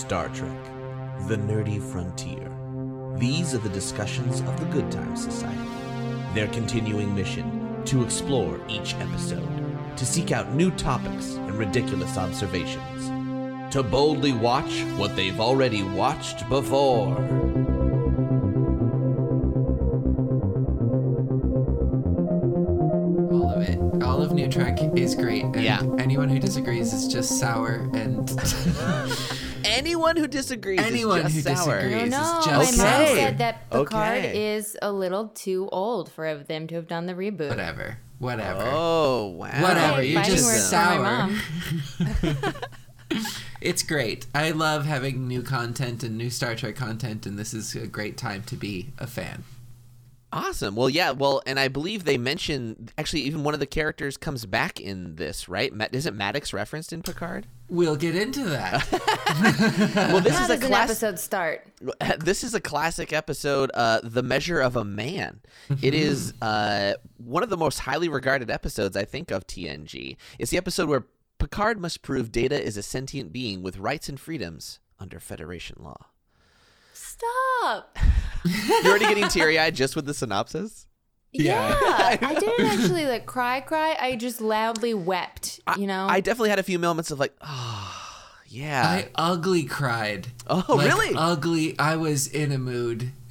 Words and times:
Star 0.00 0.28
Trek 0.30 0.64
The 1.28 1.36
Nerdy 1.36 1.78
Frontier. 1.92 2.50
These 3.18 3.54
are 3.54 3.58
the 3.58 3.68
discussions 3.68 4.40
of 4.40 4.58
the 4.58 4.64
Good 4.66 4.90
Times 4.90 5.22
Society. 5.22 5.60
Their 6.34 6.48
continuing 6.48 7.14
mission 7.14 7.82
to 7.84 8.02
explore 8.02 8.58
each 8.66 8.94
episode, 8.94 9.46
to 9.98 10.06
seek 10.06 10.32
out 10.32 10.54
new 10.54 10.70
topics 10.70 11.34
and 11.34 11.54
ridiculous 11.54 12.16
observations, 12.16 13.08
to 13.74 13.82
boldly 13.82 14.32
watch 14.32 14.80
what 14.96 15.14
they've 15.16 15.38
already 15.38 15.82
watched 15.82 16.48
before. 16.48 17.14
All 23.32 23.50
of 23.54 23.62
it. 23.62 24.02
All 24.02 24.22
of 24.22 24.32
New 24.32 24.48
Trek 24.48 24.78
is 24.96 25.14
great. 25.14 25.44
And 25.44 25.62
Yeah. 25.62 25.82
Anyone 25.98 26.28
who 26.28 26.38
disagrees 26.38 26.92
is 26.92 27.06
just 27.06 27.38
sour 27.38 27.88
and 27.94 28.28
Anyone 30.00 30.16
who 30.16 30.26
disagrees 30.28 30.80
Anyone 30.80 31.26
is 31.26 31.34
who 31.34 31.42
just 31.42 31.64
sour. 31.64 31.80
disagrees. 31.80 32.10
No, 32.10 32.36
It's 32.38 32.46
no. 32.46 32.52
just 32.52 32.78
My 32.78 32.84
mom 32.84 33.06
said 33.16 33.38
that 33.38 33.70
Picard 33.70 34.18
Okay. 34.18 34.54
is 34.56 34.76
a 34.80 34.90
little 34.90 35.28
too 35.28 35.68
old 35.70 36.10
for 36.10 36.34
them 36.36 36.66
to 36.68 36.74
have 36.76 36.88
done 36.88 37.04
the 37.06 37.12
reboot. 37.14 37.50
whatever. 37.50 37.98
Whatever. 38.18 38.62
Oh, 38.64 39.26
wow. 39.28 39.62
Whatever, 39.62 40.02
you're 40.02 40.20
fighting 40.20 40.36
just 40.36 40.46
words 40.46 40.70
for 40.70 40.76
my 40.76 41.40
sour. 42.32 42.54
It's 43.60 43.82
great. 43.82 44.26
I 44.34 44.52
love 44.52 44.86
having 44.86 45.28
new 45.28 45.42
content 45.42 46.02
and 46.02 46.16
new 46.16 46.30
Star 46.30 46.54
Trek 46.54 46.76
content, 46.76 47.26
and 47.26 47.38
this 47.38 47.52
is 47.52 47.74
a 47.74 47.86
great 47.86 48.16
time 48.16 48.42
to 48.44 48.56
be 48.56 48.92
a 48.98 49.06
fan. 49.06 49.44
Awesome. 50.32 50.76
Well, 50.76 50.88
yeah. 50.88 51.10
Well, 51.10 51.42
and 51.44 51.58
I 51.58 51.66
believe 51.68 52.04
they 52.04 52.16
mention 52.16 52.88
actually 52.96 53.22
even 53.22 53.42
one 53.42 53.52
of 53.54 53.58
the 53.60 53.66
characters 53.66 54.16
comes 54.16 54.46
back 54.46 54.78
in 54.80 55.16
this, 55.16 55.48
right? 55.48 55.72
Ma- 55.74 55.86
Isn't 55.90 56.16
Maddox 56.16 56.52
referenced 56.52 56.92
in 56.92 57.02
Picard? 57.02 57.46
We'll 57.68 57.96
get 57.96 58.14
into 58.16 58.44
that. 58.44 58.86
Well, 60.10 60.20
this 60.20 60.34
How 60.36 60.44
is 60.44 60.50
a 60.50 60.54
does 60.54 60.62
an 60.62 60.68
class- 60.68 60.90
episode 60.90 61.18
start? 61.18 61.66
This 62.18 62.44
is 62.44 62.54
a 62.54 62.60
classic 62.60 63.12
episode, 63.12 63.70
uh, 63.74 64.00
"The 64.02 64.22
Measure 64.22 64.60
of 64.60 64.76
a 64.76 64.84
Man." 64.84 65.40
It 65.82 65.94
is 65.94 66.32
uh, 66.42 66.94
one 67.18 67.42
of 67.42 67.48
the 67.48 67.56
most 67.56 67.80
highly 67.80 68.08
regarded 68.08 68.50
episodes, 68.50 68.96
I 68.96 69.04
think, 69.04 69.30
of 69.30 69.46
TNG. 69.46 70.16
It's 70.38 70.50
the 70.50 70.56
episode 70.58 70.88
where 70.88 71.06
Picard 71.38 71.80
must 71.80 72.02
prove 72.02 72.30
Data 72.32 72.60
is 72.62 72.76
a 72.76 72.82
sentient 72.82 73.32
being 73.32 73.62
with 73.62 73.78
rights 73.78 74.08
and 74.08 74.18
freedoms 74.20 74.78
under 74.98 75.18
Federation 75.20 75.76
law. 75.80 76.06
Stop. 77.20 77.98
You're 78.44 78.86
already 78.86 79.06
getting 79.06 79.28
teary-eyed 79.28 79.74
just 79.74 79.94
with 79.96 80.06
the 80.06 80.14
synopsis. 80.14 80.86
Yeah. 81.32 81.68
Yeah, 81.68 82.18
I 82.22 82.34
didn't 82.40 82.66
actually 82.66 83.06
like 83.06 83.26
cry, 83.26 83.60
cry. 83.60 83.96
I 84.00 84.16
just 84.16 84.40
loudly 84.40 84.94
wept. 84.94 85.60
You 85.78 85.86
know, 85.86 86.06
I 86.08 86.20
definitely 86.20 86.50
had 86.50 86.58
a 86.58 86.62
few 86.64 86.78
moments 86.78 87.10
of 87.10 87.20
like, 87.20 87.34
oh, 87.42 87.96
yeah. 88.48 88.82
I 88.84 89.08
ugly 89.14 89.62
cried. 89.64 90.28
oh, 90.48 90.64
Like, 90.68 90.88
really? 90.88 91.14
Ugly. 91.16 91.78
I 91.78 91.96
was 91.96 92.26
in 92.26 92.50
a 92.50 92.58
mood. 92.58 93.12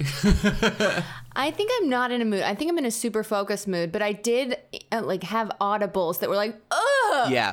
I 1.36 1.50
think 1.50 1.70
I'm 1.78 1.88
not 1.90 2.10
in 2.10 2.22
a 2.22 2.24
mood. 2.24 2.42
I 2.42 2.54
think 2.54 2.70
I'm 2.70 2.78
in 2.78 2.86
a 2.86 2.90
super 2.90 3.22
focused 3.22 3.68
mood. 3.68 3.92
But 3.92 4.00
I 4.00 4.12
did 4.12 4.56
uh, 4.92 5.02
like 5.02 5.24
have 5.24 5.50
audibles 5.60 6.20
that 6.20 6.30
were 6.30 6.36
like, 6.36 6.56
ugh. 6.70 7.30
Yeah. 7.30 7.52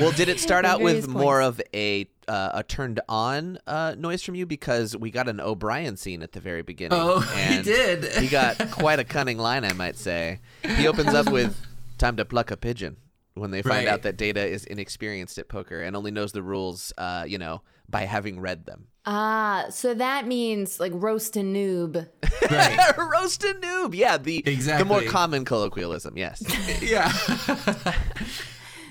Well, 0.00 0.12
did 0.12 0.28
it 0.28 0.38
start 0.40 0.64
out 0.64 0.80
with 0.80 1.04
Various 1.04 1.08
more 1.08 1.40
of 1.40 1.60
a 1.74 2.08
uh, 2.28 2.50
a 2.54 2.62
turned 2.62 3.00
on 3.08 3.58
uh, 3.66 3.94
noise 3.96 4.22
from 4.22 4.34
you 4.34 4.46
because 4.46 4.96
we 4.96 5.10
got 5.10 5.28
an 5.28 5.40
O'Brien 5.40 5.96
scene 5.96 6.22
at 6.22 6.32
the 6.32 6.40
very 6.40 6.62
beginning? 6.62 6.98
Oh, 7.00 7.20
he 7.48 7.62
did. 7.62 8.04
he 8.14 8.28
got 8.28 8.58
quite 8.70 8.98
a 8.98 9.04
cunning 9.04 9.38
line, 9.38 9.64
I 9.64 9.72
might 9.72 9.96
say. 9.96 10.40
He 10.62 10.88
opens 10.88 11.14
up 11.14 11.30
with 11.30 11.56
"Time 11.98 12.16
to 12.16 12.24
pluck 12.24 12.50
a 12.50 12.56
pigeon" 12.56 12.96
when 13.34 13.50
they 13.50 13.62
find 13.62 13.86
Right. 13.86 13.88
out 13.88 14.02
that 14.02 14.16
Data 14.16 14.44
is 14.44 14.64
inexperienced 14.64 15.38
at 15.38 15.48
poker 15.48 15.80
and 15.82 15.94
only 15.94 16.10
knows 16.10 16.32
the 16.32 16.42
rules, 16.42 16.92
uh, 16.98 17.24
you 17.28 17.36
know, 17.38 17.62
by 17.88 18.02
having 18.06 18.40
read 18.40 18.64
them. 18.66 18.86
Ah, 19.04 19.66
so 19.70 19.94
that 19.94 20.26
means 20.26 20.80
like 20.80 20.90
roast 20.94 21.36
a 21.36 21.40
noob. 21.40 22.08
Right. 22.50 22.92
Roast 22.98 23.44
a 23.44 23.54
noob, 23.54 23.94
yeah. 23.94 24.16
The 24.18 24.42
exactly. 24.46 24.82
the 24.82 24.88
more 24.88 25.02
common 25.02 25.44
colloquialism, 25.44 26.16
yes. 26.16 26.42
yeah. 26.82 27.12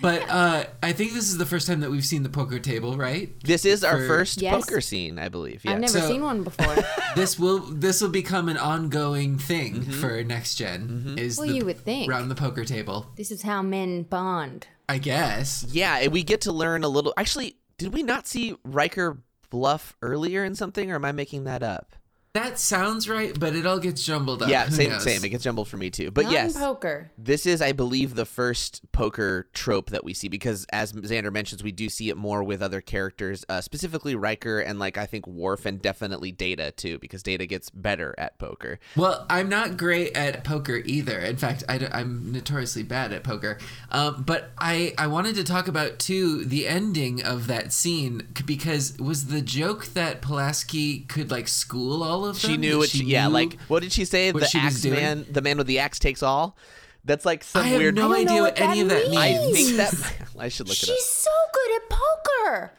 But 0.01 0.21
uh, 0.29 0.65
I 0.83 0.91
think 0.93 1.13
this 1.13 1.25
is 1.29 1.37
the 1.37 1.45
first 1.45 1.67
time 1.67 1.79
that 1.81 1.91
we've 1.91 2.05
seen 2.05 2.23
the 2.23 2.29
poker 2.29 2.59
table, 2.59 2.97
right? 2.97 3.33
This 3.43 3.65
is 3.65 3.83
our 3.83 3.97
For- 3.99 4.07
first 4.07 4.41
Yes. 4.41 4.53
poker 4.53 4.81
scene, 4.81 5.17
I 5.19 5.29
believe. 5.29 5.63
Yeah. 5.65 5.71
I've 5.73 5.79
never 5.79 5.99
So- 5.99 6.07
seen 6.07 6.23
one 6.23 6.43
before. 6.43 6.75
This 7.15 7.39
will 7.39 7.59
this 7.59 8.01
will 8.01 8.09
become 8.09 8.49
an 8.49 8.57
ongoing 8.57 9.37
thing 9.37 9.83
for 9.83 10.21
next 10.23 10.55
general 10.55 11.17
Is 11.17 11.37
Well, 11.37 11.47
the, 11.47 11.53
you 11.55 11.63
would 11.65 11.79
think. 11.79 12.11
round 12.11 12.29
the 12.29 12.35
poker 12.35 12.65
table? 12.65 13.07
this 13.15 13.31
is 13.31 13.41
how 13.43 13.61
men 13.61 14.03
bond. 14.03 14.67
I 14.89 14.97
guess. 14.97 15.65
Yeah, 15.71 15.97
and 15.99 16.11
we 16.11 16.23
get 16.23 16.41
to 16.41 16.51
learn 16.51 16.83
a 16.83 16.89
little. 16.89 17.13
Actually, 17.17 17.55
did 17.77 17.93
we 17.93 18.03
not 18.03 18.27
see 18.27 18.55
Riker 18.65 19.17
bluff 19.49 19.95
earlier 20.01 20.43
in 20.43 20.55
something, 20.55 20.91
or 20.91 20.95
am 20.95 21.05
I 21.05 21.11
making 21.13 21.45
that 21.45 21.63
up? 21.63 21.95
That 22.35 22.59
sounds 22.59 23.07
right, 23.07 23.37
but 23.39 23.55
it 23.55 23.65
all 23.65 23.79
gets 23.79 24.03
jumbled 24.03 24.43
up. 24.43 24.49
yeah, 24.49 24.67
same, 24.67 24.99
same. 24.99 25.23
It 25.23 25.29
gets 25.29 25.45
jumbled 25.45 25.69
for 25.69 25.77
me 25.77 25.89
too. 25.89 26.11
But 26.11 26.29
yes, 26.29 26.57
poker. 26.57 27.09
this 27.17 27.45
is, 27.45 27.61
I 27.61 27.71
believe, 27.71 28.15
the 28.15 28.25
first 28.25 28.81
poker 28.91 29.47
trope 29.53 29.91
that 29.91 30.03
we 30.03 30.13
see 30.13 30.27
because, 30.27 30.65
as 30.73 30.91
Xander 30.91 31.31
mentions, 31.31 31.63
we 31.63 31.71
do 31.71 31.87
see 31.87 32.09
it 32.09 32.17
more 32.17 32.43
with 32.43 32.61
other 32.61 32.81
characters, 32.81 33.45
uh, 33.47 33.61
specifically 33.61 34.15
Riker 34.15 34.59
and 34.59 34.79
like 34.79 34.97
I 34.97 35.05
think 35.05 35.25
Worf 35.25 35.65
and 35.65 35.81
definitely 35.81 36.33
Data 36.33 36.71
too, 36.71 36.99
because 36.99 37.23
Data 37.23 37.45
gets 37.45 37.69
better 37.69 38.13
at 38.17 38.37
poker. 38.37 38.79
Well, 38.97 39.25
I'm 39.29 39.47
not 39.47 39.77
great 39.77 40.17
at 40.17 40.43
poker 40.43 40.81
either. 40.83 41.19
In 41.19 41.37
fact, 41.37 41.63
I, 41.69 41.77
am 41.93 42.33
notoriously 42.33 42.83
bad 42.83 43.13
at 43.13 43.23
poker. 43.23 43.59
Um, 43.91 44.23
but 44.23 44.51
I, 44.57 44.93
I 44.97 45.07
wanted 45.07 45.35
to 45.35 45.45
talk 45.45 45.69
about, 45.69 45.99
too, 45.99 46.43
the 46.43 46.67
ending 46.67 47.23
of 47.23 47.47
that 47.47 47.71
scene 47.71 48.27
because 48.45 48.97
was 48.99 49.27
the 49.27 49.41
joke 49.41 49.87
that 49.93 50.21
Pulaski 50.21 50.99
could, 51.07 51.31
like, 51.31 51.47
school 51.47 52.03
all 52.03 52.24
of 52.27 52.41
them? 52.41 52.49
She 52.51 52.57
knew 52.57 52.71
That 52.73 52.77
what 52.77 52.89
she, 52.89 53.03
yeah, 53.05 53.27
knew- 53.27 53.33
like 53.33 53.59
what 53.67 53.81
did 53.83 53.91
she 53.91 54.05
say? 54.05 54.31
what 54.31 54.41
The 54.41 54.47
she 54.47 54.57
axe 54.59 54.83
man, 54.85 55.25
the 55.29 55.41
man 55.41 55.57
with 55.57 55.67
the 55.67 55.79
axe 55.79 55.99
takes 55.99 56.21
all. 56.23 56.57
That's 57.03 57.25
like 57.25 57.43
some 57.43 57.63
I 57.63 57.67
have 57.67 57.79
weird. 57.79 57.95
no 57.95 58.11
I 58.11 58.23
don't 58.23 58.25
know 58.25 58.31
idea 58.31 58.41
what 58.41 58.59
what 58.59 58.69
any 58.69 58.81
of 58.81 58.89
that 58.89 59.03
means. 59.09 59.17
I 59.17 59.51
think 59.53 59.77
that 59.77 60.13
I 60.39 60.49
should 60.49 60.67
look 60.67 60.77
it 60.77 60.89
up. 60.89 60.95
She's 60.95 61.05
so 61.05 61.29
good 61.53 61.75
at 61.75 61.89
poker. 61.89 62.71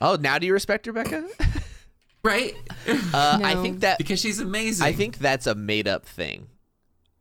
Oh, 0.00 0.16
now 0.20 0.38
do 0.38 0.46
you 0.46 0.52
respect 0.52 0.86
Rebecca? 0.86 1.26
right? 2.24 2.54
Uh, 2.88 3.38
I 3.42 3.54
think 3.62 3.80
that 3.80 3.98
because 3.98 4.20
she's 4.20 4.40
amazing. 4.40 4.84
I 4.86 4.92
think 4.92 5.18
that's 5.18 5.46
a 5.46 5.54
made 5.54 5.86
up 5.86 6.06
thing, 6.06 6.48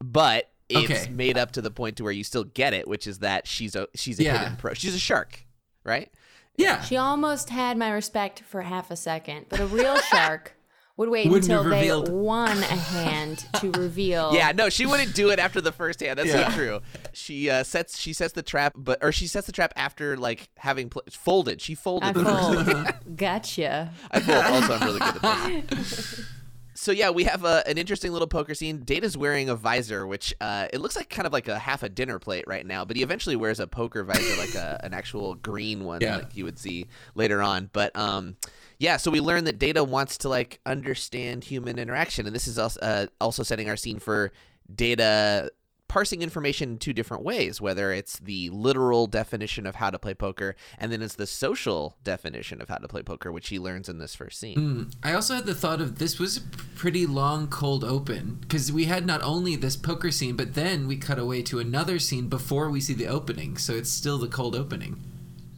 but 0.03 0.49
it's 0.69 0.89
Okay. 1.03 1.11
made 1.11 1.37
up 1.37 1.51
to 1.51 1.61
the 1.61 1.69
point 1.71 1.97
to 1.97 2.03
where 2.03 2.11
you 2.13 2.23
still 2.23 2.43
get 2.45 2.73
it, 2.73 2.87
which 2.87 3.05
is 3.05 3.19
that 3.19 3.45
she's 3.47 3.75
a 3.75 3.87
she's 3.93 4.19
a 4.19 4.23
Yeah. 4.23 4.37
hidden 4.39 4.57
pro. 4.57 4.73
She's 4.73 4.95
a 4.95 4.99
shark, 4.99 5.45
right? 5.83 6.11
Yeah. 6.57 6.81
She 6.81 6.97
almost 6.97 7.49
had 7.49 7.77
my 7.77 7.91
respect 7.91 8.41
for 8.41 8.61
half 8.63 8.89
a 8.91 8.95
second, 8.95 9.45
but 9.49 9.59
a 9.59 9.65
real 9.67 9.99
shark 10.11 10.53
would 10.97 11.09
wait 11.09 11.27
Wouldn't 11.29 11.49
until 11.51 11.63
they 11.63 11.77
revealed. 11.89 12.09
won 12.09 12.57
a 12.57 12.61
hand 12.65 13.45
to 13.59 13.71
reveal. 13.71 14.33
Yeah, 14.33 14.51
no, 14.51 14.69
she 14.69 14.85
wouldn't 14.85 15.13
do 15.15 15.29
it 15.29 15.39
after 15.39 15.61
the 15.61 15.71
first 15.71 15.99
hand. 16.01 16.19
That's 16.19 16.29
Yeah. 16.29 16.41
not 16.41 16.51
true. 16.53 16.79
She 17.13 17.49
uh, 17.49 17.63
sets 17.63 17.97
she 17.99 18.13
sets 18.13 18.33
the 18.33 18.43
trap, 18.43 18.73
but 18.75 18.99
or 19.03 19.11
she 19.11 19.27
sets 19.27 19.45
the 19.47 19.53
trap 19.53 19.73
after 19.75 20.17
like 20.17 20.49
having 20.57 20.89
pl- 20.89 21.03
folded. 21.09 21.61
She 21.61 21.75
folded. 21.75 22.07
I 22.07 22.11
the 22.11 22.23
first 22.23 22.67
hand. 22.67 22.67
fold. 22.87 23.17
gotcha. 23.17 23.91
I 24.11 24.19
fold. 24.19 24.45
Also, 24.45 24.73
I'm 24.73 24.83
really 24.85 24.99
good 24.99 25.23
at 25.23 25.67
this. 25.69 26.21
So 26.73 26.91
yeah, 26.91 27.11
we 27.11 27.25
have 27.25 27.45
a, 27.45 27.61
an 27.67 27.77
interesting 27.77 28.11
little 28.11 28.27
poker 28.27 28.55
scene. 28.55 28.79
Data's 28.79 29.15
wearing 29.15 29.49
a 29.49 29.55
visor, 29.55 30.07
which 30.07 30.33
uh, 30.41 30.67
it 30.73 30.81
looks 30.81 30.95
like 30.95 31.11
kind 31.11 31.27
of 31.27 31.33
like 31.33 31.47
a 31.47 31.59
half 31.59 31.83
a 31.83 31.89
dinner 31.89 32.17
plate 32.17 32.45
right 32.47 32.65
now, 32.65 32.85
but 32.85 32.97
he 32.97 33.03
eventually 33.03 33.35
wears 33.35 33.59
a 33.59 33.67
poker 33.67 34.03
visor, 34.03 34.35
like 34.39 34.55
a, 34.55 34.79
an 34.83 34.91
actual 34.91 35.35
green 35.35 35.83
one, 35.83 36.01
Yeah. 36.01 36.15
like 36.17 36.35
you 36.35 36.43
would 36.43 36.57
see 36.57 36.87
later 37.13 37.39
on. 37.39 37.69
But 37.71 37.95
um, 37.95 38.35
yeah, 38.81 38.97
so 38.97 39.11
we 39.11 39.19
learn 39.19 39.43
that 39.43 39.59
Data 39.59 39.83
wants 39.83 40.17
to 40.19 40.29
like 40.29 40.59
understand 40.65 41.43
human 41.43 41.77
interaction, 41.77 42.25
and 42.25 42.35
this 42.35 42.47
is 42.47 42.57
also 42.57 42.79
uh, 42.79 43.05
also 43.21 43.43
setting 43.43 43.69
our 43.69 43.77
scene 43.77 43.99
for 43.99 44.31
Data 44.73 45.51
parsing 45.87 46.23
information 46.23 46.71
in 46.71 46.77
two 46.77 46.93
different 46.93 47.21
ways 47.21 47.59
whether 47.59 47.91
it's 47.91 48.17
the 48.19 48.49
literal 48.51 49.07
definition 49.07 49.67
of 49.67 49.75
how 49.75 49.89
to 49.89 49.99
play 49.99 50.13
poker 50.13 50.55
and 50.77 50.89
then 50.89 51.01
it's 51.01 51.15
the 51.15 51.27
social 51.27 51.97
definition 52.05 52.61
of 52.61 52.69
how 52.69 52.77
to 52.77 52.87
play 52.87 53.03
poker 53.03 53.29
which 53.29 53.49
he 53.49 53.59
learns 53.59 53.89
in 53.89 53.97
this 53.97 54.15
first 54.15 54.39
scene 54.39 54.55
Mm. 54.55 54.95
I 55.03 55.13
also 55.13 55.35
had 55.35 55.45
the 55.45 55.53
thought 55.53 55.81
of 55.81 55.99
this 55.99 56.17
was 56.17 56.37
a 56.37 56.41
pretty 56.77 57.05
long 57.05 57.49
cold 57.49 57.83
open 57.83 58.37
because 58.39 58.71
we 58.71 58.85
had 58.85 59.05
not 59.05 59.21
only 59.21 59.57
this 59.57 59.75
poker 59.75 60.11
scene, 60.11 60.37
but 60.37 60.53
then 60.53 60.87
we 60.87 60.95
cut 60.95 61.19
away 61.19 61.41
to 61.43 61.59
another 61.59 61.99
scene 61.99 62.29
before 62.29 62.69
we 62.69 62.79
see 62.79 62.93
the 62.93 63.07
opening. 63.07 63.57
So 63.57 63.73
it's 63.73 63.91
still 63.91 64.17
the 64.17 64.29
cold 64.29 64.55
opening. 64.55 65.10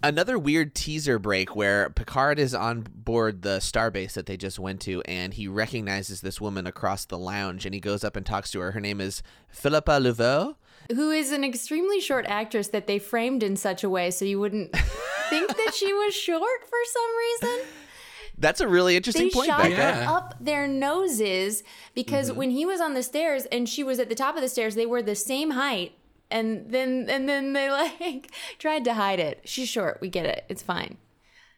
Another 0.05 0.37
weird 0.37 0.75
teaser 0.75 1.17
break 1.17 1.55
where 1.55 1.89
Picard 1.89 2.37
is 2.37 2.53
on 2.53 2.85
board 2.93 3.41
the 3.41 3.59
starbase 3.59 4.13
that 4.13 4.25
they 4.25 4.35
just 4.35 4.59
went 4.59 4.81
to, 4.81 5.01
and 5.03 5.33
he 5.33 5.47
recognizes 5.47 6.19
this 6.19 6.41
woman 6.41 6.67
across 6.67 7.05
the 7.05 7.17
lounge, 7.17 7.65
and 7.65 7.73
he 7.73 7.79
goes 7.79 8.03
up 8.03 8.17
and 8.17 8.25
talks 8.25 8.51
to 8.51 8.59
her. 8.59 8.71
Her 8.71 8.81
name 8.81 8.99
is 8.99 9.23
Philippa 9.47 9.91
Louvois. 10.01 10.55
Who 10.93 11.09
is 11.11 11.31
an 11.31 11.45
extremely 11.45 12.01
short 12.01 12.25
actress 12.27 12.67
that 12.67 12.85
they 12.85 12.99
framed 12.99 13.43
in 13.43 13.55
such 13.55 13.81
a 13.81 13.89
way 13.89 14.11
so 14.11 14.25
you 14.25 14.41
wouldn't 14.41 14.75
think 15.29 15.47
that 15.55 15.73
she 15.73 15.93
was 15.93 16.13
short 16.13 16.61
for 16.65 16.79
some 16.91 17.49
reason. 17.55 17.65
That's 18.37 18.59
a 18.59 18.67
really 18.67 18.97
interesting 18.97 19.27
They 19.27 19.29
point, 19.29 19.47
shot 19.47 19.61
Becca. 19.61 19.75
Yeah. 19.75 20.11
up 20.11 20.35
their 20.41 20.67
noses 20.67 21.63
because 21.95 22.29
Mm-hmm. 22.29 22.37
when 22.39 22.49
he 22.49 22.65
was 22.65 22.81
on 22.81 22.93
the 22.95 23.03
stairs 23.03 23.45
and 23.53 23.69
she 23.69 23.83
was 23.83 23.99
at 23.99 24.09
the 24.09 24.15
top 24.15 24.35
of 24.35 24.41
the 24.41 24.49
stairs, 24.49 24.75
they 24.75 24.85
were 24.85 25.01
the 25.01 25.15
same 25.15 25.51
height. 25.51 25.93
And 26.33 26.69
then 26.71 27.05
and 27.09 27.29
then 27.29 27.53
they 27.53 27.69
like 27.81 28.31
tried 28.59 28.83
to 28.85 28.93
hide 28.95 29.19
it. 29.19 29.41
She's 29.45 29.69
short. 29.69 29.99
We 30.01 30.09
get 30.09 30.25
it. 30.25 30.43
It's 30.49 30.61
fine. 30.63 30.97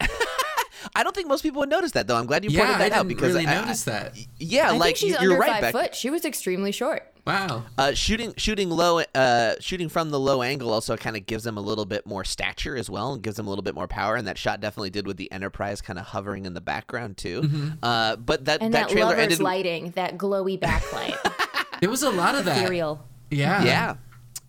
I 0.94 1.02
don't 1.02 1.16
think 1.16 1.26
most 1.28 1.42
people 1.42 1.60
would 1.60 1.68
notice 1.68 1.92
that 1.92 2.06
though. 2.06 2.16
I'm 2.16 2.26
glad 2.26 2.44
you 2.44 2.50
Yeah, 2.50 2.60
pointed 2.60 2.74
I 2.74 2.78
that 2.78 2.84
didn't 2.84 2.98
out 3.00 3.08
because 3.08 3.34
really 3.34 3.46
I- 3.46 3.60
notice 3.60 3.84
that. 3.84 4.16
Yeah, 4.38 4.68
I 4.70 4.76
like 4.76 4.82
think 4.84 4.96
she's 4.98 5.10
you're 5.20 5.32
under 5.32 5.38
right, 5.38 5.50
five 5.52 5.60
Beck. 5.62 5.72
foot. 5.72 5.94
She 5.94 6.10
was 6.10 6.24
extremely 6.24 6.70
short. 6.70 7.02
Wow. 7.26 7.64
Uh, 7.76 7.92
shooting 7.92 8.34
shooting 8.36 8.70
low, 8.70 9.00
uh, 9.14 9.54
shooting 9.58 9.88
from 9.88 10.10
the 10.10 10.20
low 10.20 10.42
angle 10.42 10.72
also 10.72 10.96
kind 10.96 11.16
of 11.16 11.26
gives 11.26 11.42
them 11.42 11.56
a 11.56 11.60
little 11.60 11.84
bit 11.84 12.06
more 12.06 12.22
stature 12.24 12.76
as 12.76 12.88
well, 12.88 13.14
and 13.14 13.22
gives 13.22 13.36
them 13.36 13.46
a 13.46 13.50
little 13.50 13.64
bit 13.64 13.74
more 13.74 13.88
power. 13.88 14.14
And 14.14 14.28
that 14.28 14.38
shot 14.38 14.60
definitely 14.60 14.90
did 14.90 15.08
with 15.08 15.16
the 15.16 15.30
Enterprise 15.32 15.80
kind 15.82 15.98
of 15.98 16.04
hovering 16.06 16.46
in 16.46 16.54
the 16.54 16.60
background 16.60 17.16
too. 17.16 17.50
Uh, 17.82 18.14
but 18.14 18.44
that 18.44 18.62
And 18.62 18.72
that, 18.74 18.88
that, 18.88 18.92
trailer 18.92 19.16
ended. 19.16 19.40
lighting, 19.40 19.90
that 19.96 20.16
glowy 20.16 20.56
backlight, 20.60 21.16
There 21.80 21.90
was 21.90 22.04
a 22.04 22.10
lot 22.10 22.36
of 22.36 22.44
that. 22.44 22.58
ethereal. 22.58 23.04
Yeah. 23.28 23.64
Yeah, 23.64 23.96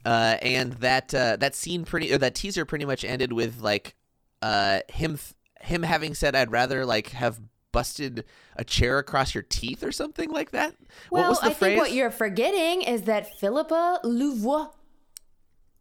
uh, 0.08 0.38
and 0.42 0.74
that 0.74 1.14
uh, 1.14 1.36
that 1.36 1.54
scene 1.56 1.84
pretty 1.84 2.14
or 2.14 2.18
that 2.18 2.34
teaser 2.34 2.66
pretty 2.66 2.86
much 2.86 3.04
ended 3.04 3.34
with 3.34 3.60
like 3.60 3.96
uh, 4.42 4.80
him 4.90 5.18
th- 5.18 5.34
him 5.62 5.84
having 5.84 6.14
said, 6.16 6.36
"I'd 6.36 6.52
rather 6.52 6.86
like 6.86 7.10
have." 7.10 7.40
Busted 7.74 8.24
a 8.56 8.64
chair 8.64 8.98
across 8.98 9.36
your 9.36 9.44
teeth 9.44 9.84
or 9.84 9.92
something 9.92 10.32
like 10.32 10.50
that. 10.52 10.74
Well, 11.12 11.24
what 11.24 11.30
was 11.30 11.40
the 11.42 11.48
I 11.48 11.54
phrase? 11.54 11.58
think 11.60 11.82
what 11.82 11.92
you're 11.92 12.10
forgetting 12.10 12.82
is 12.82 13.04
that 13.04 13.38
Philippa 13.40 14.00
Louvois 14.04 14.70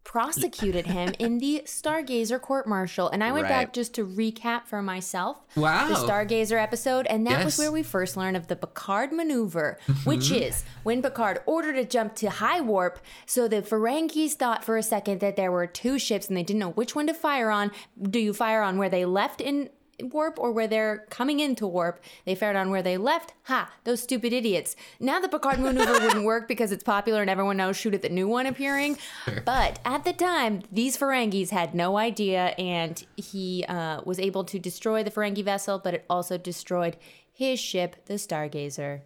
prosecuted 0.07 0.85
him 0.87 1.13
in 1.19 1.37
the 1.37 1.61
Stargazer 1.65 2.39
court 2.41 2.65
martial. 2.65 3.09
And 3.09 3.21
I 3.21 3.33
went 3.33 3.43
Right. 3.43 3.65
back 3.65 3.73
just 3.73 3.93
to 3.95 4.07
recap 4.07 4.65
for 4.65 4.81
myself 4.81 5.41
Wow. 5.57 5.89
the 5.89 5.95
Stargazer 5.95 6.59
episode, 6.59 7.05
and 7.07 7.27
that 7.27 7.43
was 7.43 7.57
where 7.59 7.73
we 7.73 7.83
first 7.83 8.15
learned 8.15 8.37
of 8.37 8.47
the 8.47 8.55
Picard 8.55 9.11
maneuver, 9.11 9.77
mm-hmm. 9.85 10.09
which 10.09 10.31
is 10.31 10.63
when 10.83 11.01
Picard 11.01 11.41
ordered 11.45 11.77
a 11.77 11.83
jump 11.83 12.15
to 12.15 12.29
high 12.29 12.61
warp. 12.61 12.99
So 13.25 13.49
the 13.49 13.61
Ferengis 13.61 14.31
thought 14.31 14.63
for 14.63 14.77
a 14.77 14.83
second 14.83 15.19
that 15.19 15.35
there 15.35 15.51
were 15.51 15.67
two 15.67 15.99
ships 15.99 16.29
and 16.29 16.37
they 16.37 16.43
didn't 16.43 16.61
know 16.61 16.71
which 16.71 16.95
one 16.95 17.07
to 17.07 17.13
fire 17.13 17.51
on. 17.51 17.71
Do 18.01 18.19
you 18.19 18.33
fire 18.33 18.61
on 18.61 18.77
where 18.77 18.89
they 18.89 19.03
left 19.03 19.41
in 19.41 19.69
warp 20.01 20.37
or 20.39 20.51
where 20.51 20.67
they're 20.67 21.05
coming 21.09 21.39
into 21.39 21.65
warp? 21.67 21.99
They 22.25 22.35
fired 22.35 22.55
on 22.55 22.69
where 22.69 22.81
they 22.81 22.97
left. 22.97 23.33
Ha, 23.43 23.71
those 23.83 24.01
stupid 24.01 24.33
idiots. 24.33 24.75
Now 24.99 25.19
the 25.19 25.27
Picard 25.29 25.59
maneuver 25.59 25.91
wouldn't 26.05 26.25
work 26.25 26.47
because 26.47 26.71
it's 26.71 26.83
popular 26.83 27.21
and 27.21 27.29
everyone 27.29 27.57
knows 27.57 27.77
shoot 27.77 27.93
at 27.93 28.01
the 28.01 28.09
new 28.09 28.27
one 28.27 28.45
appearing. 28.45 28.97
But 29.45 29.79
at 29.85 30.03
the 30.03 30.13
time, 30.13 30.61
these 30.71 30.97
Ferengis 30.97 31.49
had 31.49 31.73
no 31.73 31.97
idea, 31.97 32.47
and 32.57 33.03
he 33.15 33.65
uh, 33.67 34.01
was 34.05 34.19
able 34.19 34.43
to 34.45 34.59
destroy 34.59 35.03
the 35.03 35.11
Ferengi 35.11 35.43
vessel, 35.43 35.79
but 35.79 35.93
it 35.93 36.05
also 36.09 36.37
destroyed 36.37 36.97
his 37.31 37.59
ship, 37.59 38.05
the 38.05 38.15
Stargazer. 38.15 39.01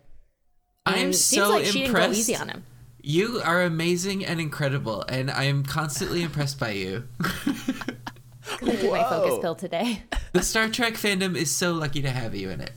I 0.85 0.93
am 0.93 0.99
And 0.99 1.09
it 1.09 1.17
seems 1.17 1.43
so 1.45 1.49
like 1.49 1.65
she 1.65 1.79
didn't 1.81 1.93
go 1.93 1.99
impressed. 2.01 2.19
easy 2.19 2.35
on 2.35 2.49
him. 2.49 2.63
You 3.03 3.41
are 3.43 3.63
amazing 3.63 4.25
and 4.25 4.39
incredible, 4.39 5.03
and 5.09 5.31
I 5.31 5.45
am 5.45 5.63
constantly 5.63 6.21
impressed 6.23 6.59
by 6.59 6.71
you. 6.71 7.07
'Cause 8.59 8.69
I 8.69 8.75
took 8.75 8.91
my 8.91 9.03
focus 9.03 9.31
Whoa. 9.31 9.39
pill 9.41 9.55
today. 9.55 10.03
The 10.33 10.41
Star 10.41 10.69
Trek 10.69 10.93
fandom 10.93 11.35
is 11.35 11.51
so 11.53 11.73
lucky 11.73 12.01
to 12.03 12.09
have 12.09 12.33
you 12.33 12.49
in 12.51 12.61
it. 12.61 12.71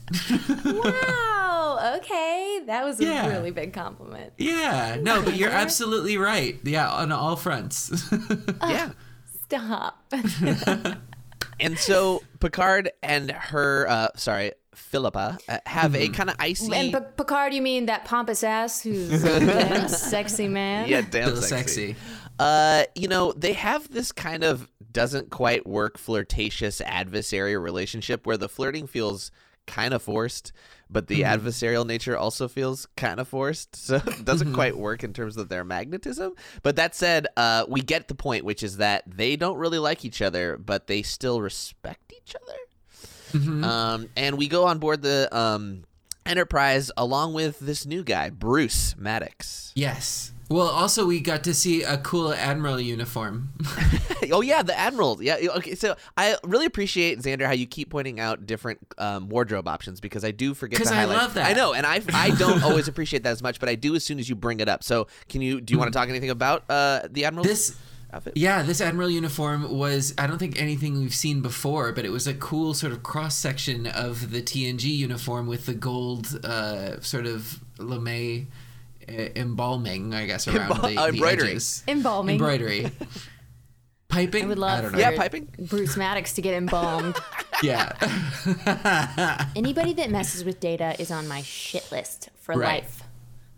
wow. 0.65 1.95
Okay, 1.97 2.61
that 2.67 2.83
was 2.83 2.99
a 2.99 3.05
really 3.29 3.51
big 3.51 3.71
compliment. 3.73 4.33
yeah, 4.37 4.97
no, 4.99 5.21
but 5.21 5.35
you're 5.37 5.51
absolutely 5.51 6.17
right. 6.17 6.59
Yeah, 6.63 6.89
on 6.89 7.11
all 7.13 7.35
fronts. 7.37 7.91
yeah. 8.61 8.91
Stop. 9.45 10.03
And 11.57 11.77
so 11.79 12.21
Picard 12.41 12.91
and 13.01 13.31
her, 13.31 13.87
uh, 13.87 14.07
sorry, 14.17 14.51
Philippa, 14.73 15.37
uh, 15.47 15.59
have 15.65 15.95
a 15.95 16.09
kind 16.09 16.29
of 16.29 16.35
icy. 16.37 16.73
And 16.75 16.91
P- 16.91 16.99
Picard, 17.15 17.53
you 17.53 17.61
mean 17.61 17.85
that 17.85 18.03
pompous 18.03 18.43
ass 18.43 18.81
who's 18.81 19.23
a 19.23 19.39
damn 19.39 19.87
sexy 19.87 20.49
man? 20.49 20.89
yeah, 20.89 20.99
damn 21.09 21.33
sexy. 21.37 21.47
sexy. 21.47 21.95
Uh, 22.39 22.83
you 22.93 23.07
know, 23.07 23.31
they 23.31 23.53
have 23.53 23.89
this 23.89 24.11
kind 24.11 24.43
of 24.43 24.69
doesn't 24.95 25.29
quite 25.29 25.67
work 25.67 25.97
flirtatious 25.97 26.79
adversary 26.79 27.57
relationship 27.57 28.25
where 28.25 28.37
the 28.37 28.47
flirting 28.47 28.87
feels 28.87 29.29
kind 29.67 29.93
of 29.93 30.01
forced, 30.01 30.53
but 30.89 31.07
the 31.07 31.21
adversarial 31.21 31.85
nature 31.85 32.17
also 32.17 32.47
feels 32.47 32.87
kind 32.95 33.19
of 33.19 33.27
forced. 33.27 33.75
So 33.85 33.95
it 33.97 34.23
doesn't 34.23 34.53
quite 34.53 34.77
work 34.77 35.03
in 35.03 35.11
terms 35.11 35.35
of 35.35 35.49
their 35.49 35.65
magnetism. 35.65 36.33
But 36.63 36.77
that 36.77 36.95
said, 36.95 37.27
uh, 37.35 37.65
we 37.67 37.81
get 37.81 38.07
the 38.07 38.15
point, 38.15 38.45
which 38.45 38.63
is 38.63 38.77
that 38.77 39.03
they 39.05 39.35
don't 39.35 39.57
really 39.57 39.79
like 39.79 40.05
each 40.05 40.21
other, 40.21 40.57
but 40.57 40.87
they 40.87 41.01
still 41.01 41.41
respect 41.41 42.13
each 42.15 42.35
other. 42.41 42.57
Um, 43.65 44.09
and 44.15 44.37
we 44.37 44.47
go 44.47 44.65
on 44.65 44.79
board 44.79 45.01
the 45.01 45.27
um, 45.37 45.83
Enterprise 46.25 46.89
along 46.95 47.33
with 47.33 47.59
this 47.59 47.85
new 47.85 48.01
guy, 48.01 48.29
Bruce 48.29 48.95
Maddox. 48.97 49.73
Yes. 49.75 50.31
Well, 50.49 50.67
also 50.67 51.05
we 51.07 51.19
got 51.21 51.43
to 51.45 51.53
see 51.55 51.81
a 51.81 51.97
cool 51.97 52.31
admiral 52.31 52.79
uniform. 52.79 53.49
oh 54.31 54.41
yeah, 54.41 54.61
the 54.61 54.77
admiral. 54.77 55.21
Yeah. 55.21 55.37
Okay. 55.57 55.73
So 55.75 55.95
I 56.15 56.37
really 56.43 56.67
appreciate 56.67 57.19
Xander 57.19 57.45
how 57.45 57.53
you 57.53 57.65
keep 57.65 57.89
pointing 57.89 58.19
out 58.19 58.45
different 58.45 58.79
um, 58.99 59.27
wardrobe 59.29 59.67
options 59.67 59.99
because 59.99 60.23
I 60.23 60.31
do 60.31 60.53
forget 60.53 60.77
'Cause 60.79 60.89
to 60.89 60.93
I 60.93 60.97
highlight. 61.01 61.17
love 61.17 61.33
that. 61.33 61.49
I 61.49 61.53
know, 61.53 61.73
and 61.73 61.85
I 61.85 62.01
I 62.13 62.29
don't 62.31 62.61
always 62.63 62.87
appreciate 62.87 63.23
that 63.23 63.31
as 63.31 63.41
much, 63.41 63.59
but 63.59 63.69
I 63.69 63.75
do 63.75 63.95
as 63.95 64.03
soon 64.05 64.19
as 64.19 64.29
you 64.29 64.35
bring 64.35 64.59
it 64.59 64.69
up. 64.69 64.83
So 64.83 65.07
can 65.29 65.41
you 65.41 65.61
do 65.61 65.73
you 65.73 65.79
want 65.79 65.91
to 65.91 65.97
talk 65.97 66.09
anything 66.09 66.29
about 66.29 66.63
uh, 66.69 67.01
the 67.09 67.25
admiral? 67.25 67.43
This 67.43 67.75
outfit? 68.13 68.37
Yeah, 68.37 68.61
this 68.61 68.81
admiral 68.81 69.09
uniform 69.09 69.75
was 69.75 70.13
I 70.17 70.27
don't 70.27 70.37
think 70.37 70.61
anything 70.61 70.99
we've 70.99 71.15
seen 71.15 71.41
before, 71.41 71.91
but 71.91 72.05
it 72.05 72.11
was 72.11 72.27
a 72.27 72.35
cool 72.35 72.75
sort 72.75 72.93
of 72.93 73.01
cross 73.01 73.35
section 73.35 73.87
of 73.87 74.29
the 74.31 74.43
TNG 74.43 74.83
uniform 74.95 75.47
with 75.47 75.65
the 75.65 75.73
gold 75.73 76.39
uh, 76.45 77.01
sort 77.01 77.25
of 77.25 77.59
lame 77.79 78.47
embalming, 79.07 80.13
I 80.13 80.25
guess, 80.25 80.47
around 80.47 80.69
Embal- 80.71 80.81
the, 80.93 80.97
uh, 80.99 81.05
the 81.07 81.13
embroidery. 81.13 81.49
edges. 81.51 81.83
Embalming. 81.87 82.35
Embroidery. 82.35 82.91
Piping? 84.07 84.45
I 84.45 84.47
would 84.47 84.59
love 84.59 84.81
don't 84.83 84.91
know. 84.93 84.99
Yeah, 84.99 85.15
piping. 85.17 85.49
Bruce 85.59 85.97
Maddox 85.97 86.33
to 86.33 86.41
get 86.41 86.53
embalmed. 86.53 87.15
Yeah. 87.63 87.93
Anybody 89.55 89.93
that 89.93 90.11
messes 90.11 90.43
with 90.43 90.59
data 90.59 90.93
is 90.99 91.09
on 91.09 91.25
my 91.25 91.41
shit 91.41 91.89
list 91.89 92.29
for 92.35 92.53
Right. 92.53 92.83
life. 92.83 93.01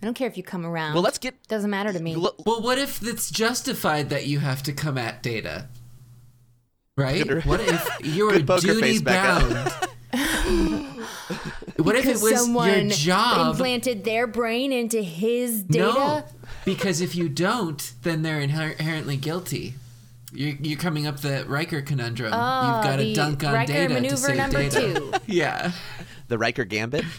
I 0.02 0.06
don't 0.06 0.14
care 0.14 0.28
if 0.28 0.38
you 0.38 0.44
come 0.44 0.68
around. 0.68 0.94
Well, 0.94 1.02
let's 1.02 1.18
get. 1.18 1.34
Doesn't 1.48 1.72
matter 1.72 1.92
to 1.92 2.00
me. 2.00 2.14
l- 2.14 2.36
well, 2.46 2.62
what 2.62 2.78
if 2.78 3.02
it's 3.02 3.32
justified 3.32 4.12
that 4.12 4.28
you 4.28 4.38
have 4.38 4.62
to 4.64 4.72
come 4.72 5.00
at 5.00 5.24
data? 5.24 5.68
Right? 6.96 7.44
What 7.44 7.60
if 7.62 7.90
you're 8.04 8.32
Good 8.34 8.46
poker 8.48 8.68
duty 8.68 9.00
bound? 9.00 9.72
What 11.80 11.96
if 11.96 12.06
it 12.06 12.20
was 12.22 12.42
someone 12.42 12.88
your 12.88 12.90
job? 12.90 13.52
implanted 13.52 14.04
their 14.04 14.28
brain 14.28 14.72
into 14.72 15.02
his 15.02 15.64
data. 15.64 15.84
No, 15.86 16.24
because 16.66 17.02
if 17.02 17.16
you 17.16 17.30
don't, 17.30 17.94
then 18.04 18.22
they're 18.24 18.40
inherently 18.42 19.18
guilty. 19.18 19.74
You're, 20.34 20.56
you're 20.62 20.78
coming 20.80 21.08
up 21.08 21.22
the 21.22 21.46
Riker 21.48 21.82
conundrum. 21.82 22.32
Ah, 22.34 22.78
You've 22.78 22.84
got 22.86 22.96
to 22.98 23.14
dunk 23.14 23.44
on 23.44 23.54
Riker 23.54 23.74
data 23.74 24.02
to 24.10 24.18
save 24.18 24.36
number 24.38 24.70
data. 24.70 25.00
two. 25.00 25.14
yeah. 25.34 25.72
the 26.28 26.38
Riker 26.38 26.66
Gambit. 26.66 27.06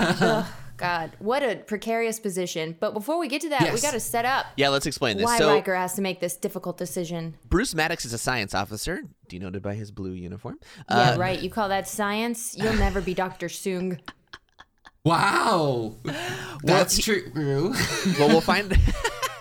Uh, 0.00 0.44
God, 0.76 1.12
what 1.18 1.42
a 1.42 1.56
precarious 1.56 2.18
position. 2.18 2.76
But 2.80 2.94
before 2.94 3.18
we 3.18 3.28
get 3.28 3.42
to 3.42 3.48
that, 3.50 3.72
we 3.72 3.80
got 3.80 3.92
to 3.92 4.00
set 4.00 4.24
up 4.24 4.46
Yeah, 4.56 4.70
let's 4.70 4.86
explain 4.86 5.16
this. 5.16 5.24
why 5.24 5.38
so 5.38 5.48
Riker 5.52 5.74
has 5.74 5.94
to 5.94 6.02
make 6.02 6.20
this 6.20 6.36
difficult 6.36 6.78
decision. 6.78 7.36
Bruce 7.48 7.74
Maddox 7.74 8.04
is 8.04 8.12
a 8.12 8.18
science 8.18 8.54
officer, 8.54 9.02
denoted 9.28 9.62
by 9.62 9.74
his 9.74 9.90
blue 9.90 10.12
uniform. 10.12 10.58
Yeah, 10.90 11.12
Uh, 11.12 11.16
right. 11.18 11.40
You 11.40 11.50
call 11.50 11.68
that 11.68 11.86
science? 11.86 12.56
You'll 12.56 12.74
never 12.74 13.00
be 13.00 13.14
Dr. 13.14 13.46
Soong. 13.48 13.98
Wow. 15.06 15.96
That's 16.62 16.96
true. 16.96 17.30
well, 17.34 18.28
we'll 18.28 18.40
find. 18.40 18.70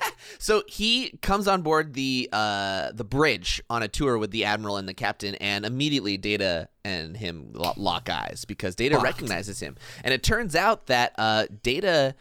so 0.43 0.61
he 0.67 1.17
comes 1.21 1.47
on 1.47 1.61
board 1.61 1.93
the 1.93 2.27
uh, 2.33 2.91
the 2.91 3.05
bridge 3.05 3.61
on 3.69 3.81
a 3.81 3.87
tour 3.87 4.17
with 4.17 4.31
the 4.31 4.43
admiral 4.43 4.75
and 4.75 4.89
the 4.89 4.93
captain, 4.93 5.35
and 5.35 5.65
immediately 5.65 6.17
Data 6.17 6.67
and 6.83 7.15
him 7.15 7.53
lock 7.53 8.09
eyes 8.09 8.43
because 8.45 8.75
Data 8.75 8.95
Locked. 8.95 9.05
recognizes 9.05 9.61
him, 9.61 9.77
and 10.03 10.13
it 10.13 10.21
turns 10.21 10.53
out 10.55 10.87
that 10.87 11.13
uh, 11.17 11.45
Data 11.63 12.13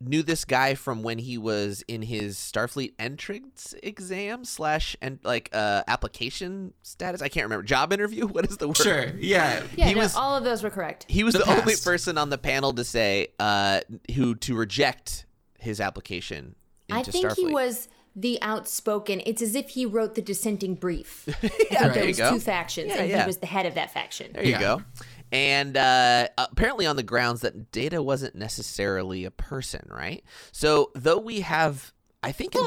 knew 0.00 0.22
this 0.22 0.44
guy 0.44 0.74
from 0.74 1.02
when 1.02 1.18
he 1.18 1.36
was 1.38 1.82
in 1.88 2.02
his 2.02 2.36
Starfleet 2.36 2.92
entrance 3.00 3.74
exam 3.82 4.44
slash 4.44 4.94
and 5.02 5.18
like 5.24 5.48
uh, 5.52 5.82
application 5.88 6.72
status. 6.82 7.22
I 7.22 7.28
can't 7.28 7.46
remember 7.46 7.64
job 7.64 7.92
interview. 7.92 8.26
What 8.28 8.44
is 8.44 8.58
the 8.58 8.68
word? 8.68 8.76
sure. 8.76 9.06
Yeah. 9.18 9.62
Yeah, 9.74 9.86
He 9.86 9.94
no, 9.94 10.02
was- 10.02 10.14
all 10.14 10.36
of 10.36 10.44
those 10.44 10.62
were 10.62 10.70
correct. 10.70 11.06
He 11.08 11.24
was 11.24 11.32
The 11.34 11.40
the, 11.40 11.50
only 11.60 11.74
person 11.82 12.16
on 12.18 12.28
the 12.30 12.38
panel 12.38 12.74
to 12.74 12.84
say 12.84 13.28
uh, 13.40 13.80
who 14.14 14.34
to 14.36 14.54
reject 14.54 15.24
his 15.58 15.80
application 15.80 16.44
into 16.44 16.67
I 16.90 17.02
think 17.02 17.26
Starfleet. 17.26 17.34
he 17.36 17.46
was 17.46 17.88
the 18.16 18.38
outspoken. 18.42 19.22
It's 19.26 19.42
as 19.42 19.54
if 19.54 19.70
he 19.70 19.86
wrote 19.86 20.14
the 20.14 20.22
dissenting 20.22 20.74
brief. 20.74 21.24
yeah, 21.70 21.84
there 21.84 21.92
there 21.94 22.06
was 22.06 22.16
go. 22.18 22.32
two 22.32 22.40
factions, 22.40 22.88
Yeah, 22.88 23.02
and 23.02 23.10
yeah. 23.10 23.20
he 23.22 23.26
was 23.26 23.38
the 23.38 23.46
head 23.46 23.66
of 23.66 23.74
that 23.74 23.92
faction. 23.92 24.32
There 24.32 24.44
you 24.44 24.50
Yeah. 24.52 24.60
go. 24.60 24.82
And 25.30 25.76
uh, 25.76 26.28
apparently, 26.38 26.86
on 26.86 26.96
the 26.96 27.02
grounds 27.02 27.42
that 27.42 27.70
Data 27.70 28.02
wasn't 28.02 28.34
necessarily 28.34 29.24
a 29.26 29.30
person, 29.30 29.86
right? 29.90 30.24
So, 30.52 30.90
though 30.94 31.18
we 31.18 31.40
have, 31.40 31.92
I 32.20 32.32
think, 32.32 32.54
in, 32.56 32.66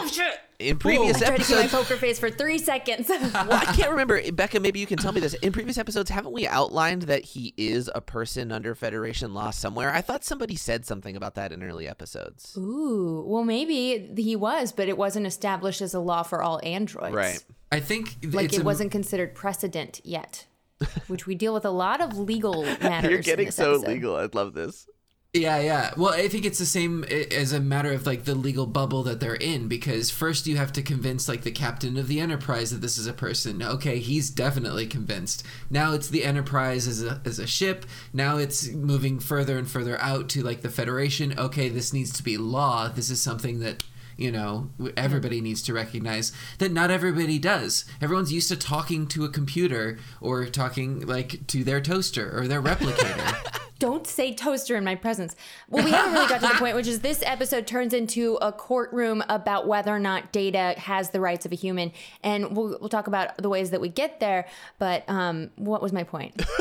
in 0.60 0.77
previous 0.79 1.22
I 1.22 1.25
tried 1.27 1.38
to 1.41 1.43
keep 1.43 1.58
my 1.58 1.67
poker 1.67 1.98
face 1.98 2.17
for 2.17 2.29
three 2.29 2.58
seconds. 2.58 3.10
well, 3.10 3.51
I 3.51 3.65
can't 3.75 3.91
remember. 3.91 4.31
Becca, 4.31 4.62
maybe 4.62 4.79
you 4.79 4.86
can 4.88 4.98
tell 4.98 5.12
me 5.12 5.20
this. 5.20 5.34
In 5.36 5.51
previous 5.51 5.77
episodes, 5.77 6.10
haven't 6.10 6.31
we 6.31 6.48
outlined 6.48 7.03
that 7.03 7.25
he 7.25 7.53
is 7.58 7.89
a 7.93 8.00
person 8.00 8.53
under 8.53 8.74
Federation 8.75 9.34
law 9.34 9.50
somewhere? 9.50 9.91
I 9.93 10.00
thought 10.00 10.24
somebody 10.24 10.55
said 10.55 10.86
something 10.86 11.17
about 11.17 11.36
that 11.36 11.51
in 11.51 11.62
early 11.63 11.86
episodes. 11.86 12.55
Ooh, 12.58 13.25
well, 13.27 13.43
maybe 13.43 14.13
he 14.15 14.38
was, 14.38 14.72
but 14.72 14.88
it 14.88 14.98
wasn't 14.98 15.27
established 15.27 15.81
as 15.81 15.93
a 15.93 16.00
law 16.00 16.24
for 16.24 16.41
all 16.41 16.62
androids. 16.63 17.13
Right. 17.13 17.43
I 17.74 17.81
think 17.81 18.17
Like 18.31 18.53
it 18.53 18.62
a- 18.62 18.63
wasn't 18.63 18.91
considered 18.91 19.36
precedent 19.36 20.00
yet. 20.05 20.46
which 21.08 21.27
we 21.27 21.36
deal 21.36 21.53
with 21.53 21.65
a 21.65 21.70
lot 21.70 22.01
of 22.01 22.17
legal 22.17 22.63
matters. 22.63 23.10
You're 23.10 23.17
in 23.20 23.24
getting 23.24 23.46
this 23.48 23.55
so 23.55 23.74
episode. 23.75 23.88
legal. 23.88 24.15
I 24.15 24.27
love 24.34 24.53
this. 24.53 24.88
Yeah, 25.33 25.61
yeah. 25.61 25.93
Well, 25.95 26.13
I 26.13 26.27
think 26.27 26.43
it's 26.43 26.59
the 26.59 26.65
same 26.65 27.05
eh, 27.09 27.23
as 27.31 27.53
a 27.53 27.61
matter 27.61 27.93
of 27.93 28.05
like 28.05 28.25
the 28.25 28.35
legal 28.35 28.65
bubble 28.65 29.01
that 29.03 29.21
they're 29.21 29.35
in 29.35 29.69
because 29.69 30.11
first 30.11 30.45
you 30.45 30.57
have 30.57 30.73
to 30.73 30.81
convince 30.81 31.29
like 31.29 31.43
the 31.43 31.51
captain 31.51 31.95
of 31.95 32.09
the 32.09 32.19
Enterprise 32.19 32.71
that 32.71 32.81
this 32.81 32.97
is 32.97 33.07
a 33.07 33.13
person. 33.13 33.63
Okay, 33.63 34.00
he's 34.00 34.29
definitely 34.29 34.85
convinced. 34.85 35.41
Now 35.69 35.93
it's 35.93 36.09
the 36.09 36.25
Enterprise 36.25 36.85
as 36.85 37.01
a 37.01 37.21
as 37.23 37.39
a 37.39 37.47
ship. 37.47 37.85
Now 38.11 38.35
it's 38.39 38.67
moving 38.71 39.21
further 39.21 39.57
and 39.57 39.69
further 39.69 39.97
out 40.01 40.27
to 40.31 40.43
like 40.43 40.63
the 40.63 40.69
Federation. 40.69 41.39
Okay, 41.39 41.69
this 41.69 41.93
needs 41.93 42.11
to 42.11 42.23
be 42.23 42.35
law. 42.35 42.89
This 42.89 43.09
is 43.09 43.21
something 43.21 43.61
that 43.61 43.85
you 44.17 44.33
know 44.33 44.69
everybody 44.97 45.39
needs 45.39 45.61
to 45.61 45.73
recognize 45.73 46.33
that 46.57 46.73
not 46.73 46.91
everybody 46.91 47.39
does 47.39 47.85
everyone's 48.01 48.31
used 48.31 48.50
to 48.50 48.57
talking 48.57 49.07
to 49.07 49.23
a 49.23 49.29
computer 49.29 49.97
or 50.19 50.45
talking 50.47 51.00
like 51.07 51.47
to 51.47 51.63
their 51.63 51.79
toaster 51.79 52.38
or 52.38 52.45
their 52.45 52.61
replicator 52.71 53.61
Don't 53.81 54.05
say 54.05 54.31
toaster 54.33 54.75
in 54.75 54.83
my 54.83 54.93
presence. 54.93 55.35
Well, 55.67 55.83
we 55.83 55.89
haven't 55.89 56.13
really 56.13 56.27
got 56.27 56.41
to 56.41 56.47
the 56.47 56.53
point, 56.53 56.75
which 56.75 56.85
is 56.85 57.00
this 57.00 57.23
episode 57.25 57.65
turns 57.65 57.93
into 57.93 58.35
a 58.35 58.51
courtroom 58.51 59.23
about 59.27 59.67
whether 59.67 59.93
or 59.93 60.00
not 60.00 60.31
Data 60.31 60.75
has 60.77 61.09
the 61.09 61.19
rights 61.19 61.47
of 61.47 61.51
a 61.51 61.55
human, 61.55 61.91
and 62.23 62.55
we'll, 62.55 62.77
we'll 62.79 62.89
talk 62.89 63.07
about 63.07 63.35
the 63.38 63.50
ways 63.50 63.71
that 63.71 63.81
we 63.81 63.89
get 63.89 64.19
there. 64.19 64.47
But 64.77 65.03
um, 65.09 65.50
what 65.55 65.81
was 65.81 65.91
my 65.91 66.03
point? 66.03 66.39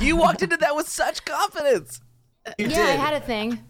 You 0.00 0.16
walked 0.16 0.42
into 0.42 0.56
that 0.58 0.76
with 0.76 0.88
such 0.88 1.24
confidence. 1.24 2.00
You 2.58 2.68
yeah, 2.68 2.82
I 2.82 2.90
had 2.92 3.14
a 3.14 3.20
thing. 3.20 3.64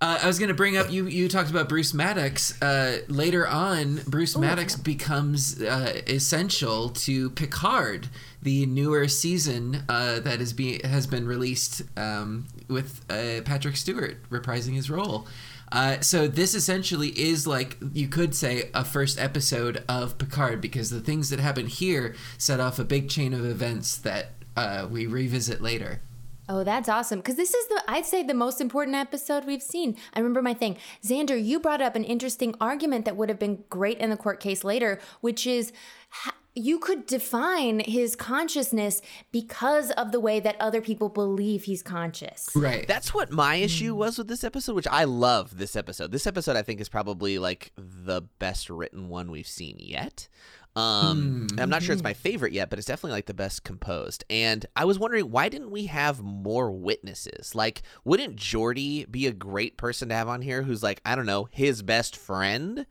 Uh, 0.00 0.18
I 0.22 0.26
was 0.26 0.38
going 0.38 0.48
to 0.48 0.54
bring 0.54 0.76
up 0.76 0.90
you. 0.90 1.06
You 1.06 1.28
talked 1.28 1.50
about 1.50 1.68
Bruce 1.68 1.92
Maddox. 1.92 2.60
Uh, 2.62 3.00
later 3.08 3.46
on, 3.46 4.00
Bruce 4.06 4.36
Maddox 4.36 4.76
becomes 4.76 5.60
uh, 5.60 6.00
essential 6.06 6.88
to 6.90 7.30
Picard, 7.30 8.08
the 8.42 8.66
newer 8.66 9.08
season 9.08 9.84
uh, 9.88 10.20
that 10.20 10.40
is 10.40 10.52
being 10.52 10.80
has 10.80 11.06
been 11.06 11.26
released 11.26 11.82
um, 11.96 12.46
with 12.68 13.04
uh, 13.10 13.42
Patrick 13.44 13.76
Stewart 13.76 14.16
reprising 14.30 14.74
his 14.74 14.90
role. 14.90 15.26
Uh, 15.70 16.00
so 16.00 16.26
this 16.26 16.54
essentially 16.54 17.08
is 17.08 17.46
like 17.46 17.76
you 17.92 18.08
could 18.08 18.34
say 18.34 18.70
a 18.74 18.84
first 18.84 19.18
episode 19.18 19.84
of 19.88 20.16
Picard 20.16 20.60
because 20.60 20.90
the 20.90 21.00
things 21.00 21.30
that 21.30 21.40
happen 21.40 21.66
here 21.66 22.14
set 22.38 22.58
off 22.60 22.78
a 22.78 22.84
big 22.84 23.10
chain 23.10 23.34
of 23.34 23.44
events 23.44 23.96
that 23.98 24.30
uh, 24.56 24.86
we 24.90 25.06
revisit 25.06 25.60
later. 25.60 26.00
Oh, 26.50 26.64
that's 26.64 26.88
awesome. 26.88 27.18
Because 27.18 27.36
this 27.36 27.52
is 27.52 27.68
the, 27.68 27.82
I'd 27.86 28.06
say, 28.06 28.22
the 28.22 28.32
most 28.32 28.60
important 28.60 28.96
episode 28.96 29.44
we've 29.44 29.62
seen. 29.62 29.96
I 30.14 30.20
remember 30.20 30.40
my 30.40 30.54
thing. 30.54 30.78
Xander, 31.04 31.42
you 31.42 31.60
brought 31.60 31.82
up 31.82 31.94
an 31.94 32.04
interesting 32.04 32.54
argument 32.58 33.04
that 33.04 33.16
would 33.16 33.28
have 33.28 33.38
been 33.38 33.64
great 33.68 33.98
in 33.98 34.08
the 34.08 34.16
court 34.16 34.40
case 34.40 34.64
later, 34.64 34.98
which 35.20 35.46
is 35.46 35.72
you 36.58 36.78
could 36.78 37.06
define 37.06 37.80
his 37.80 38.16
consciousness 38.16 39.00
because 39.32 39.90
of 39.92 40.12
the 40.12 40.20
way 40.20 40.40
that 40.40 40.56
other 40.60 40.80
people 40.80 41.08
believe 41.08 41.64
he's 41.64 41.82
conscious. 41.82 42.48
Right. 42.54 42.86
That's 42.86 43.14
what 43.14 43.30
my 43.30 43.56
issue 43.56 43.94
was 43.94 44.18
with 44.18 44.28
this 44.28 44.44
episode, 44.44 44.74
which 44.74 44.88
I 44.88 45.04
love 45.04 45.56
this 45.56 45.76
episode. 45.76 46.12
This 46.12 46.26
episode 46.26 46.56
I 46.56 46.62
think 46.62 46.80
is 46.80 46.88
probably 46.88 47.38
like 47.38 47.72
the 47.76 48.22
best 48.38 48.68
written 48.68 49.08
one 49.08 49.30
we've 49.30 49.46
seen 49.46 49.76
yet. 49.78 50.28
Um, 50.76 51.48
I'm 51.58 51.70
not 51.70 51.82
sure 51.82 51.92
it's 51.92 52.04
my 52.04 52.14
favorite 52.14 52.52
yet, 52.52 52.70
but 52.70 52.78
it's 52.78 52.86
definitely 52.86 53.12
like 53.12 53.26
the 53.26 53.34
best 53.34 53.64
composed. 53.64 54.24
And 54.30 54.64
I 54.76 54.84
was 54.84 54.98
wondering 54.98 55.30
why 55.30 55.48
didn't 55.48 55.72
we 55.72 55.86
have 55.86 56.22
more 56.22 56.70
witnesses? 56.70 57.54
Like, 57.54 57.82
wouldn't 58.04 58.36
Geordi 58.36 59.10
be 59.10 59.26
a 59.26 59.32
great 59.32 59.76
person 59.76 60.08
to 60.10 60.14
have 60.14 60.28
on 60.28 60.40
here? 60.40 60.62
Who's 60.62 60.82
like, 60.82 61.00
I 61.04 61.16
don't 61.16 61.26
know, 61.26 61.48
his 61.50 61.82
best 61.82 62.16
friend? 62.16 62.86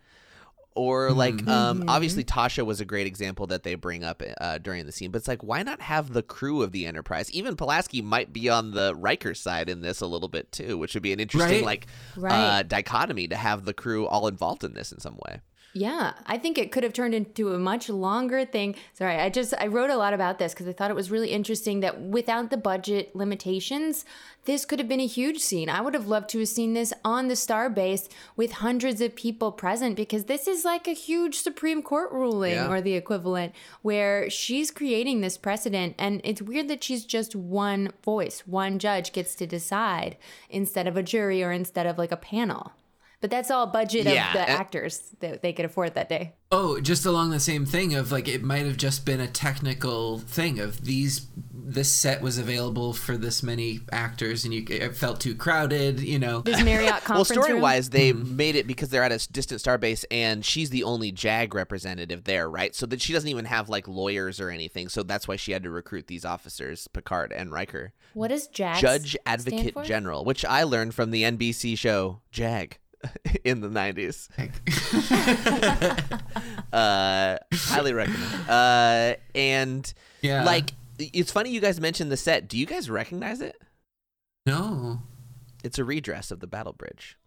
Or 0.77 1.11
like, 1.11 1.45
um, 1.47 1.85
obviously 1.87 2.23
Tasha 2.23 2.63
was 2.65 2.79
a 2.79 2.85
great 2.85 3.07
example 3.07 3.47
that 3.47 3.63
they 3.63 3.73
bring 3.75 4.03
up 4.03 4.21
uh, 4.39 4.59
during 4.59 4.85
the 4.85 4.91
scene. 4.91 5.09
But 5.11 5.17
it's 5.17 5.27
like, 5.27 5.43
why 5.43 5.63
not 5.63 5.81
have 5.81 6.13
the 6.13 6.21
crew 6.21 6.61
of 6.61 6.71
the 6.71 6.85
Enterprise? 6.85 7.31
Even 7.31 7.55
Pulaski 7.55 8.01
might 8.03 8.31
be 8.31 8.47
on 8.47 8.71
the 8.71 8.93
Riker 8.95 9.33
side 9.33 9.69
in 9.69 9.81
this 9.81 10.01
a 10.01 10.07
little 10.07 10.29
bit 10.29 10.51
too, 10.51 10.77
which 10.77 10.93
would 10.93 11.01
be 11.03 11.13
an 11.13 11.19
interesting 11.19 11.57
Right. 11.57 11.65
like 11.65 11.87
Right. 12.15 12.31
uh, 12.59 12.63
dichotomy 12.63 13.27
to 13.29 13.35
have 13.35 13.65
the 13.65 13.73
crew 13.73 14.07
all 14.07 14.27
involved 14.27 14.63
in 14.63 14.73
this 14.73 14.91
in 14.91 14.99
some 14.99 15.17
way. 15.27 15.41
Yeah, 15.79 16.13
I 16.25 16.39
think 16.39 16.57
it 16.57 16.71
could 16.71 16.83
have 16.83 16.93
turned 16.93 17.13
into 17.13 17.53
a 17.53 17.59
much 17.59 17.87
longer 17.87 18.45
thing. 18.45 18.73
Sorry, 18.93 19.15
I 19.17 19.29
just 19.29 19.53
I 19.59 19.67
wrote 19.67 19.91
a 19.91 19.95
lot 19.97 20.13
about 20.13 20.39
this 20.39 20.53
because 20.53 20.67
I 20.67 20.73
thought 20.73 20.89
it 20.89 20.95
was 20.95 21.11
really 21.11 21.29
interesting 21.29 21.81
that 21.81 22.01
without 22.01 22.49
the 22.49 22.57
budget 22.57 23.15
limitations, 23.15 24.03
this 24.45 24.65
could 24.65 24.79
have 24.79 24.87
been 24.87 24.99
a 24.99 25.05
huge 25.05 25.39
scene. 25.39 25.69
I 25.69 25.81
would 25.81 25.93
have 25.93 26.07
loved 26.07 26.29
to 26.29 26.39
have 26.39 26.47
seen 26.47 26.73
this 26.73 26.93
on 27.05 27.27
the 27.27 27.35
star 27.35 27.69
base 27.69 28.09
with 28.35 28.53
hundreds 28.53 29.01
of 29.01 29.15
people 29.15 29.51
present 29.51 29.95
because 29.95 30.25
this 30.25 30.47
is 30.47 30.65
like 30.65 30.87
a 30.87 30.93
huge 30.93 31.35
Supreme 31.35 31.83
Court 31.83 32.11
ruling 32.11 32.53
Yeah. 32.53 32.69
or 32.69 32.81
the 32.81 32.93
equivalent 32.93 33.53
where 33.83 34.29
she's 34.31 34.71
creating 34.71 35.21
this 35.21 35.37
precedent 35.37 35.93
and 35.99 36.21
it's 36.23 36.41
weird 36.41 36.69
that 36.69 36.83
she's 36.83 37.05
just 37.05 37.35
one 37.35 37.91
voice, 38.03 38.47
one 38.47 38.79
judge 38.79 39.11
gets 39.11 39.35
to 39.35 39.45
decide 39.45 40.17
instead 40.49 40.87
of 40.87 40.97
a 40.97 41.03
jury 41.03 41.43
or 41.43 41.51
instead 41.51 41.85
of 41.85 41.97
like 41.99 42.11
a 42.11 42.17
panel. 42.17 42.71
But 43.19 43.31
that's 43.31 43.49
all 43.49 43.65
budget 43.65 44.05
Yeah, 44.05 44.27
of 44.27 44.33
the 44.33 44.41
and- 44.41 44.49
actors 44.49 45.15
that 45.19 45.41
they 45.41 45.53
could 45.53 45.65
afford 45.65 45.95
that 45.95 46.09
day. 46.09 46.33
Oh, 46.51 46.79
just 46.79 47.05
along 47.05 47.31
the 47.31 47.39
same 47.39 47.65
thing 47.65 47.93
of 47.95 48.11
like 48.11 48.27
it 48.27 48.43
might 48.43 48.65
have 48.65 48.77
just 48.77 49.05
been 49.05 49.19
a 49.19 49.27
technical 49.27 50.19
thing 50.19 50.59
of 50.59 50.85
these 50.85 51.27
this 51.69 51.91
set 51.91 52.21
was 52.21 52.37
available 52.37 52.93
for 52.93 53.17
this 53.17 53.43
many 53.43 53.81
actors 53.91 54.45
and 54.45 54.53
you 54.53 54.63
it 54.69 54.95
felt 54.95 55.19
too 55.19 55.35
crowded, 55.35 55.99
you 55.99 56.17
know. 56.17 56.39
This 56.41 56.63
Marriott 56.63 57.03
conference 57.03 57.09
Well, 57.09 57.17
conference 57.17 57.45
story-wise 57.45 57.89
they 57.89 58.11
hmm. 58.11 58.35
made 58.37 58.55
it 58.55 58.67
because 58.67 58.89
they're 58.89 59.03
at 59.03 59.11
a 59.11 59.27
distant 59.31 59.61
starbase, 59.61 60.05
and 60.09 60.45
she's 60.45 60.69
the 60.69 60.83
only 60.83 61.11
JAG 61.11 61.53
representative 61.53 62.23
there, 62.23 62.49
right? 62.49 62.73
So 62.73 62.85
that 62.85 63.01
she 63.01 63.11
doesn't 63.11 63.29
even 63.29 63.45
have 63.45 63.67
like 63.67 63.87
lawyers 63.87 64.39
or 64.39 64.49
anything. 64.49 64.87
So 64.87 65.03
that's 65.03 65.27
why 65.27 65.35
she 65.35 65.51
had 65.51 65.63
to 65.63 65.69
recruit 65.69 66.07
these 66.07 66.23
officers, 66.23 66.87
Picard 66.87 67.33
and 67.33 67.51
Riker. 67.51 67.93
what 68.13 68.29
does 68.29 68.47
JAG 68.47 68.79
Judge 68.79 69.09
stand 69.11 69.23
Advocate 69.25 69.73
for? 69.73 69.83
General, 69.83 70.23
which 70.23 70.45
I 70.45 70.63
learned 70.63 70.93
from 70.93 71.11
the 71.11 71.23
NBC 71.23 71.77
show 71.77 72.21
JAG 72.31 72.77
in 73.43 73.61
the 73.61 73.69
90s. 73.69 74.29
uh, 76.73 77.37
highly 77.53 77.93
recommend. 77.93 78.49
Uh, 78.49 79.15
and 79.35 79.93
Yeah. 80.21 80.43
like, 80.43 80.71
it's 80.99 81.31
funny 81.31 81.51
you 81.51 81.61
guys 81.61 81.79
mentioned 81.79 82.11
the 82.11 82.17
set. 82.17 82.47
Do 82.47 82.57
you 82.57 82.65
guys 82.65 82.89
recognize 82.89 83.41
it? 83.41 83.55
no. 84.45 85.01
It's 85.63 85.79
a 85.79 85.83
redress 85.83 86.29
of 86.31 86.39
the 86.39 86.47
battle 86.47 86.71
bridge. 86.71 87.17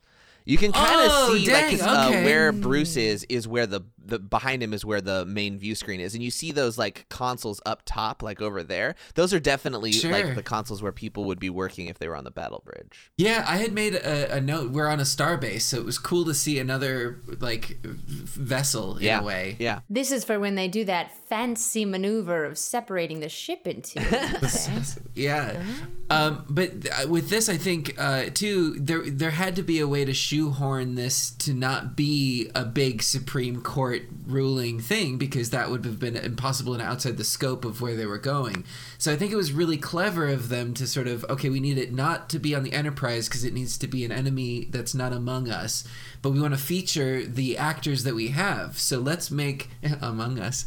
You 0.47 0.57
can 0.57 0.73
kind 0.73 1.01
of 1.03 1.09
Oh, 1.13 1.35
see 1.37 1.45
dang, 1.47 1.73
like 1.73 1.81
'cause, 1.81 1.87
uh, 1.87 2.11
where 2.23 2.53
Bruce 2.53 2.97
is 2.97 3.25
is 3.29 3.47
where 3.47 3.67
the 3.67 3.83
the 4.05 4.19
behind 4.19 4.63
him 4.63 4.73
is 4.73 4.85
where 4.85 5.01
the 5.01 5.25
main 5.27 5.59
view 5.59 5.75
screen 5.75 6.01
is, 6.01 6.15
and 6.15 6.23
you 6.23 6.31
see 6.31 6.53
those 6.53 6.79
like 6.79 7.07
consoles 7.09 7.61
up 7.67 7.83
top, 7.85 8.23
like 8.23 8.41
over 8.41 8.63
there. 8.63 8.95
Those 9.15 9.33
are 9.35 9.41
definitely 9.41 9.93
Sure. 9.93 10.11
like 10.11 10.35
the 10.35 10.43
consoles 10.43 10.83
where 10.83 10.93
people 10.93 11.25
would 11.25 11.39
be 11.39 11.51
working 11.51 11.87
if 11.87 11.99
they 11.99 12.09
were 12.09 12.17
on 12.17 12.25
the 12.25 12.31
battle 12.31 12.63
bridge. 12.65 13.11
Yeah, 13.17 13.45
I 13.47 13.59
had 13.59 13.73
made 13.73 13.95
a, 13.95 14.37
a 14.37 14.41
note. 14.41 14.71
We're 14.71 14.89
on 14.89 15.01
a 15.01 15.05
star 15.05 15.37
base, 15.37 15.65
so 15.67 15.77
it 15.79 15.85
was 15.85 15.99
cool 15.99 16.25
to 16.25 16.35
see 16.35 16.59
another 16.59 17.21
like 17.41 17.79
vessel 17.85 18.97
in 18.97 19.05
yeah, 19.05 19.21
a 19.21 19.25
way. 19.25 19.57
yeah. 19.59 19.81
This 19.89 20.11
is 20.13 20.25
for 20.25 20.39
when 20.41 20.55
they 20.55 20.69
do 20.69 20.85
that 20.85 21.13
fancy 21.29 21.85
maneuver 21.85 22.45
of 22.45 22.59
separating 22.59 23.21
the 23.21 23.29
ship 23.29 23.67
into 23.67 24.01
okay? 24.01 24.83
Yeah, 25.15 25.63
um, 26.09 26.45
but 26.49 26.73
uh, 26.91 27.09
with 27.09 27.29
this, 27.31 27.49
I 27.49 27.57
think 27.57 27.95
uh, 27.99 28.25
too 28.33 28.79
there 28.81 29.09
there 29.09 29.31
had 29.31 29.57
to 29.57 29.63
be 29.63 29.79
a 29.81 29.87
way 29.89 30.05
to 30.05 30.15
shoehorn 30.15 30.95
this 30.95 31.31
to 31.33 31.53
not 31.53 31.97
be 31.97 32.51
a 32.55 32.65
big 32.65 33.03
Supreme 33.03 33.61
Court 33.61 33.90
ruling 34.27 34.81
thing 34.81 35.19
because 35.19 35.51
that 35.51 35.71
would 35.71 35.85
have 35.85 35.99
been 35.99 36.17
impossible 36.17 36.73
and 36.75 36.83
outside 36.83 37.17
the 37.17 37.25
scope 37.25 37.65
of 37.65 37.81
where 37.81 37.97
they 37.97 38.07
were 38.07 38.19
going. 38.19 38.65
So 38.99 39.13
I 39.13 39.17
think 39.17 39.33
it 39.33 39.37
was 39.37 39.53
really 39.53 39.77
clever 39.77 40.27
of 40.29 40.49
them 40.49 40.75
to 40.75 40.87
sort 40.87 41.07
of 41.07 41.25
okay, 41.29 41.49
we 41.49 41.61
need 41.61 41.79
it 41.79 41.93
not 41.93 42.29
to 42.31 42.39
be 42.39 42.55
on 42.55 42.63
the 42.63 42.73
Enterprise 42.73 43.29
because 43.29 43.45
it 43.45 43.53
needs 43.55 43.77
to 43.79 43.87
be 43.87 44.05
an 44.05 44.13
enemy 44.13 44.69
that's 44.71 44.95
not 44.95 45.13
among 45.13 45.49
us, 45.51 45.85
but 46.23 46.31
we 46.31 46.41
want 46.41 46.55
to 46.55 46.61
feature 46.61 47.25
the 47.25 47.57
actors 47.59 48.05
that 48.05 48.15
we 48.15 48.29
have. 48.29 48.79
So 48.79 48.99
let's 48.99 49.31
make 49.31 49.69
among 50.01 50.39
us. 50.39 50.65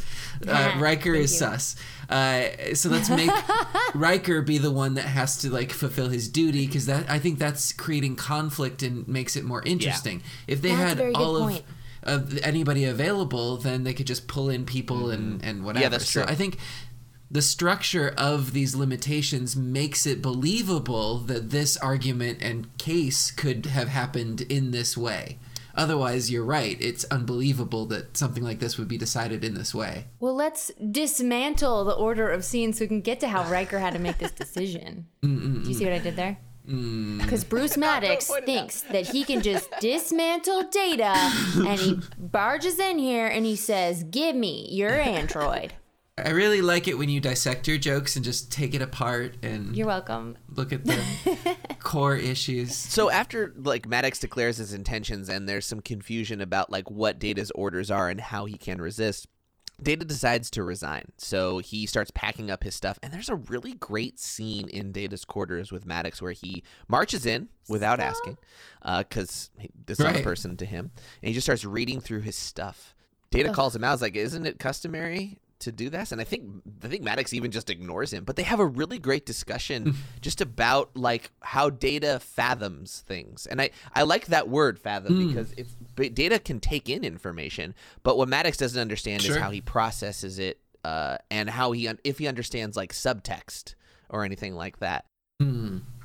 Uh, 0.48 0.76
Riker 0.80 1.14
is 1.14 1.32
you. 1.32 1.38
sus. 1.40 1.76
Uh, 2.10 2.74
so 2.74 2.90
let's 2.90 3.10
make 3.10 3.32
Riker 3.96 4.42
be 4.42 4.58
the 4.58 4.72
one 4.72 4.96
that 4.96 5.06
has 5.06 5.38
to 5.40 5.50
like 5.50 5.72
fulfill 5.72 6.10
his 6.10 6.28
duty 6.28 6.66
because 6.66 6.86
that 6.86 7.10
I 7.10 7.20
think 7.20 7.40
that's 7.40 7.72
creating 7.74 8.16
conflict 8.16 8.84
and 8.84 9.08
makes 9.08 9.36
it 9.36 9.44
more 9.44 9.62
interesting. 9.64 10.22
If 10.48 10.62
they 10.62 10.70
That's 10.70 10.82
a 10.82 10.88
had 10.88 10.98
very 10.98 11.14
all 11.14 11.36
of, 11.38 11.44
point. 11.44 11.60
of 11.60 11.66
anybody 12.06 12.86
available, 12.86 13.58
then 13.58 13.84
they 13.84 13.94
could 13.94 14.08
just 14.08 14.28
pull 14.28 14.50
in 14.50 14.66
people 14.66 15.10
and 15.10 15.40
mm-hmm. 15.40 15.50
and 15.50 15.66
whatever. 15.66 15.84
Yeah, 15.84 15.90
that's 15.90 16.10
So 16.10 16.24
true. 16.24 16.32
I 16.32 16.36
think 16.36 16.58
the 17.32 17.42
structure 17.42 18.14
of 18.18 18.54
these 18.54 18.76
limitations 18.76 19.56
makes 19.56 20.06
it 20.06 20.22
believable 20.22 21.18
that 21.20 21.50
this 21.50 21.78
argument 21.78 22.40
and 22.42 22.78
case 22.78 23.32
could 23.32 23.66
have 23.66 23.88
happened 23.88 24.42
in 24.42 24.72
this 24.72 24.96
way. 24.96 25.40
Otherwise, 25.76 26.30
you're 26.30 26.46
right. 26.46 26.78
It's 26.80 27.04
unbelievable 27.06 27.88
that 27.88 28.16
something 28.16 28.44
like 28.44 28.60
this 28.60 28.78
would 28.78 28.88
be 28.88 28.98
decided 28.98 29.44
in 29.44 29.56
this 29.56 29.74
way. 29.74 30.06
Well, 30.20 30.36
let's 30.36 30.72
dismantle 30.92 31.86
the 31.86 31.94
order 31.94 32.30
of 32.30 32.46
scenes 32.46 32.78
so 32.78 32.84
we 32.84 32.88
can 32.88 33.02
get 33.02 33.20
to 33.22 33.28
how 33.28 33.50
Riker 33.50 33.80
had 33.80 33.94
to 33.94 34.00
make 34.00 34.20
this 34.20 34.32
decision. 34.32 35.08
Do 35.24 35.64
you 35.66 35.74
see 35.74 35.86
what 35.86 35.94
I 35.94 36.00
did 36.00 36.16
there? 36.16 36.38
Mm. 36.68 37.22
Because 37.22 37.44
Bruce 37.44 37.78
Maddox 37.78 38.32
thinks 38.46 38.82
that 38.82 39.08
he 39.08 39.24
can 39.24 39.42
just 39.42 39.70
dismantle 39.80 40.64
data 40.70 41.14
and 41.56 41.80
he 41.80 42.00
barges 42.18 42.80
in 42.80 42.98
here 43.00 43.28
and 43.28 43.46
he 43.46 43.56
says, 43.56 44.04
Give 44.04 44.36
me 44.36 44.68
your 44.72 44.92
android. 45.00 45.74
I 46.16 46.30
really 46.30 46.62
like 46.62 46.88
it 46.88 46.96
when 47.00 47.10
you 47.10 47.20
dissect 47.20 47.68
your 47.68 47.80
jokes 47.80 48.16
and 48.16 48.24
just 48.24 48.52
take 48.52 48.76
it 48.76 48.84
apart 48.84 49.36
and 49.42 49.76
You're 49.76 49.88
welcome. 49.88 50.38
look 50.56 50.72
at 50.72 50.86
the 50.86 51.04
core 51.80 52.16
issues. 52.16 52.76
So 52.76 53.10
after 53.10 53.52
like 53.58 53.88
Maddox 53.88 54.20
declares 54.20 54.58
his 54.58 54.74
intentions 54.74 55.28
and 55.28 55.50
there's 55.50 55.66
some 55.66 55.82
confusion 55.82 56.40
about 56.40 56.70
like 56.72 56.92
what 56.92 57.18
Data's 57.18 57.50
orders 57.56 57.90
are 57.90 58.10
and 58.10 58.22
how 58.22 58.46
he 58.46 58.58
can 58.60 58.80
resist, 58.80 59.28
Data 59.82 60.06
decides 60.06 60.50
to 60.52 60.64
resign. 60.64 61.06
So 61.18 61.58
he 61.58 61.86
starts 61.86 62.12
packing 62.14 62.52
up 62.52 62.64
his 62.64 62.76
stuff 62.76 63.00
and 63.02 63.12
there's 63.12 63.30
a 63.30 63.36
really 63.36 63.74
great 63.74 64.20
scene 64.20 64.70
in 64.70 64.92
Data's 64.92 65.26
quarters 65.26 65.72
with 65.72 65.86
Maddox 65.86 66.22
where 66.22 66.32
he 66.32 66.64
marches 66.88 67.26
in 67.26 67.50
without 67.68 68.00
asking 68.00 68.38
uh, 68.84 69.00
because 69.00 69.50
this 69.86 70.00
is 70.00 70.06
not 70.06 70.16
a 70.16 70.24
person 70.24 70.56
to 70.58 70.66
him 70.66 70.92
and 71.22 71.28
he 71.28 71.34
just 71.34 71.46
starts 71.46 71.66
reading 71.66 72.00
through 72.00 72.22
his 72.22 72.36
stuff. 72.36 72.96
Data 73.32 73.52
calls 73.52 73.76
him 73.76 73.84
out. 73.84 73.96
Is 73.96 74.02
like, 74.02 74.16
isn't 74.16 74.46
it 74.46 74.60
customary 74.60 75.40
to 75.64 75.72
do 75.72 75.90
this? 75.90 76.12
And 76.12 76.22
I 76.22 76.24
think 76.24 76.44
I 76.84 76.88
think 76.88 77.04
Maddox 77.04 77.34
even 77.34 77.52
just 77.52 77.70
ignores 77.70 78.12
him. 78.14 78.24
But 78.24 78.36
they 78.36 78.44
have 78.44 78.60
a 78.60 78.66
really 78.66 79.00
great 79.00 79.26
discussion 79.26 79.96
just 80.22 80.42
about 80.42 80.96
like 80.96 81.32
how 81.42 81.70
Data 81.70 82.20
fathoms 82.22 83.02
things. 83.08 83.46
And 83.48 83.62
I 83.62 83.72
I 83.94 84.04
like 84.04 84.28
that 84.28 84.48
word 84.50 84.80
fathom 84.80 85.28
because 85.30 85.54
it's 85.58 85.76
Data 86.14 86.40
can 86.40 86.60
take 86.60 86.90
in 86.90 87.04
information, 87.04 87.76
but 88.04 88.18
what 88.18 88.28
Maddox 88.30 88.58
doesn't 88.58 88.80
understand 88.82 89.22
is 89.24 89.30
how 89.42 89.52
he 89.52 89.62
processes 89.62 90.40
it 90.40 90.60
uh, 90.84 91.18
and 91.32 91.50
how 91.50 91.72
he 91.72 91.90
if 92.04 92.20
he 92.20 92.28
understands 92.28 92.76
like 92.78 92.94
subtext 92.94 93.76
or 94.10 94.24
anything 94.24 94.54
like 94.56 94.80
that. 94.80 95.06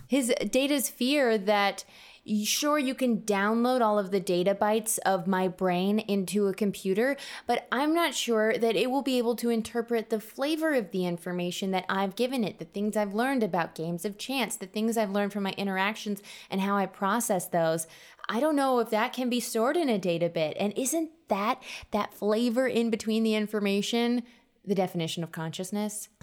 His 0.09 0.33
data's 0.51 0.89
fear 0.89 1.37
that 1.37 1.85
y- 1.87 2.18
sure 2.45 2.79
you 2.79 2.95
can 2.95 3.23
download 3.23 3.81
all 3.81 3.99
of 3.99 4.11
the 4.11 4.21
data 4.21 4.55
bytes 4.55 4.99
of 5.07 5.27
my 5.27 5.49
brain 5.49 5.99
into 6.01 6.47
a 6.47 6.55
computer, 6.55 7.17
but 7.47 7.67
I'm 7.73 7.95
not 7.95 8.15
sure 8.15 8.57
that 8.57 8.77
it 8.77 8.91
will 8.91 9.03
be 9.03 9.19
able 9.19 9.37
to 9.37 9.51
interpret 9.51 10.11
the 10.11 10.21
flavor 10.21 10.75
of 10.75 10.91
the 10.91 11.07
information 11.07 11.71
that 11.73 11.85
I've 11.89 12.17
given 12.17 12.45
it, 12.45 12.59
the 12.59 12.65
things 12.65 12.97
I've 12.97 13.15
learned 13.15 13.43
about 13.43 13.75
games 13.75 14.05
of 14.05 14.19
chance, 14.19 14.57
the 14.57 14.67
things 14.67 14.97
I've 14.97 15.11
learned 15.11 15.33
from 15.33 15.45
my 15.45 15.53
interactions 15.53 16.23
and 16.51 16.61
how 16.61 16.77
I 16.77 16.87
process 16.87 17.47
those. 17.47 17.87
I 18.29 18.41
don't 18.41 18.57
know 18.57 18.79
if 18.79 18.91
that 18.91 19.13
can 19.13 19.31
be 19.31 19.41
stored 19.41 19.77
in 19.77 19.89
a 19.89 19.99
data 19.99 20.29
bit. 20.29 20.57
And 20.61 20.77
isn't 20.77 21.11
that 21.29 21.63
that 21.93 22.13
flavor 22.13 22.67
in 22.67 22.91
between 22.91 23.23
the 23.23 23.35
information 23.35 24.23
the 24.65 24.75
definition 24.75 25.23
of 25.23 25.33
consciousness? 25.33 26.11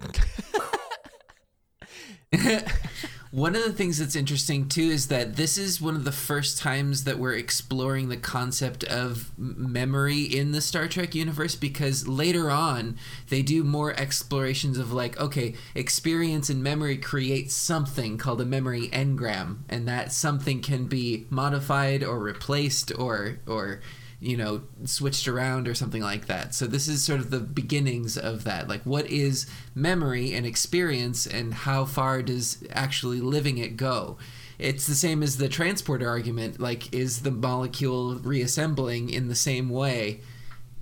One 3.36 3.54
of 3.54 3.64
the 3.64 3.72
things 3.74 3.98
that's 3.98 4.16
interesting 4.16 4.66
too 4.66 4.80
is 4.80 5.08
that 5.08 5.36
this 5.36 5.58
is 5.58 5.78
one 5.78 5.94
of 5.94 6.06
the 6.06 6.10
first 6.10 6.56
times 6.56 7.04
that 7.04 7.18
we're 7.18 7.34
exploring 7.34 8.08
the 8.08 8.16
concept 8.16 8.82
of 8.84 9.30
memory 9.36 10.22
in 10.22 10.52
the 10.52 10.62
Star 10.62 10.88
Trek 10.88 11.14
universe 11.14 11.54
because 11.54 12.08
later 12.08 12.50
on 12.50 12.96
they 13.28 13.42
do 13.42 13.62
more 13.62 13.92
explorations 13.92 14.78
of 14.78 14.90
like, 14.90 15.20
okay, 15.20 15.54
experience 15.74 16.48
and 16.48 16.62
memory 16.62 16.96
create 16.96 17.50
something 17.50 18.16
called 18.16 18.40
a 18.40 18.46
memory 18.46 18.88
engram, 18.88 19.58
and 19.68 19.86
that 19.86 20.12
something 20.12 20.62
can 20.62 20.86
be 20.86 21.26
modified 21.28 22.02
or 22.02 22.18
replaced 22.18 22.90
or 22.98 23.40
or 23.46 23.82
you 24.26 24.36
know 24.36 24.62
switched 24.84 25.28
around 25.28 25.68
or 25.68 25.74
something 25.74 26.02
like 26.02 26.26
that. 26.26 26.54
So 26.54 26.66
this 26.66 26.88
is 26.88 27.04
sort 27.04 27.20
of 27.20 27.30
the 27.30 27.38
beginnings 27.40 28.18
of 28.18 28.44
that. 28.44 28.68
Like 28.68 28.82
what 28.82 29.06
is 29.06 29.46
memory 29.74 30.34
and 30.34 30.44
experience 30.44 31.26
and 31.26 31.54
how 31.54 31.84
far 31.84 32.22
does 32.22 32.64
actually 32.70 33.20
living 33.20 33.58
it 33.58 33.76
go? 33.76 34.18
It's 34.58 34.86
the 34.86 34.94
same 34.94 35.22
as 35.22 35.36
the 35.36 35.48
transporter 35.48 36.08
argument 36.08 36.58
like 36.58 36.92
is 36.92 37.22
the 37.22 37.30
molecule 37.30 38.16
reassembling 38.16 39.10
in 39.10 39.28
the 39.28 39.34
same 39.34 39.70
way 39.70 40.20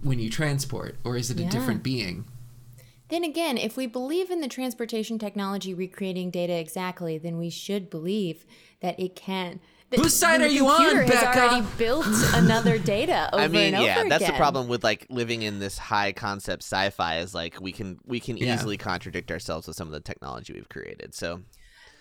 when 0.02 0.18
you 0.18 0.30
transport 0.30 0.96
or 1.04 1.16
is 1.16 1.30
it 1.30 1.38
a 1.38 1.44
different 1.44 1.82
being? 1.82 2.24
Then 3.08 3.24
again, 3.24 3.58
if 3.58 3.76
we 3.76 3.86
believe 3.86 4.30
in 4.30 4.40
the 4.40 4.48
transportation 4.48 5.18
technology 5.18 5.74
recreating 5.74 6.30
data 6.30 6.54
exactly, 6.54 7.18
then 7.18 7.36
we 7.36 7.50
should 7.50 7.90
believe 7.90 8.46
that 8.80 8.98
it 8.98 9.14
can. 9.14 9.60
That 9.96 10.02
Whose 10.02 10.14
side 10.14 10.40
are 10.40 10.46
you 10.46 10.68
on, 10.68 10.76
computer 10.76 11.02
has 11.02 11.10
Becca? 11.24 11.40
already 11.40 11.66
built 11.78 12.06
another 12.34 12.78
data 12.94 13.30
over 13.32 13.42
I 13.42 13.48
mean, 13.48 13.66
and 13.74 13.76
over 13.76 13.84
yeah, 13.86 14.04
that's 14.08 14.26
the 14.26 14.32
problem 14.32 14.68
with 14.68 14.82
like 14.84 15.06
living 15.10 15.42
in 15.42 15.58
this 15.58 15.78
high 15.78 16.12
concept 16.12 16.62
sci-fi 16.62 17.18
is 17.18 17.34
like 17.34 17.60
we 17.60 17.72
can 17.72 17.98
we 18.06 18.20
can 18.20 18.36
Yeah. 18.36 18.54
easily 18.54 18.76
contradict 18.76 19.30
ourselves 19.30 19.66
with 19.66 19.76
some 19.76 19.88
of 19.88 19.92
the 19.92 20.00
technology 20.00 20.52
we've 20.52 20.68
created. 20.68 21.14
So 21.14 21.40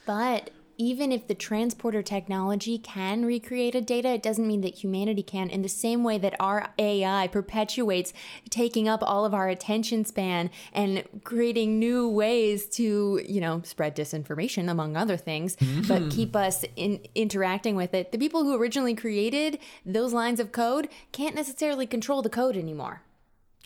But 0.06 0.50
even 0.78 1.12
if 1.12 1.28
the 1.28 1.36
transporter 1.36 2.02
technology 2.02 2.78
can 2.78 3.26
recreate 3.26 3.76
a 3.76 3.82
data, 3.82 4.10
it 4.10 4.24
doesn't 4.24 4.48
mean 4.48 4.62
that 4.62 4.76
humanity 4.84 5.24
can. 5.24 5.50
In 5.50 5.62
the 5.62 5.70
same 5.70 6.04
way 6.04 6.18
that 6.18 6.36
our 6.40 6.74
AI 6.80 7.28
perpetuates 7.28 8.14
taking 8.50 8.88
up 8.88 9.02
all 9.04 9.26
of 9.26 9.34
our 9.34 9.48
attention 9.50 10.06
span 10.06 10.50
and 10.74 11.04
creating 11.24 11.80
new 11.80 12.10
ways 12.10 12.68
to, 12.78 13.22
you 13.28 13.40
know, 13.40 13.62
spread 13.64 13.96
disinformation 13.96 14.70
among 14.70 14.98
other 14.98 15.18
things, 15.18 15.56
but 15.88 16.10
keep 16.10 16.36
us 16.36 16.66
in 16.76 17.00
interacting 17.16 17.76
with 17.76 17.94
it. 17.94 18.12
The 18.12 18.18
people 18.18 18.44
who 18.44 18.56
originally 18.56 18.96
created 18.96 19.60
those 19.86 20.14
lines 20.14 20.40
of 20.40 20.52
code 20.52 20.90
can't 21.12 21.36
necessarily 21.36 21.86
control 21.86 22.22
the 22.22 22.30
code 22.30 22.58
anymore. 22.58 23.04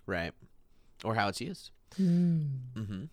right, 0.05 0.33
or 1.03 1.15
how 1.15 1.27
it's 1.29 1.39
used. 1.41 1.71
hmm 1.95 3.05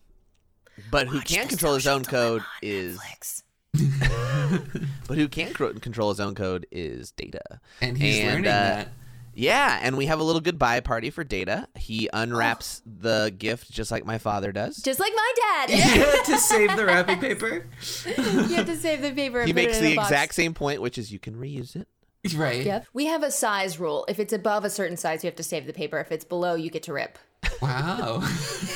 But 0.91 1.07
who 1.07 1.21
can 1.21 1.47
control 1.47 1.75
his 1.75 1.87
own 1.87 2.05
code 2.05 2.43
is 2.61 2.99
Netflix. 2.99 3.43
but 5.09 5.17
who 5.19 5.29
can 5.29 5.53
cro- 5.53 5.75
control 5.75 6.11
his 6.11 6.21
own 6.21 6.35
code 6.35 6.67
is 6.71 7.11
Data. 7.13 7.61
and 7.81 7.97
he's 7.99 8.19
And, 8.21 8.29
learning 8.29 8.47
uh, 8.47 8.51
that 8.51 8.89
Yeah, 9.35 9.81
and 9.83 9.97
we 9.97 10.07
have 10.07 10.21
a 10.21 10.23
little 10.23 10.41
goodbye 10.41 10.81
party 10.81 11.11
for 11.11 11.25
Data. 11.25 11.67
He 11.77 12.09
unwraps 12.13 12.83
Oh. 12.87 12.91
the 13.01 13.35
gift 13.37 13.71
just 13.71 13.91
like 13.91 14.05
my 14.05 14.19
father 14.19 14.53
does. 14.53 14.77
Just 14.77 15.01
like 15.01 15.13
my 15.15 15.33
dad. 15.37 15.71
Yeah, 15.71 16.23
to 16.25 16.39
save 16.39 16.77
the 16.77 16.85
wrapping 16.85 17.19
paper 17.21 17.67
you 18.07 18.55
have 18.57 18.67
to 18.67 18.77
save 18.77 19.03
the 19.03 19.13
paper. 19.13 19.41
and 19.41 19.49
he 19.49 19.53
put 19.53 19.63
it 19.63 19.67
makes 19.67 19.79
in 19.79 19.85
a 19.85 19.89
the 19.91 19.97
box. 19.97 20.09
exact 20.11 20.35
same 20.35 20.55
point, 20.55 20.81
which 20.83 20.99
is 20.99 21.11
you 21.13 21.19
can 21.19 21.35
reuse 21.37 21.75
it. 21.77 21.89
right 22.37 22.65
Yep. 22.65 22.87
We 22.93 23.07
have 23.07 23.23
a 23.23 23.31
size 23.31 23.79
rule. 23.81 24.05
If 24.09 24.19
it's 24.21 24.33
above 24.33 24.65
a 24.65 24.71
certain 24.71 24.97
size, 24.97 25.23
you 25.25 25.29
have 25.29 25.37
to 25.37 25.43
save 25.43 25.67
the 25.67 25.73
paper. 25.73 25.99
If 25.99 26.13
it's 26.13 26.25
below, 26.25 26.55
you 26.55 26.71
get 26.71 26.83
to 26.85 26.93
rip. 26.93 27.19
wow 27.61 28.23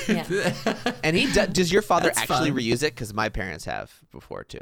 Yeah. 0.09 0.25
And 1.03 1.17
he 1.17 1.31
do- 1.33 1.47
does. 1.47 1.73
Your 1.73 1.83
father 1.83 2.07
That's 2.09 2.19
actually 2.19 2.51
fun. 2.51 2.59
reuse 2.59 2.83
it? 2.83 2.95
Because 2.95 3.15
my 3.15 3.29
parents 3.29 3.65
have 3.65 3.93
before 4.13 4.45
too. 4.45 4.61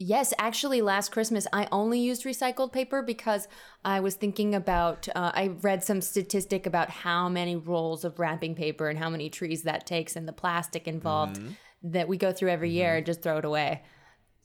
Yes, 0.00 0.34
actually, 0.38 0.80
last 0.82 1.12
Christmas 1.12 1.46
I 1.52 1.68
only 1.70 2.00
used 2.00 2.24
recycled 2.24 2.72
paper 2.72 3.02
because 3.02 3.46
I 3.84 4.00
was 4.00 4.16
thinking 4.16 4.54
about. 4.54 5.08
Uh, 5.14 5.30
I 5.32 5.48
read 5.60 5.84
some 5.84 6.00
statistic 6.00 6.66
about 6.66 6.90
how 6.90 7.28
many 7.28 7.54
rolls 7.54 8.04
of 8.04 8.18
wrapping 8.18 8.56
paper 8.56 8.88
and 8.88 8.98
how 8.98 9.10
many 9.10 9.30
trees 9.30 9.62
that 9.62 9.86
takes 9.86 10.16
and 10.16 10.26
the 10.26 10.32
plastic 10.32 10.88
involved 10.88 11.40
that 11.82 12.08
we 12.08 12.16
go 12.16 12.32
through 12.32 12.50
every 12.50 12.70
year 12.70 12.96
and 12.96 13.06
just 13.06 13.22
throw 13.22 13.38
it 13.38 13.44
away. 13.44 13.82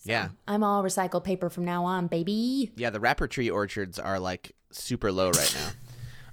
Yeah, 0.04 0.30
I'm 0.48 0.64
all 0.64 0.84
recycled 0.84 1.24
paper 1.24 1.50
from 1.50 1.66
now 1.66 1.86
on, 1.86 2.08
baby. 2.08 2.72
yeah. 2.76 2.92
The 2.92 3.00
wrapper 3.00 3.28
tree 3.28 3.50
orchards 3.50 3.98
are 3.98 4.20
like 4.20 4.52
super 4.72 5.12
low 5.12 5.32
right 5.32 5.56
now. 5.56 5.70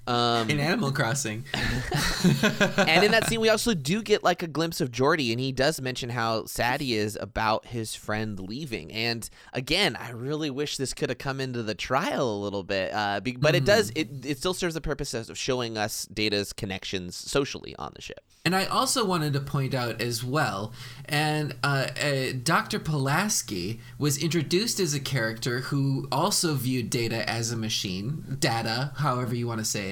Um, 0.06 0.50
in 0.50 0.58
animal 0.58 0.90
crossing 0.90 1.44
and 1.54 3.04
in 3.04 3.12
that 3.12 3.28
scene, 3.28 3.40
we 3.40 3.48
also 3.48 3.72
do 3.72 4.02
get 4.02 4.24
like 4.24 4.42
a 4.42 4.48
glimpse 4.48 4.80
of 4.80 4.90
Geordi, 4.90 5.30
and 5.30 5.40
he 5.40 5.52
does 5.52 5.80
mention 5.80 6.10
how 6.10 6.44
sad 6.46 6.80
he 6.80 6.94
is 6.94 7.16
about 7.20 7.66
his 7.66 7.94
friend 7.94 8.40
leaving. 8.40 8.92
And 8.92 9.28
again, 9.52 9.96
I 9.96 10.10
really 10.10 10.50
wish 10.50 10.76
this 10.76 10.92
could 10.92 11.08
have 11.08 11.18
come 11.18 11.40
into 11.40 11.62
the 11.62 11.74
trial 11.74 12.28
a 12.28 12.38
little 12.38 12.64
bit, 12.64 12.92
uh, 12.92 13.20
be- 13.20 13.36
but 13.36 13.54
it 13.54 13.64
does. 13.64 13.90
It 13.94 14.24
it 14.24 14.38
still 14.38 14.54
serves 14.54 14.74
the 14.74 14.80
purpose 14.80 15.14
of 15.14 15.38
showing 15.38 15.78
us 15.78 16.06
Data's 16.06 16.52
connections 16.52 17.14
socially 17.16 17.76
on 17.78 17.92
the 17.94 18.02
ship. 18.02 18.20
And 18.44 18.56
I 18.56 18.64
also 18.64 19.04
wanted 19.04 19.34
to 19.34 19.40
point 19.40 19.72
out 19.72 20.00
as 20.00 20.24
well, 20.24 20.72
and 21.04 21.54
uh, 21.62 21.86
uh, 22.02 22.32
Dr. 22.42 22.80
Pulaski 22.80 23.78
was 23.98 24.20
introduced 24.20 24.80
as 24.80 24.94
a 24.94 25.00
character 25.00 25.60
who 25.60 26.08
also 26.10 26.54
viewed 26.54 26.90
Data 26.90 27.28
as 27.30 27.52
a 27.52 27.56
machine, 27.56 28.36
data, 28.40 28.90
however 28.96 29.36
you 29.36 29.46
want 29.46 29.60
to 29.60 29.64
say 29.64 29.91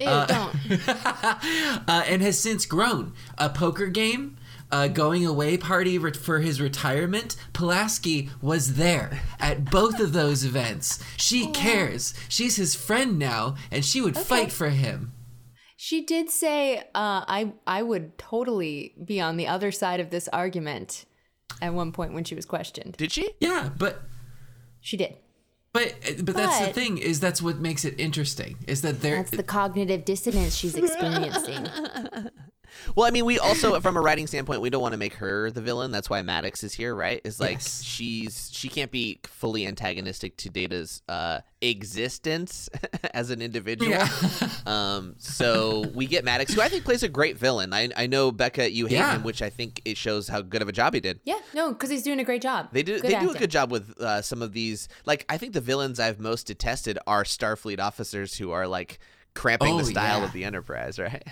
Ew, 0.00 0.06
don't. 0.06 0.88
uh, 1.88 2.02
and 2.06 2.22
has 2.22 2.38
since 2.38 2.66
grown. 2.66 3.12
A 3.38 3.48
poker 3.48 3.86
game, 3.86 4.36
a 4.70 4.88
going 4.88 5.24
away 5.26 5.56
party 5.56 5.98
re- 5.98 6.12
for 6.12 6.40
his 6.40 6.60
retirement. 6.60 7.36
Pulaski 7.52 8.30
was 8.40 8.74
there 8.74 9.20
at 9.38 9.70
both 9.70 10.00
of 10.00 10.12
those 10.12 10.44
events. 10.44 11.02
She 11.16 11.48
cares. 11.48 12.14
She's 12.28 12.56
his 12.56 12.74
friend 12.74 13.18
now, 13.18 13.56
and 13.70 13.84
she 13.84 14.00
would 14.00 14.16
fight 14.16 14.50
for 14.50 14.70
him. 14.70 15.12
She 15.76 16.04
did 16.04 16.30
say, 16.30 16.78
uh, 16.78 17.24
"I 17.26 17.52
I 17.66 17.82
would 17.82 18.16
totally 18.16 18.94
be 19.04 19.20
on 19.20 19.36
the 19.36 19.48
other 19.48 19.72
side 19.72 20.00
of 20.00 20.10
this 20.10 20.28
argument." 20.28 21.04
At 21.60 21.74
one 21.74 21.92
point, 21.92 22.14
when 22.14 22.24
she 22.24 22.34
was 22.34 22.46
questioned, 22.46 22.96
Did 22.96 23.12
she? 23.12 23.30
Yeah, 23.38 23.70
but 23.76 24.02
she 24.80 24.96
did. 24.96 25.16
But 25.72 25.94
but 26.22 26.34
that's 26.34 26.66
the 26.66 26.72
thing 26.72 26.98
is 26.98 27.18
that's 27.18 27.40
what 27.40 27.58
makes 27.58 27.84
it 27.84 27.98
interesting 27.98 28.58
is 28.66 28.82
that 28.82 29.00
there 29.00 29.16
That's 29.16 29.30
the 29.30 29.42
cognitive 29.42 30.04
dissonance 30.04 30.54
she's 30.54 30.74
experiencing. 30.76 31.66
Well, 32.96 33.06
I 33.06 33.10
mean, 33.10 33.24
we 33.24 33.38
also, 33.38 33.78
from 33.80 33.96
a 33.96 34.00
writing 34.00 34.26
standpoint, 34.26 34.60
we 34.60 34.70
don't 34.70 34.82
want 34.82 34.92
to 34.92 34.98
make 34.98 35.14
her 35.14 35.50
the 35.50 35.60
villain. 35.60 35.90
That's 35.90 36.08
why 36.10 36.22
Maddox 36.22 36.62
is 36.64 36.72
here, 36.74 36.94
right? 36.94 37.20
Is 37.24 37.38
like 37.40 37.52
Yes. 37.58 37.82
she's 37.82 38.50
she 38.52 38.68
can't 38.68 38.90
be 38.90 39.20
fully 39.26 39.66
antagonistic 39.66 40.36
to 40.38 40.50
Data's 40.50 41.02
uh, 41.08 41.40
existence 41.60 42.68
as 43.14 43.30
an 43.30 43.42
individual. 43.42 43.90
Yeah. 43.90 44.08
Um, 44.64 45.16
so 45.18 45.84
we 45.92 46.06
get 46.06 46.24
Maddox, 46.24 46.54
who 46.54 46.60
I 46.60 46.68
think 46.68 46.84
plays 46.84 47.02
a 47.02 47.08
great 47.08 47.36
villain. 47.36 47.72
I 47.72 47.88
I 47.96 48.06
know 48.06 48.30
Becca, 48.30 48.70
you 48.70 48.86
hate 48.86 48.94
Yeah. 48.96 49.16
him, 49.16 49.24
which 49.24 49.42
I 49.42 49.50
think 49.50 49.80
it 49.84 49.96
shows 49.96 50.28
how 50.28 50.40
good 50.40 50.62
of 50.62 50.68
a 50.68 50.72
job 50.72 50.94
he 50.94 51.00
did. 51.00 51.18
Yeah, 51.24 51.38
no, 51.52 51.72
because 51.72 51.90
he's 51.90 52.04
doing 52.04 52.20
a 52.20 52.24
great 52.24 52.42
job. 52.42 52.68
They 52.72 52.82
do. 52.84 53.00
Good 53.00 53.10
they 53.10 53.18
do 53.18 53.30
a 53.32 53.34
good 53.34 53.50
job 53.50 53.72
with 53.72 53.98
uh, 54.00 54.22
some 54.22 54.40
of 54.40 54.52
these. 54.52 54.88
Like, 55.04 55.24
I 55.28 55.36
think 55.36 55.52
the 55.52 55.60
villains 55.60 55.98
I've 55.98 56.20
most 56.20 56.46
detested 56.46 56.96
are 57.08 57.24
Starfleet 57.24 57.80
officers 57.80 58.36
who 58.36 58.52
are 58.52 58.68
like 58.68 59.00
cramping 59.34 59.76
the 59.76 59.82
Oh, 59.82 59.86
style 59.86 60.20
yeah. 60.20 60.24
of 60.26 60.32
the 60.32 60.44
Enterprise, 60.44 60.98
right? 61.00 61.26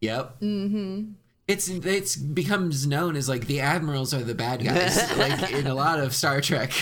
Yep. 0.00 0.40
Mm-hmm. 0.40 1.12
It's 1.48 1.68
it's 1.68 2.16
becomes 2.16 2.86
known 2.88 3.14
as 3.14 3.28
like 3.28 3.46
the 3.46 3.60
admirals 3.60 4.12
are 4.12 4.22
the 4.24 4.34
bad 4.34 4.64
guys, 4.64 4.96
like 5.18 5.52
in 5.52 5.66
a 5.68 5.74
lot 5.74 6.00
of 6.00 6.12
Star 6.14 6.40
Trek. 6.40 6.72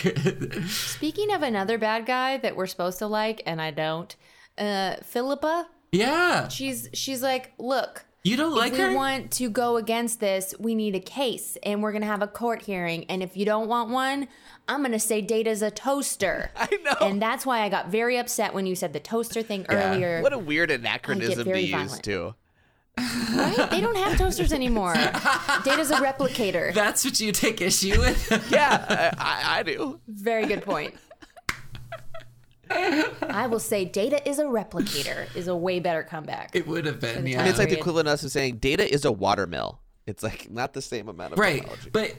Speaking 0.68 1.32
of 1.32 1.42
another 1.42 1.76
bad 1.78 2.06
guy 2.06 2.38
that 2.38 2.56
we're 2.56 2.66
supposed 2.66 2.98
to 3.00 3.06
like, 3.06 3.42
and 3.44 3.60
I 3.60 3.70
don't, 3.70 4.14
uh, 4.56 4.96
Philippa. 5.02 5.68
yeah, 5.92 6.48
She's 6.48 6.88
she's 6.94 7.22
like, 7.22 7.52
look, 7.58 8.06
you 8.22 8.36
don't 8.38 8.54
like 8.54 8.72
if 8.72 8.78
we 8.78 8.84
her. 8.84 8.94
want 8.94 9.30
to 9.32 9.50
go 9.50 9.76
against 9.76 10.18
this, 10.20 10.54
we 10.58 10.74
need 10.74 10.94
a 10.94 11.00
case, 11.00 11.58
and 11.62 11.82
we're 11.82 11.92
gonna 11.92 12.06
have 12.06 12.22
a 12.22 12.26
court 12.26 12.62
hearing. 12.62 13.04
And 13.10 13.22
if 13.22 13.36
you 13.36 13.44
don't 13.44 13.68
want 13.68 13.90
one, 13.90 14.28
I'm 14.66 14.82
gonna 14.82 14.98
say 14.98 15.20
Data's 15.20 15.60
a 15.60 15.70
toaster. 15.70 16.50
I 16.56 16.70
know. 16.82 17.06
And 17.06 17.20
that's 17.20 17.44
why 17.44 17.60
I 17.60 17.68
got 17.68 17.88
very 17.90 18.16
upset 18.16 18.54
when 18.54 18.64
you 18.64 18.74
said 18.74 18.94
the 18.94 19.00
toaster 19.00 19.42
thing 19.42 19.66
earlier. 19.68 20.22
What 20.22 20.32
a 20.32 20.38
weird 20.38 20.70
anachronism 20.70 21.36
to 21.36 21.44
very 21.44 21.60
use 21.64 21.70
violent. 21.70 22.02
too. 22.02 22.34
Right? 22.98 23.68
They 23.70 23.80
don't 23.80 23.96
have 23.96 24.18
toasters 24.18 24.52
anymore. 24.60 24.94
Data's 25.64 25.90
a 25.90 25.96
replicator. 25.96 26.72
That's 26.74 27.04
what 27.04 27.18
you 27.20 27.32
take 27.32 27.60
issue 27.60 27.98
with. 28.00 28.30
Yeah, 28.50 29.14
I, 29.18 29.58
I 29.58 29.62
do. 29.62 30.00
Very 30.06 30.46
good 30.46 30.62
point. 30.62 30.94
I 32.70 33.46
will 33.48 33.60
say 33.60 33.84
Data 33.84 34.26
is 34.28 34.38
a 34.38 34.44
replicator 34.44 35.34
is 35.36 35.48
a 35.48 35.56
way 35.56 35.80
better 35.80 36.02
comeback. 36.02 36.50
it 36.54 36.66
would 36.66 36.86
have 36.86 37.00
been, 37.00 37.24
the 37.24 37.30
yeah. 37.32 37.40
I 37.40 37.42
mean, 37.42 37.50
it's 37.50 37.58
like 37.58 37.68
the 37.68 37.74
Period. 37.74 37.80
equivalent 37.82 38.08
of 38.08 38.14
us 38.14 38.32
saying 38.32 38.56
data 38.56 38.90
is 38.90 39.04
a 39.04 39.12
watermill. 39.12 39.80
It's 40.06 40.22
like 40.22 40.50
not 40.50 40.72
the 40.72 40.82
same 40.82 41.08
amount 41.08 41.34
of 41.34 41.38
right, 41.38 41.60
technology. 41.60 41.90
but 41.92 42.14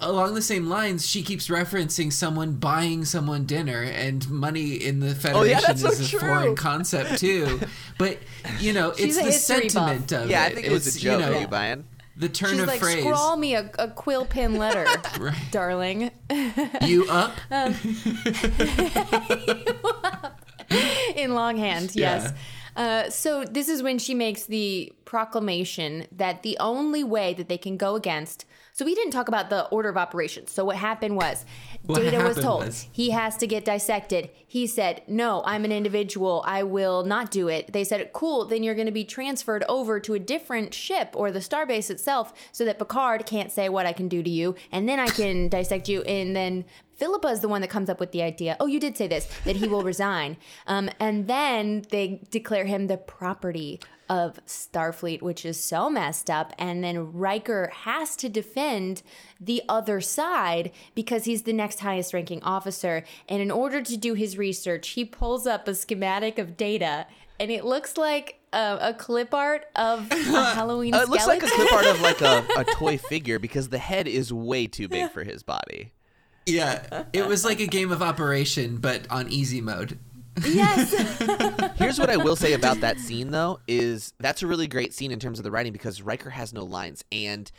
along 0.00 0.34
the 0.34 0.42
same 0.42 0.68
lines, 0.68 1.06
she 1.06 1.22
keeps 1.22 1.48
referencing 1.48 2.12
someone 2.12 2.52
buying 2.54 3.04
someone 3.04 3.44
dinner, 3.46 3.82
and 3.82 4.28
money 4.30 4.74
in 4.74 5.00
the 5.00 5.14
Federation 5.14 5.36
Oh, 5.40 5.42
yeah, 5.44 5.60
that's 5.60 5.80
so 5.80 5.88
is 5.90 6.00
a 6.00 6.08
true. 6.08 6.20
foreign 6.20 6.54
concept 6.56 7.18
too. 7.18 7.60
But 7.98 8.18
you 8.60 8.72
know, 8.74 8.92
She's 8.94 9.16
it's 9.16 9.16
the 9.16 9.22
history 9.32 9.60
buff. 9.62 9.70
sentiment 9.72 10.12
of 10.12 10.30
yeah, 10.30 10.42
I 10.42 10.46
it. 10.48 10.54
think 10.54 10.66
it 10.66 10.72
was 10.72 10.86
It's, 10.86 10.96
a 10.96 11.00
joke. 11.00 11.20
You 11.20 11.26
know, 11.26 11.32
Are 11.36 11.40
you 11.40 11.46
buying? 11.48 11.84
the 12.18 12.28
turn 12.30 12.50
She's 12.52 12.60
of 12.60 12.66
like, 12.66 12.80
phrase. 12.80 13.02
scrawl 13.04 13.36
me 13.36 13.54
a, 13.54 13.70
a 13.78 13.88
quill 13.88 14.24
pen 14.24 14.56
letter, 14.56 14.86
darling. 15.50 16.10
You 16.82 17.06
up? 17.10 17.32
Um, 17.50 17.74
in 21.14 21.34
longhand, 21.34 21.94
yes. 21.94 22.32
Uh, 22.76 23.08
so 23.08 23.42
this 23.44 23.68
is 23.68 23.82
when 23.82 23.98
she 23.98 24.14
makes 24.14 24.44
the 24.44 24.92
proclamation 25.06 26.06
that 26.12 26.42
the 26.42 26.56
only 26.60 27.02
way 27.02 27.32
that 27.32 27.48
they 27.48 27.56
can 27.56 27.76
go 27.76 27.94
against. 27.94 28.44
So 28.72 28.84
we 28.84 28.94
didn't 28.94 29.12
talk 29.12 29.28
about 29.28 29.48
the 29.48 29.64
order 29.68 29.88
of 29.88 29.96
operations. 29.96 30.50
So 30.50 30.62
what 30.66 30.76
happened 30.76 31.16
was, 31.16 31.46
What 31.86 32.02
Data 32.02 32.22
was 32.22 32.36
told 32.36 32.66
was- 32.66 32.86
he 32.92 33.10
has 33.10 33.38
to 33.38 33.46
get 33.46 33.64
dissected. 33.64 34.28
He 34.46 34.66
said, 34.66 35.02
"No, 35.06 35.42
I'm 35.46 35.64
an 35.64 35.72
individual. 35.72 36.42
I 36.46 36.62
will 36.62 37.02
not 37.02 37.30
do 37.30 37.48
it." 37.48 37.72
They 37.72 37.84
said, 37.84 38.12
"Cool, 38.12 38.44
then 38.44 38.62
you're 38.62 38.74
going 38.74 38.86
to 38.86 38.92
be 38.92 39.04
transferred 39.04 39.64
over 39.68 39.98
to 40.00 40.12
a 40.12 40.18
different 40.18 40.74
ship 40.74 41.14
or 41.14 41.30
the 41.30 41.38
starbase 41.38 41.88
itself, 41.88 42.34
so 42.52 42.66
that 42.66 42.78
Picard 42.78 43.24
can't 43.24 43.50
say 43.50 43.70
what 43.70 43.86
I 43.86 43.94
can 43.94 44.08
do 44.08 44.22
to 44.22 44.28
you, 44.30 44.54
and 44.70 44.86
then 44.86 45.00
I 45.00 45.08
can 45.08 45.48
dissect 45.48 45.88
you." 45.88 46.02
And 46.02 46.36
then 46.36 46.66
Philippa 46.96 47.28
is 47.28 47.40
the 47.40 47.48
one 47.48 47.60
that 47.60 47.68
comes 47.68 47.88
up 47.90 48.00
with 48.00 48.12
the 48.12 48.22
idea. 48.22 48.56
Oh, 48.58 48.66
you 48.66 48.80
did 48.80 48.96
say 48.96 49.06
this 49.06 49.28
that 49.44 49.56
he 49.56 49.68
will 49.68 49.82
resign, 49.92 50.36
um, 50.66 50.90
and 50.98 51.26
then 51.28 51.84
they 51.90 52.20
declare 52.30 52.64
him 52.64 52.86
the 52.86 52.96
property 52.96 53.80
of 54.08 54.38
Starfleet, 54.46 55.20
which 55.20 55.44
is 55.44 55.58
so 55.60 55.90
messed 55.90 56.30
up. 56.30 56.52
And 56.58 56.84
then 56.84 57.12
Riker 57.12 57.72
has 57.74 58.14
to 58.16 58.28
defend 58.28 59.02
the 59.40 59.62
other 59.68 60.00
side 60.00 60.70
because 60.94 61.24
he's 61.24 61.42
the 61.42 61.52
next 61.52 61.80
highest 61.80 62.14
ranking 62.14 62.40
officer. 62.44 63.02
And 63.28 63.42
in 63.42 63.50
order 63.50 63.82
to 63.82 63.96
do 63.96 64.14
his 64.14 64.38
research, 64.38 64.90
he 64.90 65.04
pulls 65.04 65.44
up 65.44 65.66
a 65.66 65.74
schematic 65.74 66.38
of 66.38 66.56
data, 66.56 67.08
and 67.40 67.50
it 67.50 67.64
looks 67.64 67.96
like 67.96 68.38
uh, 68.52 68.78
a 68.80 68.94
clip 68.94 69.34
art 69.34 69.66
of 69.74 70.10
a 70.10 70.14
Halloween 70.54 70.94
Uh, 70.94 71.00
it 71.02 71.08
looks 71.08 71.26
like 71.26 71.42
a 71.42 71.48
skeleton. 71.48 71.68
clip 71.68 71.86
art 71.86 71.94
of 71.96 72.00
like 72.00 72.20
a, 72.22 72.46
a 72.60 72.64
toy 72.74 72.96
figure 72.96 73.38
because 73.40 73.68
the 73.70 73.78
head 73.78 74.06
is 74.06 74.32
way 74.32 74.66
too 74.68 74.86
big 74.88 75.10
for 75.14 75.24
his 75.24 75.42
body. 75.42 75.90
Yeah, 76.46 77.04
it 77.12 77.26
was 77.26 77.44
like 77.44 77.58
a 77.58 77.66
game 77.66 77.90
of 77.90 78.02
Operation, 78.02 78.76
but 78.76 79.10
on 79.10 79.28
easy 79.28 79.60
mode. 79.60 79.98
yes. 80.44 80.92
Here's 81.76 81.98
what 81.98 82.08
I 82.08 82.16
will 82.16 82.36
say 82.36 82.52
about 82.52 82.80
that 82.80 82.98
scene, 82.98 83.32
though, 83.32 83.58
is 83.66 84.14
that's 84.20 84.42
a 84.42 84.46
really 84.46 84.68
great 84.68 84.94
scene 84.94 85.10
in 85.10 85.18
terms 85.18 85.38
of 85.38 85.44
the 85.44 85.50
writing 85.50 85.72
because 85.72 86.02
Riker 86.02 86.30
has 86.30 86.52
no 86.52 86.62
lines. 86.62 87.04
And 87.10 87.50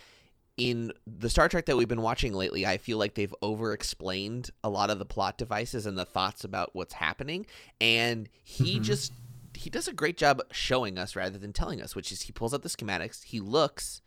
in 0.56 0.93
the 1.06 1.30
Star 1.30 1.50
Trek 1.50 1.65
that 1.65 1.76
we've 1.76 1.88
been 1.88 2.02
watching 2.02 2.34
lately, 2.34 2.65
I 2.65 2.78
feel 2.78 2.97
like 2.97 3.15
they've 3.15 3.34
over 3.41 3.73
explained 3.73 4.52
a 4.63 4.69
lot 4.69 4.89
of 4.89 5.00
the 5.00 5.06
plot 5.06 5.38
devices 5.38 5.86
and 5.86 5.97
the 5.97 6.06
thoughts 6.06 6.43
about 6.43 6.69
what's 6.73 6.93
happening. 6.93 7.45
And 7.82 8.30
he 8.43 8.76
mm-hmm. 8.76 8.84
just, 8.84 9.12
he 9.54 9.69
does 9.69 9.88
a 9.88 9.93
great 9.93 10.17
job 10.17 10.41
showing 10.52 10.97
us 10.97 11.15
rather 11.15 11.38
than 11.38 11.52
telling 11.52 11.82
us, 11.82 11.95
which 11.95 12.12
is 12.12 12.23
he 12.23 12.32
pulls 12.32 12.54
out 12.54 12.63
the 12.63 12.69
schematics, 12.69 13.23
he 13.23 13.39
looks, 13.39 14.02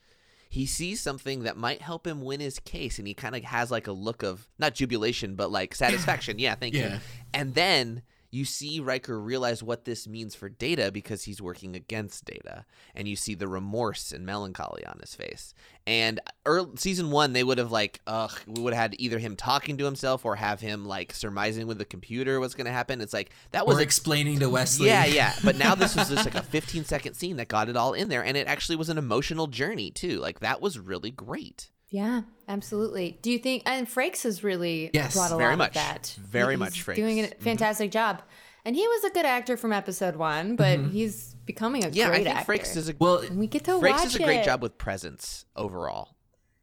he 0.52 0.66
sees 0.66 1.00
something 1.00 1.44
that 1.44 1.56
might 1.56 1.80
help 1.80 2.04
him 2.06 2.20
win 2.22 2.40
his 2.40 2.58
case 2.58 2.98
and 2.98 3.06
he 3.08 3.14
kind 3.14 3.36
of 3.36 3.42
has 3.44 3.70
like 3.70 3.86
a 3.86 3.92
look 3.92 4.22
of 4.24 4.48
not 4.58 4.74
jubilation 4.74 5.36
but 5.36 5.50
like 5.50 5.74
satisfaction 5.74 6.38
yeah 6.46 6.54
thank 6.56 6.74
Yeah. 6.74 6.94
you 6.94 7.00
and 7.32 7.54
then 7.54 8.02
you 8.32 8.44
see 8.44 8.78
Riker 8.78 9.20
realize 9.20 9.62
what 9.62 9.84
this 9.84 10.06
means 10.06 10.34
for 10.34 10.48
Data 10.48 10.90
because 10.92 11.24
he's 11.24 11.42
working 11.42 11.74
against 11.74 12.24
Data, 12.24 12.64
and 12.94 13.08
you 13.08 13.16
see 13.16 13.34
the 13.34 13.48
remorse 13.48 14.12
and 14.12 14.24
melancholy 14.24 14.84
on 14.86 14.98
his 15.00 15.14
face. 15.14 15.52
And 15.86 16.20
early, 16.46 16.76
season 16.76 17.10
one, 17.10 17.32
they 17.32 17.42
would 17.42 17.58
have 17.58 17.72
like, 17.72 18.00
ugh, 18.06 18.32
we 18.46 18.62
would 18.62 18.72
have 18.72 18.80
had 18.92 18.96
either 19.00 19.18
him 19.18 19.34
talking 19.34 19.76
to 19.78 19.84
himself 19.84 20.24
or 20.24 20.36
have 20.36 20.60
him 20.60 20.84
like 20.86 21.12
surmising 21.12 21.66
with 21.66 21.78
the 21.78 21.84
computer 21.84 22.38
what's 22.38 22.54
going 22.54 22.66
to 22.66 22.72
happen. 22.72 23.00
It's 23.00 23.12
like 23.12 23.30
that 23.50 23.66
was 23.66 23.78
Or 23.78 23.80
explaining 23.80 24.38
to 24.40 24.48
Wesley. 24.48 24.86
yeah, 24.86 25.06
yeah. 25.06 25.34
But 25.44 25.56
now 25.56 25.74
this 25.74 25.96
was 25.96 26.08
just 26.08 26.24
like 26.24 26.36
a 26.36 26.42
15 26.42 26.84
second 26.84 27.14
scene 27.14 27.36
that 27.38 27.48
got 27.48 27.68
it 27.68 27.76
all 27.76 27.94
in 27.94 28.08
there, 28.08 28.24
and 28.24 28.36
it 28.36 28.46
actually 28.46 28.76
was 28.76 28.88
an 28.88 28.98
emotional 28.98 29.48
journey 29.48 29.90
too. 29.90 30.18
Like 30.20 30.38
that 30.40 30.60
was 30.60 30.78
really 30.78 31.10
great. 31.10 31.70
Yeah, 31.90 32.22
absolutely. 32.48 33.18
Do 33.20 33.30
you 33.30 33.38
think 33.38 33.64
and 33.66 33.86
Frakes 33.86 34.22
has 34.22 34.44
really 34.44 34.90
Yes, 34.94 35.14
brought 35.14 35.32
a 35.32 35.36
very 35.36 35.50
lot 35.50 35.58
much. 35.58 35.68
of 35.70 35.74
that. 35.74 36.16
Very 36.20 36.54
He's 36.54 36.58
much 36.60 36.86
Frakes. 36.86 36.94
doing 36.96 37.20
a 37.20 37.24
mm-hmm. 37.24 37.42
fantastic 37.42 37.90
job. 37.90 38.22
And 38.64 38.76
he 38.76 38.86
was 38.86 39.04
a 39.04 39.10
good 39.10 39.24
actor 39.24 39.56
from 39.56 39.72
episode 39.72 40.16
one, 40.16 40.54
but 40.54 40.78
mm-hmm. 40.78 40.90
he's 40.90 41.34
becoming 41.46 41.84
a 41.84 41.88
Yeah, 41.88 42.08
great 42.08 42.20
I 42.20 42.24
think 42.24 42.36
actor. 42.36 42.52
Frakes 42.52 42.74
does 42.74 42.88
a 42.88 42.94
Well, 42.98 43.18
And 43.18 43.38
we 43.38 43.46
get 43.46 43.64
to 43.64 43.72
Frakes 43.72 43.90
watch 43.90 44.02
does 44.04 44.14
a 44.16 44.18
great 44.22 44.40
it. 44.40 44.44
job 44.44 44.62
with 44.62 44.78
presence 44.78 45.46
overall. 45.56 46.14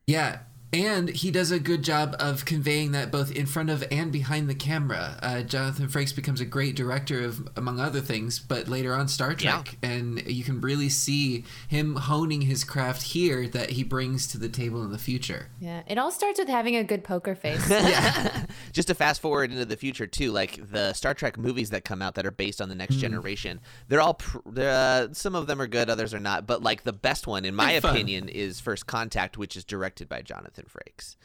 Yeah, 0.06 0.40
and 0.74 1.10
he 1.10 1.32
does 1.32 1.52
a 1.52 1.60
good 1.60 1.84
job 1.84 2.16
of 2.20 2.44
conveying 2.46 2.92
that 2.92 3.12
both 3.12 3.32
in 3.32 3.46
front 3.46 3.70
of 3.70 3.84
and 3.90 4.12
behind 4.12 4.50
the 4.50 4.56
camera. 4.56 5.18
Uh, 5.22 5.42
Jonathan 5.42 5.88
Frakes 5.88 6.14
becomes 6.14 6.42
a 6.42 6.46
great 6.46 6.76
director 6.76 7.24
of, 7.24 7.48
among 7.56 7.80
other 7.80 8.02
things, 8.02 8.40
but 8.40 8.68
later 8.68 8.94
on 8.94 9.08
Star 9.08 9.34
Trek, 9.34 9.78
and 9.82 10.26
you 10.28 10.44
can 10.44 10.60
really 10.60 10.90
see 10.90 11.46
him 11.70 11.96
honing 11.96 12.42
his 12.42 12.64
craft 12.64 13.02
here 13.02 13.48
that 13.48 13.72
he 13.72 13.84
brings 13.84 14.28
to 14.28 14.38
the 14.38 14.50
table 14.50 14.84
in 14.84 14.92
the 14.92 14.98
future. 14.98 15.48
Yeah, 15.60 15.84
it 15.88 15.98
all 15.98 16.12
starts 16.12 16.40
with 16.40 16.50
having 16.50 16.76
a 16.76 16.84
good 16.84 17.04
poker 17.04 17.36
face. 17.36 17.66
Just 18.74 18.90
to 18.90 18.94
fast 18.94 19.22
forward 19.22 19.52
into 19.52 19.66
the 19.66 19.78
future 19.78 20.08
too, 20.08 20.32
like 20.32 20.70
the 20.70 20.92
Star 20.94 21.14
Trek 21.14 21.38
movies 21.38 21.70
that 21.70 21.86
come 21.86 22.02
out 22.02 22.16
that 22.16 22.26
are 22.26 22.32
based 22.32 22.60
on 22.60 22.68
the 22.68 22.76
next 22.76 22.96
generation, 22.96 23.62
they're 23.88 24.02
all 24.02 24.16
pr- 24.16 24.40
they're, 24.46 24.72
uh, 24.72 25.14
some 25.14 25.34
of 25.34 25.48
them 25.48 25.62
are 25.62 25.68
good, 25.68 25.90
others 25.90 26.14
are 26.14 26.20
not. 26.20 26.46
But 26.46 26.62
like 26.62 26.84
the 26.84 26.94
best 26.94 27.26
one, 27.26 27.46
in 27.46 27.56
my 27.56 27.72
opinion, 27.72 28.28
is 28.28 28.60
First 28.60 28.86
Contact, 28.86 29.38
which 29.38 29.56
is 29.56 29.64
directed 29.64 30.10
by 30.10 30.22
Jonathan 30.22 30.57
Frakes. 30.66 31.16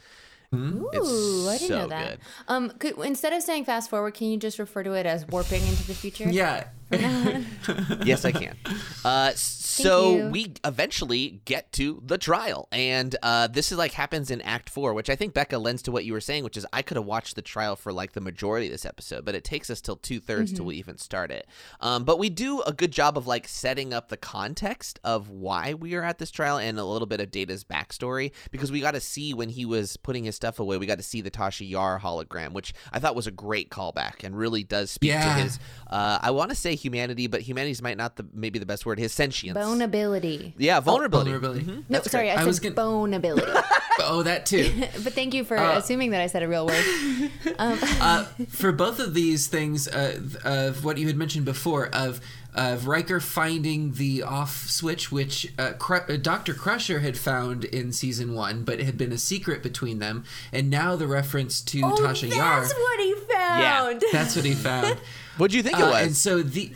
Ooh, 0.53 1.47
I 1.49 1.57
didn't 1.57 1.67
so 1.67 1.77
know 1.79 1.87
that. 1.87 2.09
good. 2.09 2.19
Um, 2.47 2.69
could, 2.71 2.97
instead 2.99 3.33
of 3.33 3.41
saying 3.41 3.65
fast 3.65 3.89
forward, 3.89 4.13
can 4.13 4.27
you 4.27 4.37
just 4.37 4.59
refer 4.59 4.83
to 4.83 4.93
it 4.93 5.05
as 5.05 5.27
warping 5.27 5.65
into 5.65 5.87
the 5.87 5.95
future? 5.95 6.29
Yeah, 6.29 6.67
yes, 8.03 8.25
I 8.25 8.31
can. 8.31 8.55
Uh, 9.03 9.31
so 9.35 10.27
we 10.29 10.53
eventually 10.63 11.41
get 11.45 11.71
to 11.73 12.01
the 12.05 12.17
trial, 12.17 12.67
and 12.71 13.15
uh, 13.23 13.47
this 13.47 13.71
is 13.71 13.77
like 13.77 13.91
happens 13.93 14.29
in 14.29 14.41
Act 14.41 14.69
Four, 14.69 14.93
which 14.93 15.09
I 15.09 15.15
think 15.15 15.33
Becca 15.33 15.57
lends 15.57 15.81
to 15.83 15.91
what 15.91 16.05
you 16.05 16.13
were 16.13 16.21
saying, 16.21 16.43
which 16.43 16.57
is 16.57 16.65
I 16.71 16.81
could 16.81 16.97
have 16.97 17.05
watched 17.05 17.35
the 17.35 17.41
trial 17.41 17.75
for 17.75 17.91
like 17.91 18.13
the 18.13 18.21
majority 18.21 18.67
of 18.67 18.71
this 18.71 18.85
episode, 18.85 19.25
but 19.25 19.35
it 19.35 19.43
takes 19.43 19.69
us 19.69 19.81
till 19.81 19.95
two 19.95 20.19
thirds 20.19 20.53
till 20.53 20.65
we 20.65 20.75
even 20.75 20.97
start 20.97 21.31
it. 21.31 21.47
Um, 21.81 22.03
but 22.03 22.19
we 22.19 22.29
do 22.29 22.61
a 22.61 22.73
good 22.73 22.91
job 22.91 23.17
of 23.17 23.25
like 23.27 23.47
setting 23.47 23.93
up 23.93 24.09
the 24.09 24.17
context 24.17 24.99
of 25.03 25.29
why 25.29 25.73
we 25.73 25.95
are 25.95 26.03
at 26.03 26.19
this 26.19 26.31
trial 26.31 26.57
and 26.57 26.77
a 26.79 26.85
little 26.85 27.07
bit 27.07 27.19
of 27.19 27.31
Data's 27.31 27.63
backstory 27.63 28.31
because 28.51 28.71
we 28.71 28.79
got 28.81 28.91
to 28.91 28.99
see 28.99 29.33
when 29.33 29.49
he 29.49 29.65
was 29.65 29.97
putting 29.97 30.23
his 30.23 30.35
stuff 30.35 30.59
away, 30.59 30.77
we 30.77 30.85
got 30.85 30.97
to 30.97 31.03
see 31.03 31.21
the 31.21 31.31
Tasha 31.31 31.67
Yar 31.67 31.99
hologram, 31.99 32.51
which 32.53 32.73
I 32.91 32.99
thought 32.99 33.15
was 33.15 33.27
a 33.27 33.31
great 33.31 33.69
callback 33.69 34.23
and 34.23 34.37
really 34.37 34.63
does 34.63 34.91
speak 34.91 35.09
Yeah. 35.09 35.35
to 35.35 35.41
his. 35.43 35.59
Uh, 35.89 36.19
I 36.21 36.31
want 36.31 36.49
to 36.51 36.55
say 36.55 36.72
humanity, 36.75 37.27
but 37.27 37.41
humanity's 37.41 37.81
might 37.81 37.97
not 37.97 38.15
the 38.15 38.25
maybe 38.33 38.59
the 38.59 38.65
best 38.65 38.85
word. 38.85 38.99
His 38.99 39.11
sentience. 39.13 39.57
Boneability. 39.57 40.53
yeah, 40.57 40.79
vulnerability. 40.79 41.31
vulnerability. 41.31 41.65
Mhm. 41.65 41.83
No, 41.89 42.01
sorry, 42.01 42.29
I, 42.29 42.35
I 42.35 42.37
said 42.37 42.45
was 42.47 42.59
gonna- 42.59 42.75
boneability. 42.75 43.63
Oh, 43.99 44.23
that 44.23 44.47
too. 44.47 44.73
but 45.03 45.13
thank 45.13 45.35
you 45.35 45.43
for 45.43 45.55
Uh, 45.55 45.77
assuming 45.77 46.11
that 46.11 46.19
I 46.21 46.25
said 46.25 46.41
a 46.41 46.47
real 46.47 46.65
word. 46.65 46.83
uh, 47.59 48.23
for 48.49 48.71
both 48.71 48.99
of 48.99 49.13
these 49.13 49.45
things, 49.47 49.87
uh, 49.87 50.19
of 50.43 50.83
what 50.83 50.97
you 50.97 51.05
had 51.07 51.15
mentioned 51.15 51.45
before, 51.45 51.89
of 51.93 52.19
of 52.55 52.87
Riker 52.87 53.19
finding 53.19 53.93
the 53.93 54.21
off 54.21 54.67
switch, 54.69 55.11
which 55.11 55.51
uh, 55.57 55.73
Cru- 55.73 56.01
uh, 56.07 56.17
Doctor 56.17 56.53
Crusher 56.53 56.99
had 56.99 57.17
found 57.17 57.63
in 57.63 57.91
season 57.91 58.35
one, 58.35 58.63
but 58.63 58.79
it 58.79 58.85
had 58.85 58.97
been 58.97 59.11
a 59.11 59.17
secret 59.17 59.63
between 59.63 59.97
them, 59.99 60.23
and 60.51 60.69
now 60.69 60.95
the 60.95 61.07
reference 61.07 61.61
to 61.61 61.81
oh, 61.83 61.95
Tasha 61.95 62.21
that's 62.29 62.35
Yar. 62.35 62.61
That's 62.61 62.73
what 62.73 62.99
he 62.99 63.13
found. 63.15 64.01
Yeah, 64.01 64.09
That's 64.11 64.35
what 64.35 64.45
he 64.45 64.53
found. 64.53 64.97
What 65.37 65.51
do 65.51 65.57
you 65.57 65.63
think 65.63 65.77
it 65.79 65.83
Uh, 65.83 65.89
was? 65.91 66.05
and 66.05 66.15
so 66.15 66.41
the 66.43 66.71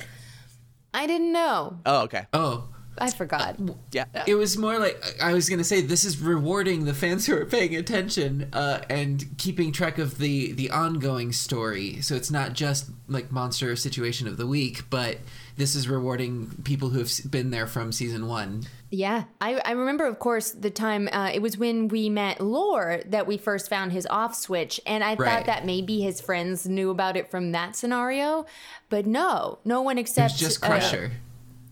I 0.93 1.06
didn't 1.08 1.32
know. 1.32 1.80
oh, 1.86 2.02
okay. 2.04 2.26
oh. 2.34 2.70
I 3.00 3.12
forgot. 3.12 3.58
Yeah. 3.91 4.06
It 4.26 4.34
was 4.34 4.58
more 4.58 4.80
like 4.80 5.00
I 5.22 5.34
was 5.34 5.48
gonna 5.50 5.63
say 5.63 5.82
this 5.82 6.04
is 6.04 6.20
rewarding 6.20 6.86
the 6.86 6.96
fans 6.96 7.28
who 7.28 7.36
are 7.38 7.46
paying 7.46 7.76
attention 7.76 8.50
uh, 8.54 8.80
and 8.89 9.24
keeping 9.38 9.72
track 9.72 10.00
of 10.00 10.17
the 10.17 10.54
the 10.54 10.72
ongoing 10.72 11.32
story. 11.32 12.02
So 12.02 12.15
it's 12.15 12.32
not 12.32 12.54
just 12.54 12.89
like 13.08 13.32
monster 13.32 13.76
situation 13.76 14.28
of 14.28 14.38
the 14.38 14.48
week, 14.48 14.89
but 14.89 15.20
this 15.58 15.76
is 15.76 15.88
rewarding 15.88 16.50
people 16.63 16.89
who 16.89 16.98
have 16.98 17.12
been 17.30 17.52
there 17.52 17.67
from 17.67 17.91
season 17.91 18.28
one. 18.28 18.63
Yeah, 18.89 19.26
I, 19.41 19.60
I 19.65 19.71
remember, 19.71 20.06
of 20.06 20.17
course, 20.19 20.52
the 20.52 20.69
time 20.69 21.10
uh, 21.12 21.30
it 21.34 21.41
was 21.41 21.58
when 21.58 21.89
we 21.89 22.10
met 22.10 22.39
Lore 22.39 23.02
that 23.08 23.28
we 23.28 23.38
first 23.38 23.69
found 23.69 23.91
his 23.91 24.08
off 24.10 24.34
switch, 24.34 24.80
and 24.86 25.04
I 25.04 25.15
Right. 25.15 25.30
thought 25.30 25.45
that 25.47 25.65
maybe 25.65 26.00
his 26.00 26.21
friends 26.21 26.65
knew 26.67 26.89
about 26.89 27.17
it 27.17 27.30
from 27.30 27.52
that 27.52 27.76
scenario, 27.76 28.45
but 28.89 29.06
no, 29.06 29.60
no 29.65 29.82
one 29.82 29.97
except 29.97 30.32
It's 30.36 30.39
just 30.39 30.63
uh, 30.63 30.67
Crusher. 30.67 31.12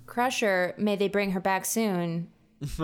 Crusher. 0.05 0.73
May 0.77 0.97
they 0.97 1.07
bring 1.07 1.31
her 1.31 1.39
back 1.39 1.63
soon. 1.65 2.27
just 2.61 2.79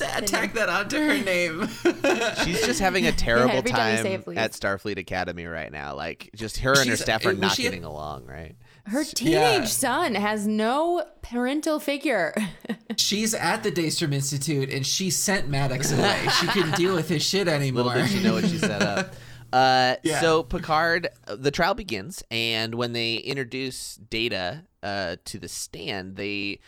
attack 0.00 0.54
that 0.54 0.68
onto 0.68 0.96
her 0.98 1.18
name. 1.18 1.68
She's 2.44 2.64
just 2.66 2.80
having 2.80 3.06
a 3.06 3.12
terrible 3.16 3.56
every 3.56 3.70
time 3.70 4.04
time 4.04 4.22
it, 4.26 4.36
at 4.36 4.52
Starfleet 4.52 4.98
Academy 4.98 5.46
right 5.46 5.70
now. 5.72 5.94
Like, 5.94 6.30
just 6.34 6.58
her 6.58 6.78
and 6.78 6.88
her 6.90 6.96
staff 6.96 7.24
uh, 7.24 7.30
are 7.30 7.34
not 7.34 7.52
she- 7.52 7.62
getting 7.62 7.84
along, 7.84 8.26
right? 8.26 8.56
Her 8.88 9.04
teenage 9.04 9.32
Yeah. 9.60 9.64
son 9.64 10.14
has 10.14 10.46
no 10.46 11.04
parental 11.22 11.78
figure. 11.80 12.34
She's 12.96 13.34
at 13.34 13.62
the 13.62 13.70
Daystrom 13.70 14.12
Institute 14.12 14.70
and 14.70 14.86
she 14.86 15.10
sent 15.10 15.48
Maddox 15.48 15.92
away. 15.92 16.26
She 16.40 16.46
couldn't 16.48 16.76
deal 16.76 16.94
with 16.94 17.08
his 17.08 17.22
shit 17.22 17.48
anymore. 17.48 17.84
Little 17.94 18.02
did 18.02 18.10
she 18.10 18.22
know 18.22 18.34
what 18.34 18.46
she 18.46 18.58
set 18.58 18.82
up. 18.82 19.14
Uh, 19.52 19.96
Yeah. 20.02 20.20
So 20.20 20.42
Picard, 20.42 21.08
uh, 21.26 21.36
the 21.36 21.50
trial 21.50 21.74
begins, 21.74 22.22
and 22.30 22.74
when 22.74 22.92
they 22.92 23.16
introduce 23.16 23.96
Data 23.96 24.64
uh, 24.82 25.16
to 25.26 25.38
the 25.38 25.48
stand, 25.48 26.16
they 26.16 26.60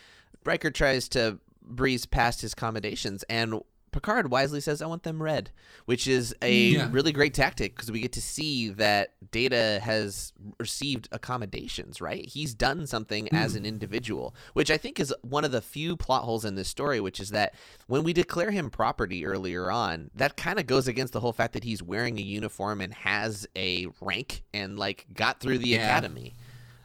Riker 0.43 0.71
tries 0.71 1.07
to 1.09 1.39
breeze 1.63 2.05
past 2.05 2.41
his 2.41 2.53
accommodations, 2.53 3.23
and 3.29 3.61
Picard 3.91 4.31
wisely 4.31 4.61
says, 4.61 4.81
"I 4.81 4.85
want 4.85 5.03
them 5.03 5.21
red," 5.21 5.51
which 5.85 6.07
is 6.07 6.33
a 6.41 6.69
Yeah. 6.71 6.89
really 6.91 7.11
great 7.11 7.33
tactic 7.33 7.75
because 7.75 7.91
we 7.91 7.99
get 7.99 8.13
to 8.13 8.21
see 8.21 8.69
that 8.69 9.13
Data 9.31 9.79
has 9.83 10.33
received 10.59 11.09
accommodations. 11.11 11.99
Right, 12.01 12.25
he's 12.27 12.53
done 12.53 12.87
something 12.87 13.27
hmm. 13.27 13.35
as 13.35 13.55
an 13.55 13.65
individual, 13.65 14.33
which 14.53 14.71
I 14.71 14.77
think 14.77 14.99
is 14.99 15.13
one 15.21 15.43
of 15.43 15.51
the 15.51 15.61
few 15.61 15.95
plot 15.97 16.23
holes 16.23 16.45
in 16.45 16.55
this 16.55 16.69
story. 16.69 16.99
Which 16.99 17.19
is 17.19 17.31
that 17.31 17.53
when 17.87 18.03
we 18.03 18.13
declare 18.13 18.51
him 18.51 18.69
property 18.69 19.25
earlier 19.25 19.69
on, 19.69 20.09
that 20.15 20.37
kind 20.37 20.59
of 20.59 20.67
goes 20.67 20.87
against 20.87 21.13
the 21.13 21.19
whole 21.19 21.33
fact 21.33 21.53
that 21.53 21.63
he's 21.63 21.83
wearing 21.83 22.17
a 22.17 22.21
uniform 22.21 22.81
and 22.81 22.93
has 22.93 23.47
a 23.55 23.87
rank 23.99 24.43
and 24.53 24.79
like 24.79 25.05
got 25.13 25.39
through 25.39 25.57
the 25.57 25.69
Yeah. 25.69 25.85
academy. 25.85 26.33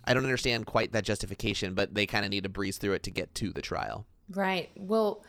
I 0.05 0.15
don't 0.15 0.23
understand 0.25 0.67
quite 0.67 0.93
that 0.93 1.05
justification, 1.05 1.75
but 1.75 1.95
they 1.95 2.07
kind 2.07 2.25
of 2.25 2.31
need 2.31 2.45
to 2.45 2.49
breeze 2.49 2.79
through 2.79 2.93
it 2.95 3.03
to 3.05 3.11
get 3.11 3.35
to 3.37 3.53
the 3.53 3.63
trial. 3.63 4.07
Right. 4.31 4.71
Well, 4.77 5.25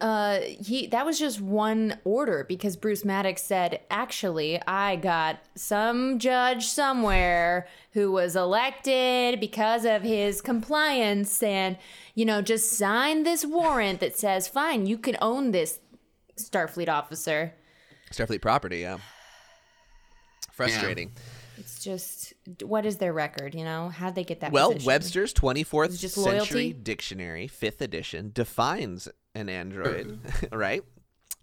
uh, 0.00 0.40
he 0.40 0.86
that 0.88 1.04
was 1.04 1.18
just 1.18 1.40
one 1.40 1.98
order 2.04 2.44
because 2.48 2.76
Bruce 2.76 3.04
Maddox 3.04 3.42
said, 3.42 3.80
"Actually, 3.90 4.60
I 4.66 4.96
got 4.96 5.40
some 5.54 6.18
judge 6.18 6.66
somewhere 6.66 7.68
who 7.92 8.10
was 8.10 8.34
elected 8.36 9.40
because 9.40 9.84
of 9.84 10.02
his 10.02 10.40
compliance, 10.40 11.42
and 11.42 11.76
you 12.14 12.24
know, 12.24 12.40
just 12.40 12.72
sign 12.72 13.24
this 13.24 13.44
warrant 13.44 14.00
that 14.00 14.16
says, 14.16 14.48
fine, 14.48 14.86
you 14.86 14.96
can 14.96 15.16
own 15.20 15.50
this 15.50 15.80
Starfleet 16.36 16.88
officer." 16.88 17.54
Starfleet 18.10 18.40
property, 18.40 18.78
yeah. 18.78 18.98
Frustrating. 20.52 21.12
It's 21.58 21.84
just 21.84 22.32
what 22.62 22.86
is 22.86 22.96
their 22.96 23.12
record? 23.12 23.54
You 23.54 23.64
know, 23.64 23.90
how'd 23.90 24.14
they 24.14 24.24
get 24.24 24.40
that? 24.40 24.50
Well, 24.50 24.72
position? 24.72 24.86
Webster's 24.86 25.34
24th 25.34 26.08
Century? 26.08 26.72
Dictionary, 26.72 27.48
5th 27.48 27.82
edition, 27.82 28.30
defines 28.34 29.08
an 29.34 29.48
android, 29.48 30.18
right? 30.52 30.82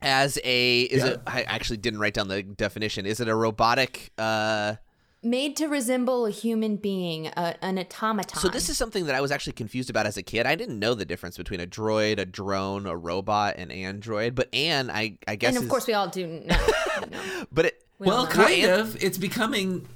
As 0.02 0.38
a 0.44 0.82
is 0.82 1.04
Yeah. 1.04 1.10
it 1.12 1.22
I 1.26 1.42
actually 1.44 1.78
didn't 1.78 2.00
write 2.00 2.14
down 2.14 2.28
the 2.28 2.44
definition. 2.44 3.06
Is 3.06 3.20
it 3.20 3.28
a 3.28 3.36
robotic 3.36 4.12
uh 4.18 4.76
made 5.24 5.58
to 5.58 5.68
resemble 5.68 6.26
a 6.28 6.30
human 6.30 6.76
being, 6.78 7.26
a, 7.36 7.56
an 7.64 7.78
automaton. 7.80 8.40
So 8.40 8.48
this 8.50 8.70
is 8.70 8.78
something 8.78 9.08
that 9.08 9.16
I 9.16 9.20
was 9.22 9.32
actually 9.32 9.54
confused 9.54 9.90
about 9.90 10.06
as 10.06 10.16
a 10.16 10.22
kid. 10.22 10.46
I 10.46 10.54
didn't 10.56 10.78
know 10.80 10.94
the 10.94 11.06
difference 11.06 11.36
between 11.38 11.60
a 11.60 11.66
droid, 11.66 12.20
a 12.20 12.26
drone, 12.26 12.86
a 12.86 12.96
robot, 12.96 13.56
and 13.58 13.72
android. 13.72 14.36
But 14.36 14.54
Anne, 14.54 14.92
I 14.92 15.18
I 15.28 15.36
guess 15.36 15.50
and 15.50 15.58
of 15.58 15.64
is- 15.64 15.70
course 15.70 15.88
we 15.88 15.94
all 15.94 16.08
do 16.08 16.28
know. 16.28 16.68
you 17.02 17.10
know. 17.10 17.46
but 17.52 17.66
it 17.66 17.84
well, 18.00 18.28
kind 18.28 18.62
Well, 18.64 18.80
of. 18.82 19.04
It's 19.04 19.18
becoming 19.18 19.88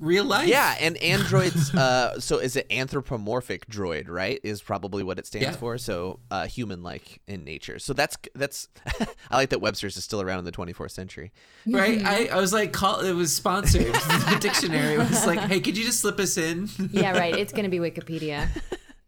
real 0.00 0.24
life. 0.24 0.48
Yeah, 0.48 0.74
and 0.80 0.96
androids. 0.96 1.72
uh, 1.74 2.18
so 2.20 2.38
is 2.38 2.56
it 2.56 2.66
anthropomorphic 2.70 3.66
droid? 3.68 4.08
Right, 4.08 4.40
is 4.42 4.60
probably 4.62 5.02
what 5.02 5.18
it 5.18 5.26
stands 5.26 5.44
Yeah. 5.44 5.52
for. 5.52 5.78
So 5.78 6.18
uh, 6.30 6.46
human-like 6.46 7.20
in 7.28 7.44
nature. 7.44 7.78
So 7.78 7.92
that's 7.92 8.16
that's. 8.34 8.68
I 9.30 9.36
like 9.36 9.50
that 9.50 9.60
Webster's 9.60 9.96
is 9.96 10.04
still 10.04 10.20
around 10.22 10.40
in 10.40 10.44
the 10.44 10.52
24th 10.52 10.90
century. 10.90 11.32
Right? 11.66 12.04
I, 12.04 12.26
I 12.26 12.36
was 12.40 12.52
like, 12.52 12.72
call. 12.72 13.00
It 13.00 13.12
was 13.12 13.34
sponsored. 13.34 13.86
the 13.94 14.38
dictionary 14.40 14.98
was 14.98 15.26
like, 15.26 15.38
hey, 15.40 15.60
could 15.60 15.76
you 15.76 15.84
just 15.84 16.00
slip 16.00 16.18
us 16.18 16.36
in? 16.36 16.68
yeah, 16.90 17.16
right. 17.16 17.36
It's 17.36 17.52
going 17.52 17.64
to 17.64 17.70
be 17.70 17.78
Wikipedia. 17.78 18.48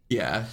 yeah. 0.09 0.45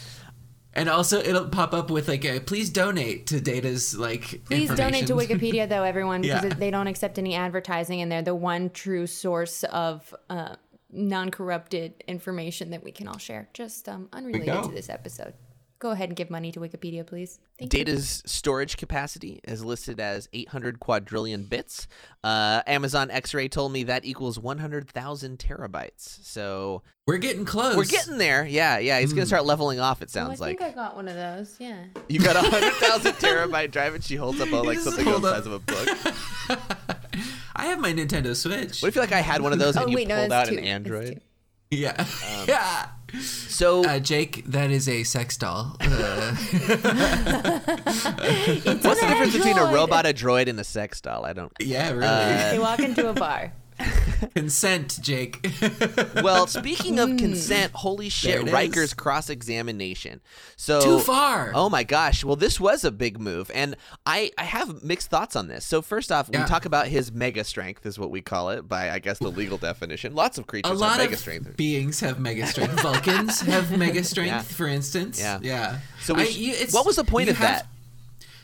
And 0.72 0.88
also, 0.88 1.18
it'll 1.18 1.48
pop 1.48 1.74
up 1.74 1.90
with 1.90 2.06
like, 2.08 2.24
a, 2.24 2.38
please 2.38 2.70
donate 2.70 3.26
to 3.28 3.40
Data's 3.40 3.96
like. 3.98 4.44
Please 4.44 4.70
donate 4.72 5.06
to. 5.08 5.14
Wikipedia, 5.16 5.68
though, 5.68 5.82
everyone, 5.82 6.22
because 6.22 6.44
Yeah. 6.44 6.54
they 6.54 6.70
don't 6.70 6.86
accept 6.86 7.18
any 7.18 7.34
advertising, 7.34 8.00
and 8.00 8.10
they're 8.10 8.22
the 8.22 8.34
one 8.36 8.70
true 8.70 9.06
source 9.08 9.64
of 9.64 10.14
uh, 10.28 10.54
non-corrupted 10.92 12.04
information 12.06 12.70
that 12.70 12.84
we 12.84 12.92
can 12.92 13.08
all 13.08 13.18
share. 13.18 13.48
Just 13.52 13.88
um, 13.88 14.08
unrelated 14.12 14.62
to 14.64 14.70
this 14.70 14.88
episode. 14.88 15.34
Go 15.80 15.92
ahead 15.92 16.10
and 16.10 16.16
give 16.16 16.28
money 16.28 16.52
to 16.52 16.60
Wikipedia, 16.60 17.06
please. 17.06 17.40
Thank 17.58 17.72
you. 17.72 17.78
Data's 17.84 18.22
storage 18.26 18.76
capacity 18.76 19.40
is 19.44 19.64
listed 19.64 19.98
as 19.98 20.28
800 20.34 20.78
quadrillion 20.78 21.44
bits. 21.44 21.88
Uh, 22.22 22.60
Amazon 22.66 23.10
X-ray 23.10 23.48
told 23.48 23.72
me 23.72 23.84
that 23.84 24.04
equals 24.04 24.38
100,000 24.38 25.38
terabytes. 25.38 26.22
So 26.22 26.82
We're 27.06 27.16
getting 27.16 27.46
close. 27.46 27.76
we're 27.78 27.84
getting 27.86 28.18
there. 28.18 28.46
Yeah, 28.46 28.76
yeah. 28.78 29.00
He's 29.00 29.14
gonna 29.14 29.24
start 29.24 29.46
leveling 29.46 29.80
off. 29.80 30.02
It 30.02 30.10
Oh, 30.14 30.20
I 30.20 30.24
sounds 30.26 30.38
like 30.38 30.60
I 30.60 30.64
think 30.66 30.78
I 30.78 30.82
got 30.82 30.96
one 30.96 31.08
of 31.08 31.14
those. 31.16 31.56
Yeah. 31.58 31.82
you 32.10 32.20
got 32.20 32.36
a 32.36 32.40
100,000 32.42 33.12
terabyte 33.14 33.70
drive, 33.70 33.94
and 33.94 34.04
she 34.04 34.16
holds 34.16 34.38
up 34.38 34.52
a, 34.52 34.56
like 34.56 34.78
something 34.80 35.04
the 35.06 35.20
size 35.22 35.46
of 35.46 35.52
a 35.52 35.58
book. 35.60 35.88
I 37.56 37.64
have 37.66 37.80
my 37.80 37.92
Nintendo 37.94 38.36
Switch. 38.36 38.82
What 38.82 38.88
if 38.88 38.94
you 38.96 39.00
like 39.00 39.12
I 39.12 39.20
had 39.20 39.40
one 39.40 39.52
of 39.54 39.58
those 39.58 39.76
and 39.76 39.86
Oh, 39.86 39.88
you 39.88 39.96
wait, 39.96 40.08
pulled 40.08 40.30
that's 40.30 40.48
out 40.48 40.52
two. 40.52 40.58
an 40.58 40.64
Android? 40.64 41.20
yeah. 41.70 41.94
Um, 41.98 42.44
yeah. 42.48 42.88
So 43.20 43.84
Uh, 43.84 43.98
Jake, 43.98 44.44
that 44.46 44.70
is 44.70 44.88
a 44.88 45.02
sex 45.04 45.36
doll. 45.36 45.76
Uh, 45.80 46.34
what's 48.82 49.00
the 49.00 49.06
difference 49.08 49.32
between 49.36 49.58
a 49.58 49.72
robot, 49.72 50.06
a 50.06 50.12
droid, 50.14 50.48
and 50.48 50.58
a 50.60 50.64
sex 50.64 51.00
doll? 51.00 51.24
I 51.24 51.32
don't. 51.32 51.52
yeah, 51.60 51.90
really. 51.90 52.04
Uh, 52.06 52.50
They 52.52 52.58
walk 52.58 52.80
into 52.80 53.08
a 53.08 53.12
bar. 53.12 53.52
Consent, 54.34 54.98
Jake. 55.02 55.46
Well, 56.22 56.46
speaking 56.46 56.98
of 56.98 57.10
hmm. 57.10 57.16
consent, 57.16 57.72
holy 57.72 58.08
shit. 58.08 58.50
Riker's 58.50 58.94
cross 58.94 59.30
examination. 59.30 60.20
So 60.56 60.80
Too 60.80 60.98
far. 61.00 61.52
Oh 61.54 61.70
my 61.70 61.82
gosh. 61.84 62.24
Well, 62.24 62.36
this 62.36 62.60
was 62.60 62.84
a 62.84 62.90
big 62.90 63.18
move, 63.20 63.50
and 63.54 63.76
I 64.06 64.30
I 64.36 64.44
have 64.44 64.82
mixed 64.82 65.08
thoughts 65.10 65.36
on 65.36 65.48
this. 65.48 65.64
So 65.64 65.82
first 65.82 66.12
off, 66.12 66.28
Yeah. 66.32 66.42
we 66.42 66.48
talk 66.48 66.64
about 66.64 66.88
his 66.88 67.12
mega 67.12 67.44
strength, 67.44 67.86
is 67.86 67.98
what 67.98 68.10
we 68.10 68.20
call 68.20 68.50
it 68.50 68.68
by 68.68 68.90
I 68.90 68.98
guess 68.98 69.18
the 69.18 69.28
legal 69.30 69.56
definition. 69.70 70.14
Lots 70.14 70.38
of 70.38 70.46
creatures 70.46 70.70
a 70.72 70.74
lot 70.74 70.90
have 70.92 70.98
mega 70.98 71.12
of 71.14 71.18
strength. 71.20 71.56
beings 71.56 72.00
have 72.00 72.18
mega 72.20 72.46
strength. 72.46 72.80
Vulcans 72.80 73.40
have 73.42 73.76
mega 73.76 74.04
strength, 74.04 74.28
Yeah. 74.28 74.42
for 74.42 74.66
instance. 74.66 75.18
Yeah. 75.20 75.38
Yeah. 75.42 75.78
So 76.02 76.14
we 76.14 76.22
I- 76.22 76.26
you- 76.26 76.52
it's- 76.52 76.72
what 76.72 76.84
was 76.86 76.96
the 76.96 77.04
point 77.04 77.28
of 77.30 77.36
have- 77.38 77.48
that? 77.48 77.66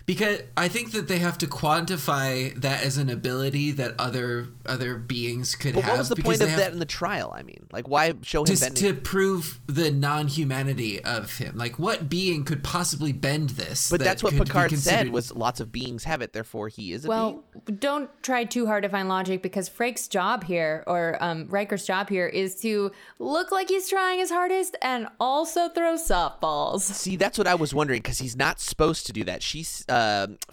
Because 0.06 0.40
I 0.56 0.68
think 0.68 0.92
that 0.92 1.08
they 1.08 1.18
have 1.18 1.36
to 1.38 1.46
quantify 1.46 2.54
that 2.60 2.82
as 2.84 2.96
an 2.96 3.10
ability 3.10 3.72
that 3.72 3.94
other 3.98 4.48
other 4.64 4.96
beings 4.96 5.54
could 5.54 5.74
But 5.74 5.84
have. 5.84 5.92
what 5.92 5.98
was 5.98 6.08
the 6.08 6.16
point 6.16 6.40
of 6.40 6.48
have- 6.48 6.58
that 6.58 6.72
in 6.72 6.78
the 6.78 6.84
trial? 6.84 7.32
I 7.36 7.42
mean, 7.42 7.66
like, 7.72 7.88
why 7.88 8.14
show 8.22 8.40
him 8.40 8.46
Just 8.46 8.62
bending? 8.62 8.94
to 8.94 9.00
prove 9.00 9.60
the 9.66 9.90
non-humanity 9.90 11.02
of 11.04 11.36
him. 11.38 11.56
Like, 11.56 11.78
what 11.78 12.08
being 12.08 12.44
could 12.44 12.62
possibly 12.64 13.12
bend 13.12 13.50
this? 13.50 13.90
but 13.90 13.98
that 14.00 14.04
that's 14.04 14.22
what 14.22 14.34
Picard 14.34 14.76
said 14.78 15.10
was 15.10 15.32
lots 15.34 15.60
of 15.60 15.70
beings 15.72 16.04
have 16.04 16.22
it, 16.22 16.32
therefore 16.32 16.68
he 16.68 16.92
is 16.92 17.04
a 17.04 17.08
being. 17.08 17.18
Well, 17.18 17.44
don't 17.78 18.10
try 18.22 18.44
too 18.44 18.66
hard 18.66 18.82
to 18.84 18.88
find 18.88 19.08
logic 19.08 19.42
because 19.42 19.68
Frake's 19.68 20.08
job 20.08 20.44
here, 20.44 20.84
or 20.86 21.16
um, 21.20 21.46
Riker's 21.48 21.84
job 21.84 22.08
here, 22.08 22.26
is 22.26 22.54
to 22.62 22.92
look 23.18 23.50
like 23.52 23.68
he's 23.68 23.88
trying 23.88 24.18
his 24.18 24.30
hardest 24.30 24.76
and 24.82 25.08
also 25.18 25.68
throw 25.68 25.94
softballs. 25.96 26.80
See, 26.82 27.16
that's 27.16 27.38
what 27.38 27.46
I 27.46 27.54
was 27.54 27.74
wondering 27.74 28.02
because 28.02 28.18
he's 28.18 28.36
not 28.36 28.60
supposed 28.60 29.06
to 29.06 29.12
do 29.12 29.24
that. 29.24 29.42
She's 29.42 29.84
uh, 29.88 29.95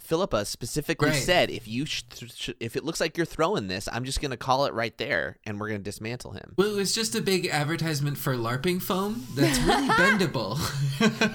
Philippa 0.00 0.44
specifically 0.44 1.10
Right. 1.10 1.22
said 1.22 1.50
if 1.50 1.66
you 1.68 1.84
sh- 1.86 2.02
sh- 2.34 2.50
if 2.60 2.76
it 2.76 2.84
looks 2.84 3.00
like 3.00 3.16
you're 3.16 3.26
throwing 3.26 3.68
this, 3.68 3.88
I'm 3.90 4.04
just 4.04 4.20
gonna 4.20 4.36
call 4.36 4.66
it 4.66 4.72
right 4.74 4.96
there, 4.98 5.38
and 5.44 5.58
we're 5.60 5.68
gonna 5.68 5.80
dismantle 5.80 6.32
him. 6.32 6.54
Well, 6.56 6.68
it 6.72 6.76
was 6.76 6.94
just 6.94 7.14
a 7.14 7.20
big 7.22 7.46
advertisement 7.46 8.18
for 8.18 8.34
LARPing 8.36 8.80
foam 8.82 9.26
that's 9.34 9.58
really 9.60 9.88
bendable. 9.98 10.58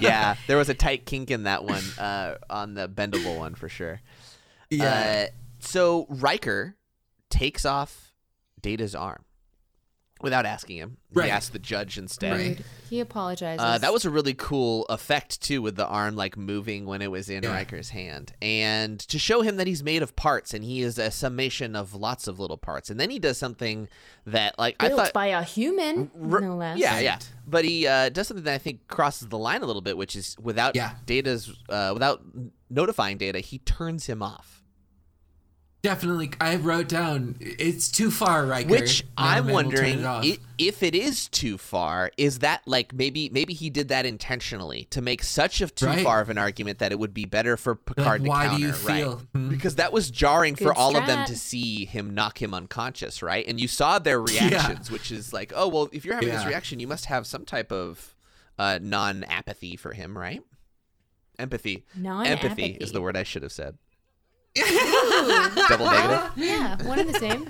yeah, 0.00 0.34
there 0.46 0.56
was 0.56 0.68
a 0.68 0.74
tight 0.74 1.04
kink 1.06 1.30
in 1.30 1.44
that 1.44 1.64
one 1.64 1.82
uh, 1.98 2.36
on 2.48 2.74
the 2.74 2.88
bendable 2.88 3.38
one 3.38 3.54
for 3.54 3.68
sure. 3.68 4.00
yeah. 4.70 5.26
Uh, 5.28 5.34
so 5.60 6.06
Riker 6.08 6.76
takes 7.28 7.64
off 7.64 8.12
Data's 8.62 8.94
arm 8.94 9.24
without 10.22 10.46
asking 10.46 10.76
him. 10.76 10.96
Right. 11.12 11.24
He 11.26 11.30
asked 11.30 11.52
the 11.52 11.58
judge 11.58 11.98
instead. 11.98 12.32
Right. 12.38 12.60
He 12.88 13.00
apologizes. 13.00 13.60
Uh, 13.64 13.78
that 13.78 13.92
was 13.92 14.04
a 14.04 14.10
really 14.10 14.34
cool 14.34 14.84
effect 14.86 15.40
too, 15.40 15.60
with 15.62 15.76
the 15.76 15.86
arm 15.86 16.14
like 16.16 16.36
moving 16.36 16.86
when 16.86 17.02
it 17.02 17.10
was 17.10 17.28
in 17.28 17.42
Yeah. 17.42 17.50
Riker's 17.52 17.90
hand, 17.90 18.32
and 18.40 18.98
to 19.00 19.18
show 19.18 19.42
him 19.42 19.56
that 19.56 19.66
he's 19.66 19.82
made 19.82 20.02
of 20.02 20.14
parts 20.16 20.54
and 20.54 20.62
he 20.64 20.82
is 20.82 20.98
a 20.98 21.10
summation 21.10 21.74
of 21.74 21.94
lots 21.94 22.28
of 22.28 22.38
little 22.38 22.56
parts. 22.58 22.90
And 22.90 23.00
then 23.00 23.10
he 23.10 23.18
does 23.18 23.38
something 23.38 23.88
that, 24.26 24.58
like, 24.58 24.76
I 24.80 24.88
built 24.88 25.00
thought, 25.00 25.12
by 25.12 25.26
a 25.28 25.42
human, 25.42 26.10
R- 26.30 26.40
no 26.40 26.56
less. 26.56 26.78
yeah, 26.78 27.00
yeah. 27.00 27.18
But 27.46 27.64
he 27.64 27.86
uh, 27.86 28.08
does 28.10 28.28
something 28.28 28.44
that 28.44 28.54
I 28.54 28.58
think 28.58 28.86
crosses 28.86 29.28
the 29.28 29.38
line 29.38 29.62
a 29.62 29.66
little 29.66 29.82
bit, 29.82 29.96
which 29.96 30.14
is 30.14 30.36
without 30.40 30.76
Yeah. 30.76 30.92
Data's, 31.06 31.50
uh, 31.68 31.90
without 31.92 32.22
notifying 32.68 33.18
Data, 33.18 33.40
he 33.40 33.58
turns 33.58 34.06
him 34.06 34.22
off. 34.22 34.59
Definitely, 35.82 36.30
I 36.38 36.56
wrote 36.56 36.88
down 36.88 37.36
it's 37.40 37.88
too 37.90 38.10
far, 38.10 38.44
Riker. 38.44 38.68
Which 38.68 39.02
I'm 39.16 39.46
Man, 39.46 39.54
we'll 39.54 39.70
turn 39.70 40.02
wondering 40.02 40.24
it 40.24 40.40
if 40.58 40.82
it 40.82 40.94
is 40.94 41.26
too 41.26 41.56
far, 41.56 42.10
is 42.18 42.40
that 42.40 42.60
like 42.66 42.92
maybe 42.92 43.30
maybe 43.30 43.54
he 43.54 43.70
did 43.70 43.88
that 43.88 44.04
intentionally 44.04 44.84
to 44.90 45.00
make 45.00 45.22
such 45.22 45.62
a 45.62 45.68
too 45.68 45.86
Right. 45.86 46.04
far 46.04 46.20
of 46.20 46.28
an 46.28 46.36
argument 46.36 46.80
that 46.80 46.92
it 46.92 46.98
would 46.98 47.14
be 47.14 47.24
better 47.24 47.56
for 47.56 47.74
Picard 47.76 48.20
Like, 48.20 48.28
why 48.28 48.44
to 48.48 48.56
do 48.58 48.62
counter, 48.70 48.78
you 48.82 48.86
right? 48.88 48.96
feel? 48.98 49.22
Hmm. 49.34 49.48
Because 49.48 49.76
that 49.76 49.90
was 49.90 50.10
jarring 50.10 50.54
for 50.54 50.64
Good 50.64 50.76
all 50.76 50.96
of 50.98 51.06
them 51.06 51.24
to 51.26 51.34
see 51.34 51.86
him 51.86 52.12
knock 52.12 52.42
him 52.42 52.52
unconscious, 52.52 53.22
right? 53.22 53.46
And 53.48 53.58
you 53.58 53.66
saw 53.66 53.98
their 53.98 54.20
reactions, 54.22 54.90
which 54.90 55.10
is 55.10 55.32
like, 55.32 55.50
oh 55.56 55.68
well, 55.68 55.88
if 55.92 56.04
you're 56.04 56.14
having 56.14 56.28
this 56.28 56.44
reaction, 56.44 56.80
you 56.80 56.88
must 56.88 57.06
have 57.06 57.26
some 57.26 57.46
type 57.46 57.72
of 57.72 58.14
uh, 58.58 58.78
non-apathy 58.82 59.76
for 59.76 59.94
him, 59.94 60.18
right? 60.18 60.42
Empathy. 61.38 61.86
Non-apathy. 61.96 62.64
Empathy 62.64 62.84
is 62.84 62.92
the 62.92 63.00
word 63.00 63.16
I 63.16 63.22
should 63.22 63.42
have 63.42 63.52
said. 63.52 63.78
Double 64.56 65.86
negative. 65.86 66.32
Yeah, 66.36 66.82
one 66.86 66.98
and 66.98 67.08
the 67.08 67.18
same. 67.18 67.48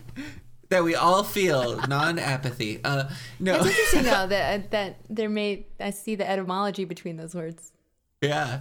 that 0.68 0.84
we 0.84 0.94
all 0.94 1.22
feel 1.24 1.80
non-apathy. 1.88 2.80
Uh, 2.84 3.08
no, 3.38 3.56
It's 3.56 3.66
interesting 3.66 4.02
though 4.04 4.26
that 4.28 4.70
that 4.70 4.96
there 5.08 5.28
may 5.28 5.66
I 5.80 5.90
see 5.90 6.14
the 6.14 6.28
etymology 6.28 6.84
between 6.84 7.16
those 7.16 7.34
words. 7.34 7.72
yeah, 8.20 8.60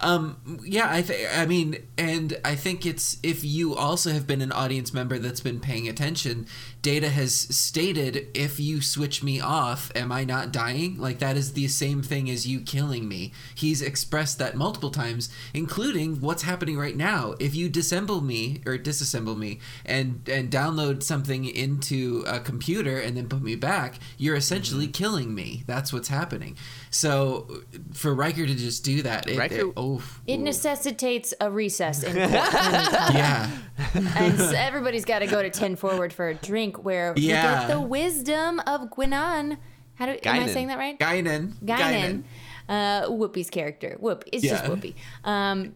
um, 0.00 0.60
yeah. 0.64 0.88
I 0.90 1.02
th- 1.02 1.28
I 1.34 1.46
mean, 1.46 1.76
and 1.98 2.38
I 2.44 2.54
think 2.54 2.84
it's 2.86 3.18
if 3.22 3.44
you 3.44 3.74
also 3.74 4.10
have 4.12 4.26
been 4.26 4.42
an 4.42 4.52
audience 4.52 4.92
member 4.92 5.18
that's 5.18 5.40
been 5.40 5.60
paying 5.60 5.88
attention. 5.88 6.46
Data 6.82 7.10
has 7.10 7.32
stated, 7.32 8.26
if 8.34 8.58
you 8.58 8.82
switch 8.82 9.22
me 9.22 9.40
off, 9.40 9.92
am 9.94 10.10
I 10.10 10.24
not 10.24 10.50
dying? 10.52 10.98
Like 10.98 11.20
that 11.20 11.36
is 11.36 11.52
the 11.52 11.68
same 11.68 12.02
thing 12.02 12.28
as 12.28 12.44
you 12.44 12.58
killing 12.58 13.06
me. 13.06 13.32
He's 13.54 13.80
expressed 13.80 14.38
that 14.40 14.56
multiple 14.56 14.90
times, 14.90 15.28
including 15.54 16.20
what's 16.20 16.42
happening 16.42 16.76
right 16.76 16.96
now. 16.96 17.34
If 17.38 17.54
you 17.54 17.70
disassemble 17.70 18.20
me 18.24 18.62
or 18.66 18.76
disassemble 18.78 19.38
me 19.38 19.60
and 19.86 20.28
and 20.28 20.50
download 20.50 21.04
something 21.04 21.44
into 21.44 22.24
a 22.26 22.40
computer 22.40 22.98
and 22.98 23.16
then 23.16 23.28
put 23.28 23.42
me 23.42 23.54
back, 23.54 24.00
you're 24.18 24.34
essentially 24.36 24.88
killing 24.88 25.32
me. 25.36 25.62
That's 25.68 25.92
what's 25.92 26.08
happening. 26.08 26.56
So 26.90 27.62
for 27.94 28.12
Riker 28.12 28.44
to 28.46 28.54
just 28.56 28.84
do 28.84 29.02
that, 29.02 29.28
it, 29.28 29.38
Riker- 29.38 29.68
it- 29.68 29.71
oh, 29.76 30.02
It 30.26 30.38
ooh. 30.38 30.42
necessitates 30.42 31.34
a 31.40 31.50
recess 31.50 32.02
in 32.02 32.16
yeah. 32.16 33.50
and 33.94 34.38
so 34.38 34.52
everybody's 34.56 35.04
got 35.04 35.20
to 35.20 35.26
go 35.26 35.42
to 35.42 35.50
10 35.50 35.76
forward 35.76 36.12
for 36.12 36.28
a 36.28 36.34
drink 36.34 36.84
where 36.84 37.12
we 37.14 37.22
Yeah. 37.22 37.66
get 37.66 37.68
the 37.74 37.80
wisdom 37.80 38.60
of 38.66 38.90
Gwinan. 38.90 39.58
How 39.96 40.06
do 40.06 40.12
am 40.24 40.42
I 40.42 40.46
saying 40.48 40.68
that 40.68 40.78
right? 40.78 40.98
Guinan. 40.98 41.52
Guinan. 41.64 42.22
Uh, 42.68 43.02
Whoopi's 43.08 43.50
character. 43.50 43.96
Whoop. 44.00 44.24
It's 44.32 44.42
just 44.42 44.64
Yeah. 44.64 44.70
Whoopi. 44.70 44.94
Um, 45.24 45.74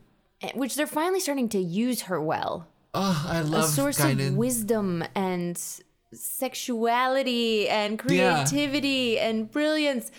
which 0.55 0.75
they're 0.77 0.87
finally 0.87 1.21
starting 1.21 1.49
to 1.51 1.59
use 1.59 2.03
her 2.03 2.21
well. 2.21 2.67
Oh, 2.95 3.27
I 3.29 3.39
A 3.41 3.45
love 3.45 3.65
A 3.65 3.69
source 3.69 3.99
Guinan. 3.99 4.29
of 4.29 4.37
wisdom 4.37 5.05
and 5.15 5.61
sexuality 6.13 7.69
and 7.69 8.01
Yeah. 8.09 8.37
creativity 8.45 9.19
and 9.19 9.51
brilliance. 9.51 10.11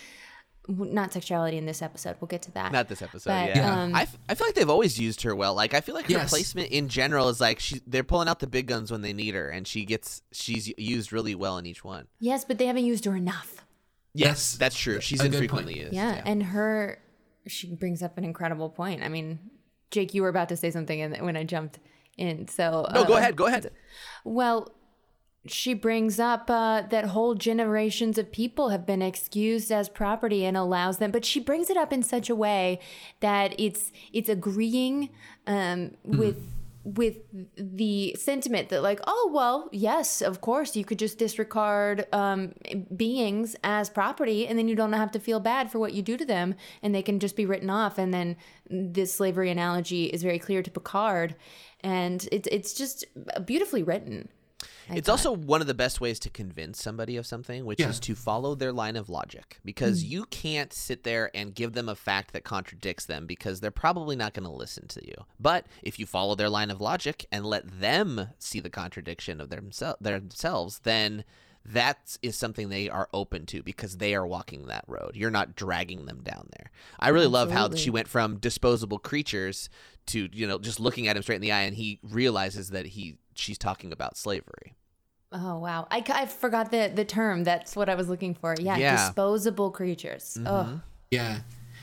W- 0.68 0.92
Not 0.92 1.12
sexuality 1.12 1.56
in 1.56 1.64
this 1.66 1.80
episode. 1.82 2.16
We'll 2.20 2.28
get 2.28 2.42
to 2.42 2.50
that. 2.52 2.72
Not 2.72 2.88
this 2.88 3.00
episode, 3.02 3.30
But, 3.30 3.56
yeah. 3.56 3.82
um, 3.82 3.94
I, 3.94 4.02
f- 4.02 4.18
I 4.28 4.34
feel 4.34 4.46
like 4.46 4.54
they've 4.54 4.68
always 4.68 4.98
used 5.00 5.22
her 5.22 5.34
well. 5.34 5.54
Like 5.54 5.72
I 5.74 5.80
feel 5.80 5.94
like 5.94 6.06
her 6.06 6.12
Yes. 6.12 6.28
placement 6.30 6.70
in 6.70 6.88
general 6.88 7.28
is 7.30 7.40
like 7.40 7.58
she 7.58 7.80
they're 7.86 8.04
pulling 8.04 8.28
out 8.28 8.40
the 8.40 8.46
big 8.46 8.66
guns 8.66 8.90
when 8.92 9.00
they 9.02 9.12
need 9.14 9.34
her, 9.34 9.48
and 9.48 9.66
she 9.66 9.84
gets 9.84 10.22
she's 10.32 10.72
used 10.78 11.12
really 11.12 11.34
well 11.34 11.56
in 11.58 11.64
each 11.66 11.82
one. 11.84 12.06
yes, 12.20 12.44
but 12.44 12.58
they 12.58 12.66
haven't 12.66 12.84
used 12.84 13.04
her 13.06 13.16
enough. 13.16 13.64
Yes, 14.14 14.28
That's 14.28 14.58
that's 14.58 14.78
true. 14.78 15.00
She's 15.00 15.20
a 15.22 15.26
infrequently 15.26 15.74
point. 15.74 15.84
used. 15.84 15.94
Yeah, 15.94 16.22
and 16.26 16.42
her, 16.42 16.98
she 17.46 17.74
brings 17.74 18.02
up 18.02 18.18
an 18.18 18.24
incredible 18.24 18.68
point. 18.68 19.02
I 19.02 19.08
mean, 19.08 19.38
Jake, 19.90 20.12
you 20.12 20.22
were 20.22 20.28
about 20.28 20.48
to 20.50 20.56
say 20.56 20.70
something 20.70 21.00
and 21.00 21.16
when 21.24 21.36
I 21.36 21.44
jumped 21.44 21.78
in. 22.16 22.48
So 22.48 22.86
no, 22.92 23.04
go 23.04 23.14
uh, 23.14 23.18
ahead, 23.18 23.36
go 23.36 23.46
ahead. 23.46 23.70
Well, 24.24 24.72
she 25.50 25.74
brings 25.74 26.18
up 26.20 26.50
uh, 26.50 26.82
that 26.82 27.06
whole 27.06 27.34
generations 27.34 28.18
of 28.18 28.30
people 28.32 28.70
have 28.70 28.86
been 28.86 29.02
excused 29.02 29.70
as 29.72 29.88
property 29.88 30.44
and 30.44 30.56
allows 30.56 30.98
them, 30.98 31.10
but 31.10 31.24
she 31.24 31.40
brings 31.40 31.70
it 31.70 31.76
up 31.76 31.92
in 31.92 32.02
such 32.02 32.30
a 32.30 32.34
way 32.34 32.78
that 33.20 33.54
it's 33.58 33.92
it's 34.12 34.28
agreeing 34.28 35.10
um, 35.46 35.92
with 36.04 36.42
with 36.84 37.18
the 37.56 38.14
sentiment 38.18 38.70
that 38.70 38.82
like 38.82 39.00
oh 39.06 39.30
well 39.34 39.68
yes 39.72 40.22
of 40.22 40.40
course 40.40 40.74
you 40.74 40.84
could 40.84 40.98
just 40.98 41.18
disregard 41.18 42.06
um, 42.14 42.54
beings 42.96 43.56
as 43.62 43.90
property 43.90 44.46
and 44.46 44.58
then 44.58 44.68
you 44.68 44.74
don't 44.74 44.94
have 44.94 45.10
to 45.10 45.20
feel 45.20 45.38
bad 45.38 45.70
for 45.70 45.78
what 45.78 45.92
you 45.92 46.00
do 46.00 46.16
to 46.16 46.24
them 46.24 46.54
and 46.82 46.94
they 46.94 47.02
can 47.02 47.18
just 47.18 47.36
be 47.36 47.44
written 47.44 47.68
off. 47.68 47.98
And 47.98 48.14
then 48.14 48.36
this 48.70 49.12
slavery 49.12 49.50
analogy 49.50 50.06
is 50.06 50.22
very 50.22 50.38
clear 50.38 50.62
to 50.62 50.70
Picard 50.70 51.34
and 51.82 52.26
it's 52.32 52.48
it's 52.50 52.72
just 52.72 53.04
beautifully 53.44 53.82
written 53.82 54.28
I 54.90 54.96
It's 54.96 55.06
thought. 55.06 55.12
also 55.12 55.32
one 55.32 55.60
of 55.60 55.66
the 55.66 55.74
best 55.74 56.00
ways 56.00 56.18
to 56.20 56.30
convince 56.30 56.82
somebody 56.82 57.16
of 57.16 57.26
something, 57.26 57.64
which 57.64 57.80
Yeah. 57.80 57.88
is 57.90 58.00
to 58.00 58.14
follow 58.14 58.54
their 58.54 58.72
line 58.72 58.96
of 58.96 59.08
logic. 59.08 59.58
Because 59.64 60.02
mm. 60.02 60.08
you 60.08 60.24
can't 60.26 60.72
sit 60.72 61.04
there 61.04 61.30
and 61.34 61.54
give 61.54 61.72
them 61.72 61.88
a 61.88 61.94
fact 61.94 62.32
that 62.32 62.44
contradicts 62.44 63.06
them 63.06 63.26
because 63.26 63.60
they're 63.60 63.70
probably 63.70 64.16
not 64.16 64.34
going 64.34 64.48
to 64.48 64.52
listen 64.54 64.88
to 64.88 65.06
you. 65.06 65.26
But 65.38 65.66
if 65.82 65.98
you 65.98 66.06
follow 66.06 66.34
their 66.34 66.48
line 66.48 66.70
of 66.70 66.80
logic 66.80 67.26
and 67.30 67.44
let 67.44 67.80
them 67.80 68.30
see 68.38 68.60
the 68.60 68.70
contradiction 68.70 69.40
of 69.40 69.50
themsel- 69.50 69.98
themselves, 70.00 70.80
then 70.80 71.24
that 71.64 72.16
is 72.22 72.36
something 72.36 72.68
they 72.68 72.88
are 72.88 73.08
open 73.12 73.44
to 73.46 73.62
because 73.62 73.98
they 73.98 74.14
are 74.14 74.26
walking 74.26 74.66
that 74.66 74.84
road. 74.86 75.12
You're 75.14 75.30
not 75.30 75.54
dragging 75.54 76.06
them 76.06 76.22
down 76.22 76.48
there. 76.56 76.70
I 76.98 77.10
really 77.10 77.26
love 77.26 77.50
how 77.50 77.74
she 77.74 77.90
went 77.90 78.08
from 78.08 78.38
disposable 78.38 78.98
creatures 78.98 79.68
to, 80.06 80.28
you 80.32 80.46
know, 80.46 80.58
just 80.58 80.80
looking 80.80 81.08
at 81.08 81.16
him 81.16 81.22
straight 81.22 81.36
in 81.36 81.42
the 81.42 81.52
eye 81.52 81.62
and 81.62 81.76
he 81.76 82.00
realizes 82.02 82.70
that 82.70 82.86
he 82.86 83.18
she's 83.38 83.58
talking 83.58 83.92
about 83.92 84.16
slavery. 84.16 84.74
Oh 85.30 85.58
wow! 85.58 85.86
I, 85.90 86.02
I 86.08 86.26
forgot 86.26 86.70
the 86.70 86.90
the 86.94 87.04
term. 87.04 87.44
That's 87.44 87.76
what 87.76 87.88
I 87.88 87.94
was 87.94 88.08
looking 88.08 88.34
for. 88.34 88.54
Yeah, 88.58 88.76
Yeah. 88.78 88.96
disposable 88.96 89.70
creatures. 89.70 90.38
Oh, 90.44 90.80
Yeah. 91.10 91.40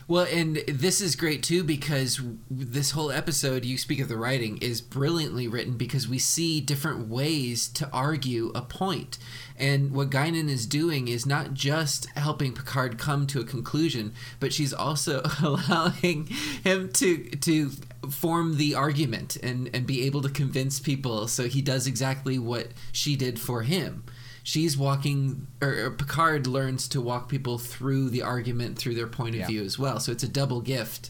Well, 0.08 0.28
and 0.32 0.58
this 0.68 1.02
is 1.02 1.16
great 1.16 1.42
too 1.42 1.64
because 1.64 2.22
this 2.50 2.92
whole 2.92 3.12
episode, 3.12 3.66
you 3.66 3.76
speak 3.76 4.00
of 4.00 4.08
the 4.08 4.18
writing, 4.18 4.58
is 4.60 4.80
brilliantly 4.80 5.48
written 5.48 5.78
because 5.78 6.08
we 6.08 6.20
see 6.20 6.62
different 6.62 7.08
ways 7.08 7.68
to 7.70 7.90
argue 7.92 8.52
a 8.54 8.62
point. 8.62 9.18
And 9.58 9.92
what 9.94 10.12
Guinan 10.12 10.48
is 10.48 10.68
doing 10.68 11.08
is 11.08 11.26
not 11.26 11.56
just 11.56 12.06
helping 12.12 12.54
Picard 12.54 13.00
come 13.00 13.26
to 13.28 13.40
a 13.40 13.44
conclusion, 13.46 14.14
but 14.40 14.54
she's 14.54 14.74
also 14.74 15.24
allowing 15.42 16.28
him 16.64 16.92
to 16.94 17.18
to 17.30 17.72
form 18.10 18.58
the 18.58 18.76
argument 18.76 19.36
and, 19.38 19.70
and 19.74 19.86
be 19.88 20.06
able 20.06 20.22
to 20.22 20.30
convince 20.30 20.80
people 20.80 21.28
so 21.28 21.48
he 21.48 21.62
does 21.62 21.88
exactly 21.88 22.38
what 22.40 22.68
she 22.92 23.16
did 23.16 23.40
for 23.40 23.62
him 23.64 24.04
she's 24.44 24.78
walking 24.78 25.48
or, 25.62 25.86
or 25.86 25.92
Picard 25.92 26.46
learns 26.48 26.88
to 26.90 27.02
walk 27.02 27.30
people 27.30 27.58
through 27.58 28.10
the 28.12 28.22
argument 28.22 28.78
through 28.78 28.94
their 28.96 29.08
point 29.08 29.34
of 29.36 29.42
Yeah. 29.42 29.48
view 29.48 29.64
as 29.64 29.80
well. 29.80 30.00
So 30.00 30.12
it's 30.12 30.22
a 30.24 30.28
double 30.28 30.62
gift. 30.62 31.10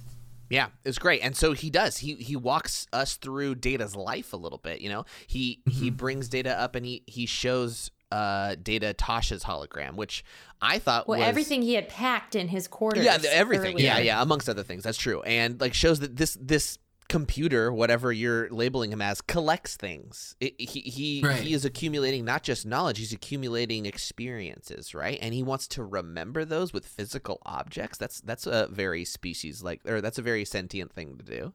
Yeah, 0.50 0.68
it's 0.86 0.98
great. 0.98 1.20
And 1.22 1.36
so 1.36 1.52
he 1.52 1.70
does. 1.70 1.98
He 1.98 2.14
he 2.16 2.38
walks 2.38 2.88
us 2.94 3.18
through 3.18 3.56
Data's 3.56 3.94
life 3.94 4.32
a 4.32 4.38
little 4.38 4.60
bit, 4.60 4.80
you 4.80 4.88
know. 4.90 5.04
He 5.28 5.60
he 5.70 5.90
brings 5.90 6.30
Data 6.30 6.58
up 6.58 6.76
and 6.76 6.86
he 6.86 7.04
he 7.08 7.26
shows 7.26 7.92
uh 8.10 8.56
Data 8.62 8.94
Tasha's 8.98 9.44
hologram, 9.44 9.96
which 9.96 10.24
I 10.62 10.80
thought 10.80 11.06
Well, 11.08 11.20
was 11.20 11.28
everything 11.28 11.62
he 11.62 11.74
had 11.74 11.90
packed 11.90 12.36
in 12.36 12.48
his 12.48 12.70
quarters. 12.70 13.04
Yeah, 13.04 13.18
everything. 13.32 13.74
earlier. 13.74 13.86
Yeah, 13.86 13.98
yeah, 13.98 14.22
amongst 14.22 14.48
other 14.48 14.64
things. 14.64 14.84
That's 14.84 14.98
true. 14.98 15.22
And 15.24 15.60
like 15.60 15.74
shows 15.74 16.00
that 16.00 16.16
this 16.16 16.38
this 16.40 16.78
computer, 17.08 17.72
whatever 17.72 18.12
you're 18.12 18.50
labeling 18.50 18.92
him 18.92 19.02
as, 19.02 19.22
collects 19.22 19.76
things. 19.76 20.36
It, 20.40 20.60
he 20.60 20.82
he 20.82 21.22
Right. 21.24 21.42
he 21.42 21.54
is 21.54 21.66
accumulating 21.66 22.26
not 22.26 22.44
just 22.44 22.66
knowledge, 22.66 22.98
he's 22.98 23.14
accumulating 23.14 23.86
experiences, 23.86 24.96
right? 24.96 25.20
And 25.22 25.34
he 25.34 25.44
wants 25.44 25.68
to 25.70 25.84
remember 25.84 26.46
those 26.46 26.74
with 26.74 26.86
physical 26.86 27.42
objects. 27.46 27.98
That's 27.98 28.22
that's 28.22 28.48
a 28.48 28.68
very 28.72 29.06
species 29.06 29.64
like 29.64 29.82
or 29.88 30.02
that's 30.02 30.18
a 30.18 30.24
very 30.24 30.46
sentient 30.46 30.94
thing 30.94 31.18
to 31.18 31.24
do. 31.24 31.54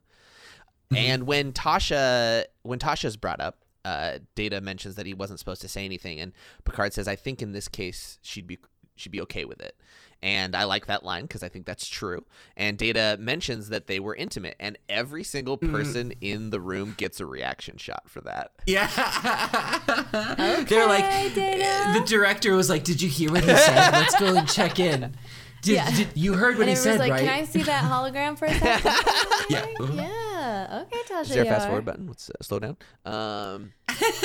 And 0.93 1.23
when 1.23 1.53
Tasha 1.53 2.45
when 2.63 2.79
Tasha's 2.79 3.15
brought 3.15 3.39
up, 3.39 3.59
uh, 3.85 4.19
Data 4.35 4.59
mentions 4.61 4.95
that 4.95 5.05
he 5.05 5.13
wasn't 5.13 5.39
supposed 5.39 5.61
to 5.61 5.69
say 5.69 5.85
anything, 5.85 6.19
and 6.19 6.33
Picard 6.65 6.93
says, 6.93 7.07
"I 7.07 7.15
think 7.15 7.41
in 7.41 7.53
this 7.53 7.67
case 7.67 8.19
she'd 8.21 8.45
be 8.47 8.59
she'd 8.95 9.11
be 9.11 9.21
okay 9.21 9.45
with 9.45 9.61
it." 9.61 9.77
And 10.23 10.55
I 10.55 10.65
like 10.65 10.85
that 10.85 11.03
line 11.03 11.23
because 11.23 11.41
I 11.41 11.49
think 11.49 11.65
that's 11.65 11.87
true. 11.87 12.23
And 12.55 12.77
Data 12.77 13.17
mentions 13.19 13.69
that 13.69 13.87
they 13.87 13.99
were 13.99 14.15
intimate, 14.15 14.55
and 14.59 14.77
every 14.87 15.23
single 15.23 15.57
person 15.57 16.13
in 16.21 16.51
the 16.51 16.59
room 16.59 16.93
gets 16.95 17.19
a 17.19 17.25
reaction 17.25 17.77
shot 17.77 18.03
for 18.07 18.21
that. 18.21 18.51
Yeah. 18.67 18.85
They're 20.67 20.87
like, 20.87 21.33
Data. 21.33 21.99
the 21.99 22.05
director 22.05 22.55
was 22.55 22.69
like, 22.69 22.83
"Did 22.83 23.01
you 23.01 23.09
hear 23.09 23.31
what 23.31 23.43
he 23.43 23.55
said? 23.55 23.91
Let's 23.91 24.19
go 24.19 24.35
and 24.35 24.47
check 24.47 24.79
in." 24.79 25.15
Did, 25.63 25.73
Yeah. 25.75 25.91
did- 25.95 26.07
you 26.15 26.33
heard 26.33 26.57
what 26.57 26.61
And 26.67 26.69
he 26.69 26.71
it 26.71 26.77
was 26.77 26.81
said, 26.83 26.99
like, 26.99 27.11
right? 27.11 27.19
can 27.19 27.29
I 27.29 27.43
see 27.45 27.61
that 27.61 27.83
hologram 27.83 28.35
for 28.35 28.45
a 28.45 28.53
second? 28.57 28.91
Yeah. 29.49 29.65
yeah. 29.93 30.83
Okay, 30.87 31.01
Tasha. 31.07 31.21
Is 31.21 31.29
there 31.29 31.43
a 31.43 31.45
fast 31.45 31.67
forward 31.67 31.85
button? 31.85 32.07
Let's 32.07 32.31
uh, 32.31 32.33
slow 32.41 32.57
down. 32.57 32.77
Um, 33.05 33.71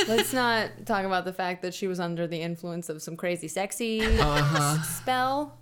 Let's 0.08 0.32
not 0.32 0.70
talk 0.86 1.04
about 1.04 1.26
the 1.26 1.34
fact 1.34 1.60
that 1.60 1.74
she 1.74 1.88
was 1.88 2.00
under 2.00 2.26
the 2.26 2.40
influence 2.40 2.88
of 2.88 3.02
some 3.02 3.16
crazy 3.18 3.48
sexy 3.48 4.00
Uh-huh. 4.02 4.80
spell 4.82 5.58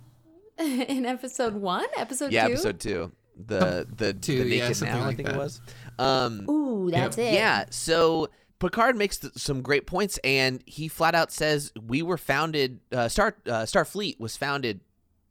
in 0.59 1.05
episode 1.05 1.55
one, 1.55 1.85
episode 1.97 2.31
yeah, 2.31 2.47
two. 2.47 2.53
episode 2.53 2.79
two, 2.79 3.11
the 3.35 3.87
the, 3.93 4.13
two, 4.13 4.43
the 4.43 4.49
yeah, 4.49 4.63
naked 4.63 4.77
something 4.77 4.97
now, 4.97 5.07
I 5.07 5.13
think 5.15 5.27
that. 5.27 5.35
it 5.35 5.39
was. 5.39 5.61
Um, 5.99 6.49
Ooh, 6.49 6.89
that's 6.91 7.17
it. 7.17 7.33
Yeah. 7.33 7.65
So 7.69 8.29
Picard 8.59 8.95
makes 8.95 9.17
th- 9.17 9.33
some 9.35 9.61
great 9.61 9.85
points, 9.85 10.17
and 10.23 10.63
he 10.65 10.87
flat 10.87 11.15
out 11.15 11.31
says 11.31 11.71
we 11.87 12.01
were 12.01 12.17
founded. 12.17 12.79
Uh, 12.91 13.07
Star 13.07 13.35
uh, 13.45 13.63
Starfleet 13.63 14.19
was 14.19 14.37
founded 14.37 14.79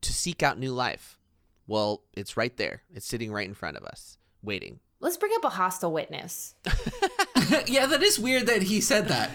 to 0.02 0.12
seek 0.12 0.42
out 0.42 0.58
new 0.58 0.72
life. 0.72 1.18
Well, 1.66 2.02
it's 2.12 2.36
right 2.36 2.54
there. 2.56 2.82
It's 2.92 3.06
sitting 3.06 3.32
right 3.32 3.48
in 3.48 3.54
front 3.54 3.76
of 3.76 3.84
us, 3.84 4.18
waiting. 4.42 4.80
Let's 5.00 5.16
bring 5.16 5.32
up 5.36 5.44
a 5.44 5.50
hostile 5.50 5.92
witness. 5.92 6.54
yeah, 7.66 7.86
that 7.86 8.02
is 8.02 8.18
weird 8.18 8.46
that 8.46 8.62
he 8.62 8.80
said 8.80 9.08
that. 9.08 9.30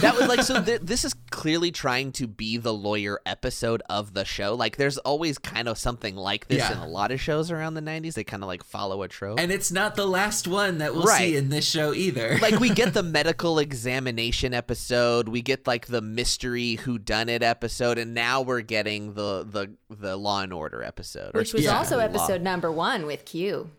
That 0.00 0.16
was 0.16 0.28
like 0.28 0.42
so. 0.42 0.62
Th- 0.62 0.80
this 0.80 1.04
is 1.04 1.14
clearly 1.30 1.70
trying 1.70 2.12
to 2.12 2.26
be 2.26 2.56
the 2.56 2.72
lawyer 2.72 3.20
episode 3.26 3.82
of 3.88 4.14
the 4.14 4.24
show. 4.24 4.54
Like, 4.54 4.76
there's 4.76 4.98
always 4.98 5.38
kind 5.38 5.68
of 5.68 5.78
something 5.78 6.16
like 6.16 6.48
this 6.48 6.58
Yeah. 6.58 6.72
in 6.72 6.78
a 6.78 6.86
lot 6.88 7.10
of 7.10 7.20
shows 7.20 7.50
around 7.50 7.74
the 7.74 7.80
'90s. 7.82 8.14
They 8.14 8.24
kind 8.24 8.42
of 8.42 8.46
like 8.46 8.62
follow 8.64 9.02
a 9.02 9.08
trope. 9.08 9.38
And 9.40 9.50
it's 9.52 9.70
not 9.72 9.94
the 9.96 10.06
last 10.06 10.46
one 10.48 10.78
that 10.78 10.94
we'll 10.94 11.04
Right. 11.04 11.18
see 11.18 11.36
in 11.36 11.48
this 11.48 11.68
show 11.68 11.92
either. 11.94 12.38
like 12.42 12.58
we 12.60 12.70
get 12.70 12.94
the 12.94 13.02
medical 13.18 13.58
examination 13.58 14.54
episode, 14.54 15.28
we 15.28 15.42
get 15.42 15.66
like 15.66 15.86
the 15.86 16.00
mystery 16.02 16.74
who 16.76 16.98
done 16.98 17.28
it 17.28 17.42
episode, 17.42 17.98
and 17.98 18.14
now 18.14 18.40
we're 18.42 18.60
getting 18.62 19.14
the 19.14 19.44
the 19.48 19.72
the 19.94 20.16
Law 20.16 20.40
and 20.42 20.52
Order 20.52 20.82
episode, 20.82 21.34
Which 21.34 21.52
was 21.54 21.64
Yeah. 21.64 21.78
also 21.78 21.96
Law. 21.96 22.02
episode 22.04 22.42
number 22.42 22.70
one 22.70 23.06
with 23.06 23.24
Q. 23.24 23.70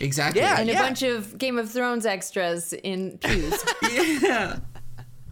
exactly. 0.00 0.40
Yeah. 0.40 0.60
And 0.60 0.70
a 0.70 0.74
bunch 0.74 1.02
of 1.02 1.36
Game 1.36 1.58
of 1.58 1.70
Thrones 1.70 2.06
extras 2.06 2.72
in 2.72 3.18
pews. 3.18 3.62
yeah. 4.22 4.58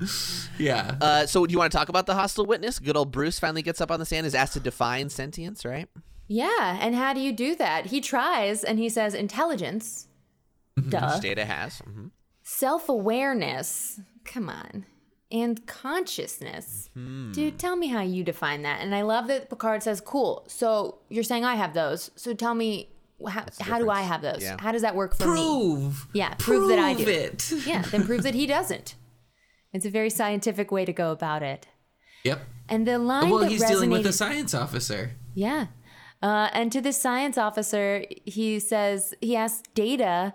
Yeah. 0.58 0.96
Uh, 1.02 1.26
so 1.26 1.44
do 1.44 1.52
you 1.52 1.58
want 1.58 1.70
to 1.70 1.76
talk 1.76 1.90
about 1.90 2.06
the 2.06 2.14
hostile 2.14 2.46
witness? 2.46 2.78
Good 2.78 2.96
old 2.96 3.10
Bruce 3.12 3.38
finally 3.38 3.60
gets 3.62 3.80
up 3.82 3.90
on 3.90 3.98
the 4.00 4.06
stand, 4.06 4.26
is 4.26 4.34
asked 4.34 4.54
to 4.54 4.60
define 4.60 5.10
sentience, 5.10 5.64
right? 5.64 5.88
yeah, 6.28 6.78
and 6.80 6.94
how 6.94 7.12
do 7.12 7.20
you 7.20 7.30
do 7.32 7.54
that? 7.56 7.86
He 7.86 8.00
tries 8.00 8.64
and 8.64 8.78
he 8.78 8.88
says 8.88 9.12
intelligence. 9.14 10.08
Duh. 10.88 11.12
Which 11.12 11.22
Data 11.22 11.44
has. 11.44 11.78
hmm 11.80 12.06
Self 12.42 12.88
awareness. 12.88 14.00
Come 14.24 14.48
on. 14.48 14.86
And 15.30 15.66
consciousness. 15.66 16.88
Dude, 16.94 17.58
tell 17.58 17.76
me 17.76 17.88
how 17.88 18.00
you 18.02 18.22
define 18.24 18.62
that. 18.62 18.80
And 18.80 18.94
I 18.94 19.02
love 19.02 19.26
that 19.26 19.50
Picard 19.50 19.82
says, 19.82 20.00
cool. 20.00 20.44
So 20.48 20.98
you're 21.08 21.24
saying 21.24 21.44
I 21.44 21.56
have 21.56 21.74
those. 21.74 22.10
So 22.16 22.32
tell 22.34 22.54
me, 22.54 22.88
how, 23.28 23.44
how 23.60 23.78
do 23.78 23.90
I 23.90 24.02
have 24.02 24.22
those? 24.22 24.42
Yeah. 24.42 24.56
How 24.60 24.70
does 24.72 24.82
that 24.82 24.94
work 24.94 25.16
for 25.16 25.26
me? 25.26 25.32
prove. 25.34 26.06
Yeah, 26.12 26.34
prove 26.38 26.68
that 26.68 26.78
I 26.78 26.94
Prove 26.94 27.06
do. 27.06 27.12
it. 27.12 27.52
Yeah, 27.66 27.82
then 27.82 28.04
prove 28.06 28.22
that 28.22 28.34
he 28.34 28.46
doesn't. 28.46 28.94
It's 29.76 29.86
a 29.86 29.90
very 29.90 30.10
scientific 30.10 30.72
way 30.72 30.84
to 30.84 30.92
go 30.92 31.10
about 31.12 31.42
it. 31.42 31.68
Yep. 32.24 32.40
And 32.68 32.86
the 32.86 32.98
line 32.98 33.30
Well, 33.30 33.40
that 33.40 33.50
he's 33.50 33.62
resonated, 33.62 33.68
dealing 33.68 33.90
with 33.90 34.06
a 34.06 34.12
science 34.12 34.52
officer. 34.54 35.12
yeah. 35.34 35.66
Uh, 36.22 36.48
and 36.54 36.72
to 36.72 36.80
the 36.80 36.92
science 36.94 37.36
officer, 37.36 38.04
he 38.24 38.58
says 38.58 39.12
he 39.20 39.36
asks 39.36 39.62
Data, 39.74 40.32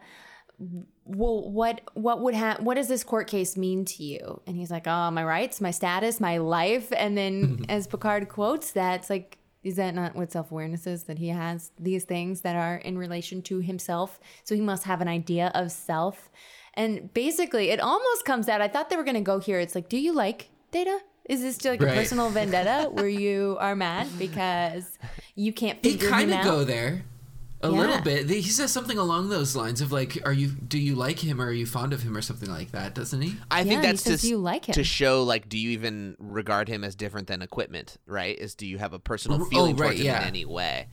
"Well, 1.06 1.52
what 1.52 1.82
what 1.96 2.22
would 2.22 2.36
ha- 2.36 2.58
what 2.60 2.76
does 2.76 2.88
this 2.88 3.04
court 3.04 3.28
case 3.28 3.58
mean 3.58 3.84
to 3.86 4.04
you?" 4.04 4.42
And 4.46 4.56
he's 4.56 4.70
like, 4.72 4.86
"Oh, 4.88 5.10
my 5.12 5.24
rights, 5.24 5.60
my 5.60 5.72
status, 5.72 6.20
my 6.20 6.38
life." 6.38 6.94
And 6.96 7.18
then, 7.18 7.66
as 7.70 7.88
Picard 7.88 8.30
quotes 8.30 8.72
that, 8.74 9.00
it's 9.02 9.10
like, 9.10 9.40
is 9.64 9.76
that 9.78 9.96
not 9.96 10.16
what 10.16 10.32
self 10.32 10.52
awareness 10.52 10.86
is? 10.86 11.06
That 11.06 11.18
he 11.18 11.30
has 11.30 11.72
these 11.80 12.04
things 12.04 12.42
that 12.42 12.56
are 12.56 12.78
in 12.78 12.96
relation 12.98 13.42
to 13.44 13.60
himself, 13.60 14.20
so 14.44 14.54
he 14.54 14.62
must 14.62 14.84
have 14.84 15.02
an 15.02 15.08
idea 15.08 15.52
of 15.56 15.72
self. 15.72 16.30
And 16.74 17.14
basically, 17.14 17.70
it 17.70 17.80
almost 17.80 18.26
comes 18.26 18.48
out. 18.48 18.62
I 18.62 18.68
thought 18.68 18.90
they 18.90 18.96
were 18.96 19.04
going 19.04 19.16
to 19.16 19.22
go 19.22 19.40
here. 19.40 19.60
It's 19.60 19.76
like, 19.76 19.90
do 19.90 19.98
you 19.98 20.14
like 20.14 20.50
Data? 20.72 21.00
Is 21.30 21.42
this 21.42 21.64
like 21.64 21.82
a 21.82 21.86
personal 21.86 22.30
vendetta 22.32 22.90
where 22.92 23.08
you 23.08 23.58
are 23.60 23.76
mad 23.76 24.08
because 24.18 24.98
you 25.36 25.54
can't 25.54 25.80
He 25.84 25.92
figure 25.92 26.10
kind 26.10 26.32
him 26.32 26.40
of 26.40 26.46
go 26.46 26.64
there 26.64 27.04
a 27.62 27.70
Yeah. 27.70 27.78
little 27.78 28.02
bit. 28.02 28.28
He 28.30 28.42
says 28.42 28.72
something 28.72 28.98
along 28.98 29.30
those 29.30 29.56
lines 29.56 29.82
of 29.82 29.92
like, 29.92 30.18
"Are 30.26 30.34
you? 30.34 30.48
Do 30.50 30.80
you 30.80 30.96
like 30.96 31.20
him? 31.20 31.40
or 31.40 31.46
Are 31.46 31.52
you 31.54 31.66
fond 31.68 31.94
of 31.94 32.02
him? 32.02 32.18
Or 32.18 32.22
something 32.22 32.50
like 32.50 32.72
that, 32.72 32.96
doesn't 32.96 33.22
he? 33.22 33.36
I 33.52 33.60
Yeah, 33.60 33.64
think 33.66 33.82
that's 33.84 34.02
says 34.02 34.22
to, 34.22 34.28
you 34.28 34.38
like 34.38 34.68
him. 34.68 34.74
to 34.74 34.84
show 34.84 35.24
like, 35.24 35.48
do 35.48 35.58
you 35.60 35.70
even 35.72 36.16
regard 36.20 36.68
him 36.68 36.84
as 36.84 36.96
different 36.96 37.28
than 37.28 37.42
equipment? 37.42 37.98
Right? 38.08 38.38
Is 38.38 38.56
do 38.56 38.66
you 38.66 38.78
have 38.80 38.94
a 38.94 39.00
personal 39.00 39.46
feeling 39.46 39.76
oh, 39.76 39.78
right, 39.78 39.88
towards 39.90 40.00
him 40.00 40.06
yeah. 40.08 40.22
in 40.24 40.28
any 40.28 40.46
way? 40.46 40.88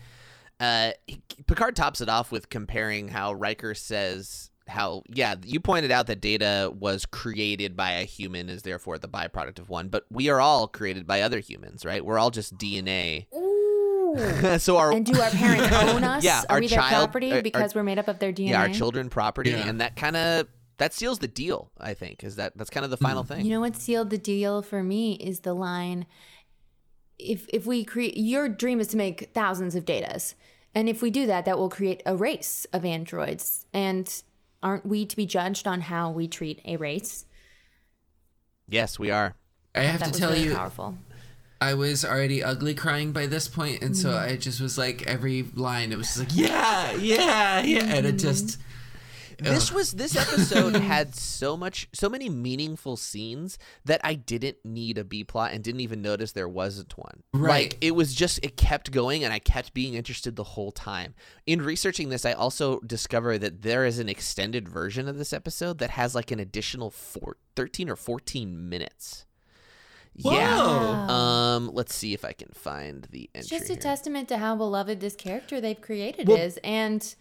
Uh, 0.60 0.90
he- 1.06 1.22
Picard 1.46 1.74
tops 1.74 2.00
it 2.00 2.08
off 2.08 2.30
with 2.30 2.48
comparing 2.50 3.08
how 3.08 3.32
Riker 3.32 3.74
says 3.74 4.47
how 4.68 5.02
yeah 5.08 5.34
you 5.44 5.60
pointed 5.60 5.90
out 5.90 6.06
that 6.08 6.20
Data 6.20 6.72
was 6.78 7.06
created 7.06 7.76
by 7.76 7.92
a 7.92 8.04
human 8.04 8.48
is 8.48 8.62
therefore 8.62 8.98
the 8.98 9.08
byproduct 9.08 9.58
of 9.58 9.68
one, 9.68 9.88
but 9.88 10.04
we 10.10 10.28
are 10.28 10.40
all 10.40 10.68
created 10.68 11.06
by 11.06 11.22
other 11.22 11.38
humans, 11.40 11.84
right? 11.84 12.04
We're 12.04 12.18
all 12.18 12.30
just 12.30 12.56
DNA. 12.58 13.26
Ooh. 13.34 14.58
so 14.58 14.76
our 14.78 14.92
And 14.92 15.04
do 15.04 15.20
our 15.20 15.30
parents 15.30 15.72
own 15.92 16.04
us? 16.04 16.24
Yeah, 16.24 16.40
are 16.48 16.54
our 16.56 16.60
we 16.60 16.66
their 16.66 16.78
child- 16.78 17.04
property 17.10 17.30
uh, 17.32 17.36
our- 17.36 17.42
because 17.42 17.74
we're 17.74 17.82
made 17.82 17.98
up 17.98 18.08
of 18.08 18.18
their 18.18 18.32
DNA? 18.32 18.50
yeah 18.50 18.60
our 18.62 18.68
children 18.68 19.08
property, 19.10 19.50
Yeah. 19.50 19.68
and 19.68 19.80
that 19.80 19.96
kind 19.96 20.16
of 20.16 20.46
that 20.78 20.94
seals 20.94 21.18
the 21.18 21.28
deal. 21.28 21.70
I 21.80 21.94
think 21.94 22.22
is 22.22 22.36
that 22.36 22.56
that's 22.56 22.70
kind 22.70 22.84
of 22.84 22.90
the 22.90 22.96
final 22.96 23.24
thing. 23.24 23.44
You 23.44 23.50
know 23.52 23.60
what 23.60 23.76
sealed 23.76 24.10
the 24.10 24.18
deal 24.18 24.62
for 24.62 24.82
me 24.82 25.14
is 25.14 25.40
the 25.40 25.54
line 25.54 26.06
if 27.18 27.46
if 27.52 27.66
we 27.66 27.84
create 27.84 28.16
your 28.16 28.48
dream 28.48 28.80
is 28.80 28.88
to 28.88 28.96
make 28.96 29.30
thousands 29.34 29.74
of 29.74 29.84
datas. 29.84 30.34
And 30.74 30.88
if 30.88 31.02
we 31.02 31.10
do 31.10 31.26
that, 31.26 31.44
that 31.46 31.58
will 31.58 31.70
create 31.70 32.02
a 32.06 32.14
race 32.14 32.66
of 32.72 32.84
androids. 32.84 33.66
And 33.72 34.22
aren't 34.62 34.86
we 34.86 35.06
to 35.06 35.16
be 35.16 35.26
judged 35.26 35.66
on 35.66 35.80
how 35.82 36.10
we 36.10 36.28
treat 36.28 36.60
a 36.64 36.76
race? 36.76 37.24
yes, 38.68 38.98
we 38.98 39.10
are. 39.10 39.34
I 39.74 39.80
have 39.82 40.00
That 40.00 40.12
to 40.12 40.18
tell 40.20 40.30
really 40.30 40.44
you, 40.44 40.54
powerful. 40.54 40.96
I 41.60 41.74
was 41.74 42.04
already 42.04 42.42
ugly 42.42 42.74
crying 42.74 43.12
by 43.12 43.26
this 43.26 43.48
point, 43.48 43.82
and 43.82 43.96
so 43.96 44.10
Mm-hmm. 44.10 44.32
I 44.32 44.36
just 44.36 44.60
was 44.60 44.76
like, 44.78 45.06
every 45.06 45.42
line, 45.54 45.90
it 45.92 45.98
was 45.98 46.06
just 46.08 46.18
like, 46.18 46.28
yeah, 46.32 46.92
yeah, 46.92 47.60
yeah, 47.62 47.84
and 47.84 48.06
it 48.06 48.12
just. 48.18 48.58
This 49.38 49.70
was 49.72 49.92
this 49.92 50.16
episode 50.16 50.74
had 50.80 51.14
so 51.14 51.56
much 51.56 51.88
so 51.92 52.08
many 52.08 52.28
meaningful 52.28 52.96
scenes 52.96 53.56
that 53.84 54.00
I 54.02 54.14
didn't 54.14 54.56
need 54.64 54.98
a 54.98 55.04
B 55.04 55.22
plot 55.24 55.52
and 55.52 55.62
didn't 55.62 55.80
even 55.80 56.02
notice 56.02 56.32
there 56.32 56.48
wasn't 56.48 56.96
one. 56.98 57.22
Right. 57.32 57.48
Like 57.72 57.78
it 57.80 57.92
was 57.94 58.14
just 58.14 58.40
it 58.42 58.56
kept 58.56 58.90
going 58.90 59.22
and 59.22 59.32
I 59.32 59.38
kept 59.38 59.74
being 59.74 59.94
interested 59.94 60.34
the 60.36 60.42
whole 60.44 60.72
time. 60.72 61.14
In 61.46 61.62
researching 61.62 62.08
this, 62.08 62.24
I 62.24 62.32
also 62.32 62.80
discovered 62.80 63.38
that 63.38 63.62
there 63.62 63.84
is 63.84 63.98
an 64.00 64.08
extended 64.08 64.68
version 64.68 65.06
of 65.08 65.18
this 65.18 65.32
episode 65.32 65.78
that 65.78 65.90
has 65.90 66.14
like 66.14 66.30
an 66.32 66.40
additional 66.40 66.90
four, 66.90 67.36
13 67.54 67.88
or 67.88 67.96
14 67.96 68.68
minutes. 68.68 69.24
Yeah. 70.14 71.06
Um 71.08 71.70
let's 71.72 71.94
see 71.94 72.12
if 72.12 72.24
I 72.24 72.32
can 72.32 72.48
find 72.54 73.06
the 73.12 73.30
It's 73.34 73.52
entry. 73.52 73.58
just 73.58 73.70
a 73.70 73.74
here. 73.74 73.82
testament 73.82 74.28
to 74.30 74.38
how 74.38 74.56
beloved 74.56 74.98
this 75.00 75.14
character 75.14 75.60
they've 75.60 75.80
created 75.80 76.26
Well- 76.26 76.38
is. 76.38 76.58
And 76.64 77.14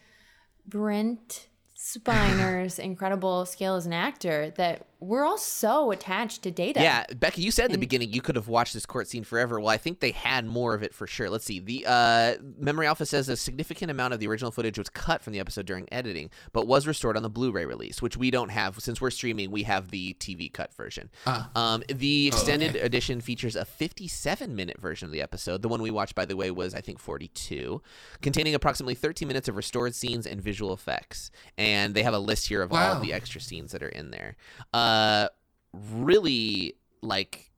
Brent 0.66 1.48
Spiner's 1.80 2.80
incredible 2.80 3.46
skill 3.46 3.76
as 3.76 3.86
an 3.86 3.94
actor 3.94 4.52
that 4.58 4.88
we're 5.00 5.24
all 5.24 5.38
so 5.38 5.92
attached 5.92 6.42
to 6.44 6.52
data. 6.52 6.82
Yeah, 6.82 7.06
Becky, 7.16 7.44
you 7.44 7.52
said 7.52 7.66
in 7.66 7.72
the 7.72 7.78
beginning 7.78 8.12
you 8.12 8.22
could 8.22 8.36
have 8.36 8.48
watched 8.48 8.74
this 8.74 8.86
court 8.86 9.08
scene 9.08 9.24
forever. 9.24 9.60
Well, 9.60 9.70
I 9.70 9.78
think 9.78 10.00
they 10.00 10.12
had 10.12 10.46
more 10.46 10.74
of 10.74 10.82
it 10.82 10.94
for 10.94 11.06
sure. 11.06 11.30
Let's 11.30 11.46
see. 11.46 11.60
The 11.60 11.86
uh, 11.86 12.36
Memory 12.58 12.88
Alpha 12.88 13.06
says 13.06 13.30
a 13.30 13.38
significant 13.38 13.92
amount 13.92 14.16
of 14.16 14.20
the 14.20 14.28
original 14.28 14.50
footage 14.50 14.78
was 14.78 14.90
cut 14.90 15.22
from 15.22 15.34
the 15.34 15.40
episode 15.40 15.68
during 15.68 15.88
editing, 15.92 16.32
but 16.52 16.66
was 16.66 16.88
restored 16.88 17.16
on 17.16 17.22
the 17.22 17.30
Blu-ray 17.30 17.66
release, 17.66 18.02
which 18.02 18.18
we 18.18 18.32
don't 18.32 18.50
have 18.50 18.80
since 18.80 19.00
we're 19.00 19.12
streaming. 19.12 19.52
We 19.52 19.64
have 19.64 19.92
the 19.92 20.16
TV 20.20 20.52
cut 20.52 20.74
version. 20.74 21.10
Um, 21.56 21.84
the 21.94 22.28
extended 22.28 22.76
edition 22.76 23.22
features 23.22 23.56
a 23.56 23.66
57-minute 23.66 24.82
version 24.82 25.06
of 25.06 25.12
the 25.12 25.22
episode. 25.22 25.62
The 25.62 25.70
one 25.70 25.82
we 25.82 25.92
watched, 25.92 26.16
by 26.16 26.26
the 26.26 26.36
way, 26.36 26.50
was 26.50 26.74
I 26.74 26.82
think 26.82 27.00
42, 27.00 27.82
containing 28.22 28.56
approximately 28.56 28.96
13 28.96 29.28
minutes 29.28 29.48
of 29.48 29.56
restored 29.56 29.94
scenes 29.94 30.26
and 30.26 30.42
visual 30.42 30.74
effects. 30.74 31.30
And 31.58 31.94
they 31.94 32.02
have 32.04 32.16
a 32.16 32.20
list 32.20 32.48
here 32.48 32.64
of 32.64 32.74
all 32.74 32.94
of 32.94 33.02
the 33.02 33.14
extra 33.14 33.42
scenes 33.42 33.72
that 33.74 33.84
are 33.84 33.90
in 33.90 34.10
there. 34.12 34.36
Uh, 34.74 34.87
Uh, 34.88 35.28
really 35.74 36.76
like 37.02 37.52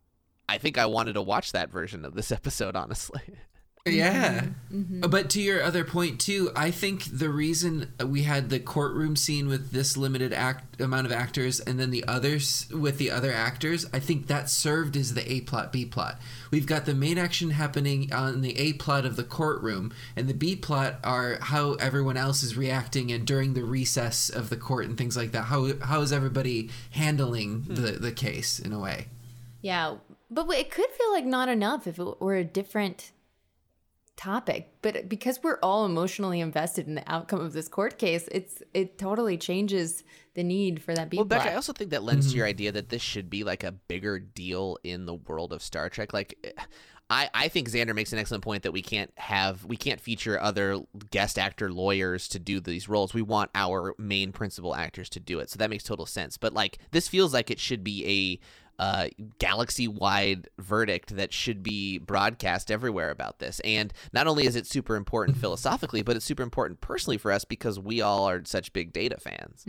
I 0.47 0.57
think 0.57 0.80
I 0.80 0.88
wanted 0.88 1.13
to 1.13 1.21
watch 1.21 1.51
that 1.51 1.69
version 1.69 2.05
of 2.05 2.15
this 2.15 2.32
episode 2.32 2.75
honestly. 2.75 3.21
Yeah. 3.86 4.41
Mm-hmm. 4.41 4.82
Mm-hmm. 4.82 5.09
But 5.09 5.30
to 5.32 5.41
your 5.41 5.63
other 5.63 5.84
point 5.84 6.19
too, 6.19 6.51
I 6.55 6.71
think 6.71 7.05
the 7.05 7.30
reason 7.30 7.93
we 8.05 8.23
had 8.23 8.49
the 8.49 8.59
courtroom 8.59 9.15
scene 9.15 9.47
with 9.47 9.71
this 9.71 9.97
limited 9.97 10.34
act 10.34 10.80
amount 10.82 11.07
of 11.07 11.11
actors 11.11 11.59
and 11.59 11.80
then 11.80 11.89
the 11.89 12.03
others 12.07 12.67
with 12.71 12.97
the 12.97 13.09
other 13.09 13.34
actors, 13.34 13.86
I 13.93 13.99
think 13.99 14.27
that 14.27 14.49
served 14.49 14.95
as 14.95 15.13
the 15.13 15.32
A 15.32 15.41
plot 15.41 15.71
B 15.71 15.86
plot. 15.86 16.19
We've 16.51 16.65
got 16.65 16.86
the 16.86 16.93
main 16.93 17.17
action 17.17 17.51
happening 17.51 18.13
on 18.13 18.41
the 18.41 18.57
A 18.59 18.73
plot 18.73 19.05
of 19.05 19.15
the 19.15 19.23
courtroom 19.23 19.93
and 20.15 20.27
the 20.27 20.34
B 20.34 20.55
plot 20.55 20.99
are 21.03 21.39
how 21.41 21.73
everyone 21.75 22.17
else 22.17 22.43
is 22.43 22.57
reacting 22.57 23.11
and 23.11 23.25
during 23.25 23.53
the 23.53 23.63
recess 23.63 24.30
of 24.30 24.49
the 24.49 24.57
court 24.57 24.86
and 24.86 24.97
things 24.97 25.17
like 25.17 25.32
that. 25.32 25.43
How 25.43 25.73
how 25.82 26.01
is 26.01 26.11
everybody 26.11 26.69
handling 26.91 27.61
hmm. 27.61 27.75
the 27.75 27.91
the 27.93 28.11
case 28.11 28.59
in 28.59 28.73
a 28.73 28.80
way? 28.80 29.07
Yeah, 29.61 29.95
but 30.30 30.49
it 30.51 30.71
could 30.71 30.89
feel 30.91 31.11
like 31.11 31.25
not 31.25 31.49
enough 31.49 31.88
if 31.88 31.99
it 31.99 32.21
were 32.21 32.36
a 32.36 32.43
different 32.43 33.11
topic. 34.20 34.70
But 34.82 35.07
because 35.07 35.41
we're 35.41 35.59
all 35.63 35.86
emotionally 35.86 36.41
invested 36.41 36.88
in 36.88 36.95
the 36.95 37.11
outcome 37.11 37.39
of 37.39 37.53
this 37.53 37.70
court 37.70 37.97
case, 37.97 38.28
it's 38.32 38.61
it 38.74 38.97
totally 38.97 39.38
changes 39.38 40.03
the 40.34 40.43
need 40.43 40.84
for 40.84 40.93
that 40.93 41.09
B 41.09 41.17
Well, 41.17 41.26
plot. 41.26 41.39
Becca, 41.39 41.53
I 41.53 41.55
also 41.55 41.72
think 41.72 41.91
that 41.91 42.03
lends 42.03 42.32
to 42.32 42.38
your 42.38 42.45
mm-hmm. 42.45 42.49
idea 42.49 42.72
that 42.74 42.89
this 42.89 43.01
should 43.01 43.30
be 43.30 43.45
like 43.45 43.63
a 43.63 43.72
bigger 43.72 44.20
deal 44.20 44.78
in 44.84 45.05
the 45.05 45.13
world 45.13 45.53
of 45.53 45.63
Star 45.63 45.89
Trek. 45.89 46.11
Like, 46.13 46.57
I, 47.09 47.30
I 47.34 47.47
think 47.47 47.70
Xander 47.70 47.95
makes 47.95 48.11
an 48.11 48.20
excellent 48.20 48.43
point 48.43 48.63
that 48.63 48.74
we 48.74 48.82
can't 48.82 49.11
have 49.15 49.63
we 49.63 49.78
can't 49.78 50.01
feature 50.01 50.39
other 50.39 50.82
guest 51.11 51.39
actor 51.39 51.72
lawyers 51.72 52.28
to 52.30 52.39
do 52.39 52.59
these 52.59 52.89
roles. 52.89 53.13
We 53.13 53.22
want 53.22 53.51
our 53.55 53.95
main 53.97 54.34
principal 54.34 54.76
actors 54.76 55.09
to 55.11 55.22
do 55.22 55.39
it. 55.39 55.49
So 55.49 55.57
that 55.59 55.70
makes 55.70 55.86
total 55.86 56.05
sense. 56.05 56.38
But 56.38 56.53
like, 56.53 56.80
this 56.91 57.07
feels 57.07 57.34
like 57.34 57.49
it 57.49 57.59
should 57.59 57.86
be 57.86 58.05
a 58.05 58.39
uh, 58.80 59.09
galaxy-wide 59.38 60.47
verdict 60.57 61.15
that 61.17 61.34
should 61.34 61.61
be 61.61 61.99
broadcast 61.99 62.71
everywhere 62.71 63.11
about 63.11 63.39
this. 63.39 63.59
And 63.61 63.93
not 64.13 64.25
only 64.25 64.45
is 64.45 64.55
it 64.55 64.65
super 64.65 64.95
important 64.95 65.38
philosophically, 65.41 66.01
but 66.01 66.15
it's 66.15 66.25
super 66.25 66.43
important 66.43 66.82
personally 66.82 67.17
for 67.17 67.32
us 67.32 67.45
because 67.45 67.80
we 67.80 68.01
all 68.01 68.27
are 68.27 68.41
such 68.45 68.73
big 68.73 68.93
data 68.93 69.17
fans. 69.19 69.65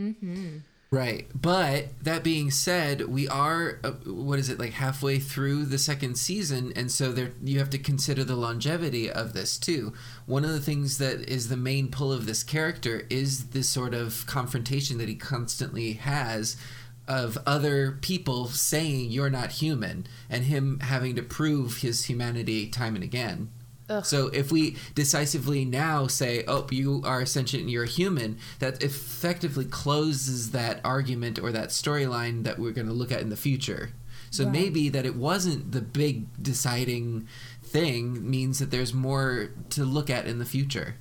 Right. 0.93 1.29
But 1.33 2.03
that 2.03 2.25
being 2.25 2.51
said, 2.51 3.03
we 3.03 3.29
are 3.29 3.79
uh, 3.85 3.93
what 4.07 4.41
is 4.41 4.49
it 4.49 4.59
like 4.59 4.73
halfway 4.73 5.21
through 5.21 5.67
the 5.67 5.79
second 5.79 6.17
season 6.17 6.73
and 6.75 6.91
so 6.91 7.13
there 7.13 7.31
you 7.45 7.61
have 7.61 7.71
to 7.71 7.79
consider 7.79 8.25
the 8.25 8.35
longevity 8.35 9.09
of 9.09 9.33
this 9.33 9.57
too. 9.57 9.93
One 10.27 10.45
of 10.45 10.51
the 10.51 10.61
things 10.61 10.99
that 10.99 11.29
is 11.29 11.49
the 11.49 11.57
main 11.57 11.93
pull 11.93 12.13
of 12.13 12.27
this 12.27 12.43
character 12.43 13.07
is 13.09 13.51
this 13.51 13.69
sort 13.69 13.95
of 13.95 14.27
confrontation 14.27 14.99
that 14.99 15.09
he 15.09 15.15
constantly 15.15 15.93
has 15.93 16.57
of 17.11 17.37
other 17.45 17.99
people 18.01 18.47
saying 18.47 19.11
you're 19.11 19.29
not 19.29 19.51
human 19.51 20.07
and 20.31 20.45
him 20.45 20.79
having 20.79 21.17
to 21.17 21.23
prove 21.23 21.79
his 21.79 22.05
humanity 22.05 22.69
time 22.69 22.95
and 22.95 23.03
again. 23.03 23.49
So 24.05 24.29
if 24.29 24.53
we 24.53 24.77
decisively 24.95 25.65
now 25.65 26.07
say, 26.07 26.45
"Oh, 26.47 26.65
you 26.71 27.03
are 27.05 27.27
sentient, 27.27 27.63
and 27.63 27.71
you're 27.73 27.83
a 27.83 27.89
human," 27.89 28.39
that 28.61 28.81
effectively 28.85 29.65
closes 29.65 30.53
that 30.53 30.81
argument 30.85 31.41
or 31.41 31.51
that 31.51 31.71
storyline 31.71 32.45
that 32.45 32.61
we're 32.61 32.71
going 32.71 32.87
to 32.87 32.93
look 32.93 33.11
at 33.11 33.21
in 33.21 33.31
the 33.31 33.37
future. 33.37 33.91
So 34.31 34.45
Right. 34.45 34.53
maybe 34.53 34.89
that 34.91 35.05
it 35.05 35.17
wasn't 35.17 35.73
the 35.73 35.81
big 35.81 36.27
deciding 36.41 37.27
thing 37.65 38.31
means 38.31 38.61
that 38.61 38.71
there's 38.71 38.95
more 38.95 39.51
to 39.71 39.85
look 39.85 40.09
at 40.09 40.25
in 40.25 40.39
the 40.39 40.45
future. 40.45 40.95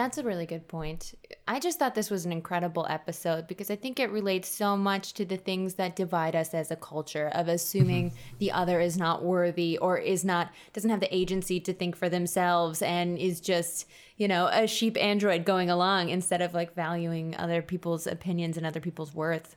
That's 0.00 0.16
a 0.16 0.22
really 0.22 0.46
good 0.46 0.66
point. 0.66 1.12
I 1.46 1.60
just 1.60 1.78
thought 1.78 1.94
this 1.94 2.08
was 2.08 2.24
an 2.24 2.32
incredible 2.32 2.86
episode 2.88 3.46
because 3.46 3.70
I 3.70 3.76
think 3.76 4.00
it 4.00 4.10
relates 4.10 4.48
so 4.48 4.74
much 4.74 5.12
to 5.12 5.26
the 5.26 5.36
things 5.36 5.74
that 5.74 5.94
divide 5.94 6.34
us 6.34 6.54
as 6.54 6.70
a 6.70 6.76
culture 6.76 7.30
of 7.34 7.48
assuming 7.48 8.08
mm-hmm. 8.08 8.38
the 8.38 8.50
other 8.50 8.80
is 8.80 8.96
not 8.96 9.22
worthy 9.22 9.76
or 9.76 9.98
is 9.98 10.24
not 10.24 10.52
doesn't 10.72 10.88
have 10.88 11.00
the 11.00 11.14
agency 11.14 11.60
to 11.60 11.74
think 11.74 11.96
for 11.96 12.08
themselves 12.08 12.80
and 12.80 13.18
is 13.18 13.42
just, 13.42 13.86
you 14.16 14.26
know, 14.26 14.48
a 14.50 14.66
sheep 14.66 14.96
android 14.96 15.44
going 15.44 15.68
along 15.68 16.08
instead 16.08 16.40
of 16.40 16.54
like 16.54 16.74
valuing 16.74 17.36
other 17.36 17.60
people's 17.60 18.06
opinions 18.06 18.56
and 18.56 18.64
other 18.64 18.80
people's 18.80 19.14
worth. 19.14 19.54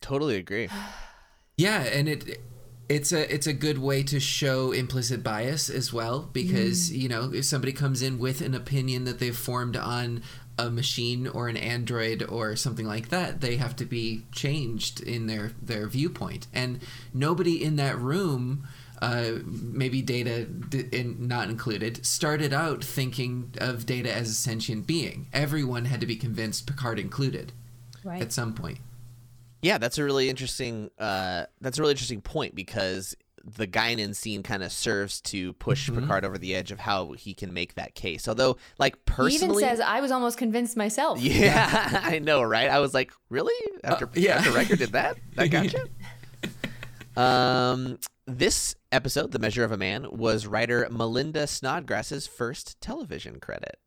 Totally 0.00 0.36
agree. 0.36 0.68
Yeah, 1.58 1.84
and 1.84 2.06
it 2.06 2.42
it's 2.88 3.12
a 3.12 3.32
it's 3.34 3.46
a 3.46 3.52
good 3.52 3.78
way 3.78 4.02
to 4.04 4.20
show 4.20 4.72
implicit 4.72 5.22
bias 5.22 5.68
as 5.68 5.92
well 5.92 6.28
because 6.32 6.92
you 6.92 7.08
know 7.08 7.32
if 7.32 7.44
somebody 7.44 7.72
comes 7.72 8.02
in 8.02 8.18
with 8.18 8.40
an 8.40 8.54
opinion 8.54 9.04
that 9.04 9.18
they've 9.18 9.36
formed 9.36 9.76
on 9.76 10.22
a 10.58 10.70
machine 10.70 11.26
or 11.26 11.48
an 11.48 11.56
android 11.56 12.22
or 12.28 12.56
something 12.56 12.86
like 12.86 13.08
that 13.10 13.40
they 13.42 13.56
have 13.56 13.76
to 13.76 13.84
be 13.84 14.22
changed 14.32 15.00
in 15.02 15.26
their 15.26 15.52
their 15.60 15.86
viewpoint. 15.88 16.46
And 16.54 16.80
nobody 17.12 17.62
in 17.62 17.76
that 17.76 17.98
room 17.98 18.66
uh, 19.02 19.32
maybe 19.44 20.00
data 20.00 20.46
d- 20.46 20.86
in, 20.90 21.28
not 21.28 21.50
included 21.50 22.06
started 22.06 22.54
out 22.54 22.82
thinking 22.82 23.52
of 23.58 23.84
data 23.84 24.10
as 24.10 24.30
a 24.30 24.34
sentient 24.34 24.86
being. 24.86 25.26
Everyone 25.34 25.84
had 25.84 26.00
to 26.00 26.06
be 26.06 26.16
convinced 26.16 26.66
picard 26.66 26.98
included 26.98 27.52
Right. 28.04 28.22
at 28.22 28.32
some 28.32 28.54
point 28.54 28.78
Yeah, 29.62 29.78
that's 29.78 29.98
a 29.98 30.04
really 30.04 30.28
interesting. 30.28 30.90
Uh, 30.98 31.44
that's 31.60 31.78
a 31.78 31.82
really 31.82 31.92
interesting 31.92 32.20
point 32.20 32.54
because 32.54 33.16
the 33.46 33.66
Guinan 33.66 34.14
scene 34.14 34.42
kind 34.42 34.62
of 34.62 34.72
serves 34.72 35.20
to 35.20 35.52
push 35.54 35.88
Picard 35.88 36.24
over 36.24 36.36
the 36.36 36.54
edge 36.54 36.72
of 36.72 36.80
how 36.80 37.12
he 37.12 37.32
can 37.32 37.54
make 37.54 37.74
that 37.74 37.94
case. 37.94 38.26
Although, 38.26 38.56
like 38.78 38.96
he 38.96 39.00
even 39.12 39.48
personally, 39.48 39.62
says 39.62 39.80
I 39.80 40.00
was 40.00 40.10
almost 40.10 40.36
convinced 40.36 40.76
myself. 40.76 41.20
yeah, 41.20 42.00
I 42.04 42.18
know, 42.18 42.42
right? 42.42 42.68
I 42.68 42.80
was 42.80 42.92
like, 42.92 43.12
really? 43.30 43.54
After 43.84 44.10
yeah. 44.14 44.38
after 44.38 44.50
Riker 44.50 44.76
did 44.76 44.92
that, 44.92 45.16
that 45.36 45.48
gotcha. 45.48 45.86
um, 47.16 47.98
this 48.26 48.74
episode, 48.90 49.30
"The 49.30 49.38
Measure 49.38 49.62
of 49.62 49.70
a 49.70 49.76
Man," 49.76 50.08
was 50.10 50.46
writer 50.46 50.88
Melinda 50.90 51.46
Snodgrass's 51.46 52.26
first 52.26 52.80
television 52.80 53.38
credit. 53.38 53.78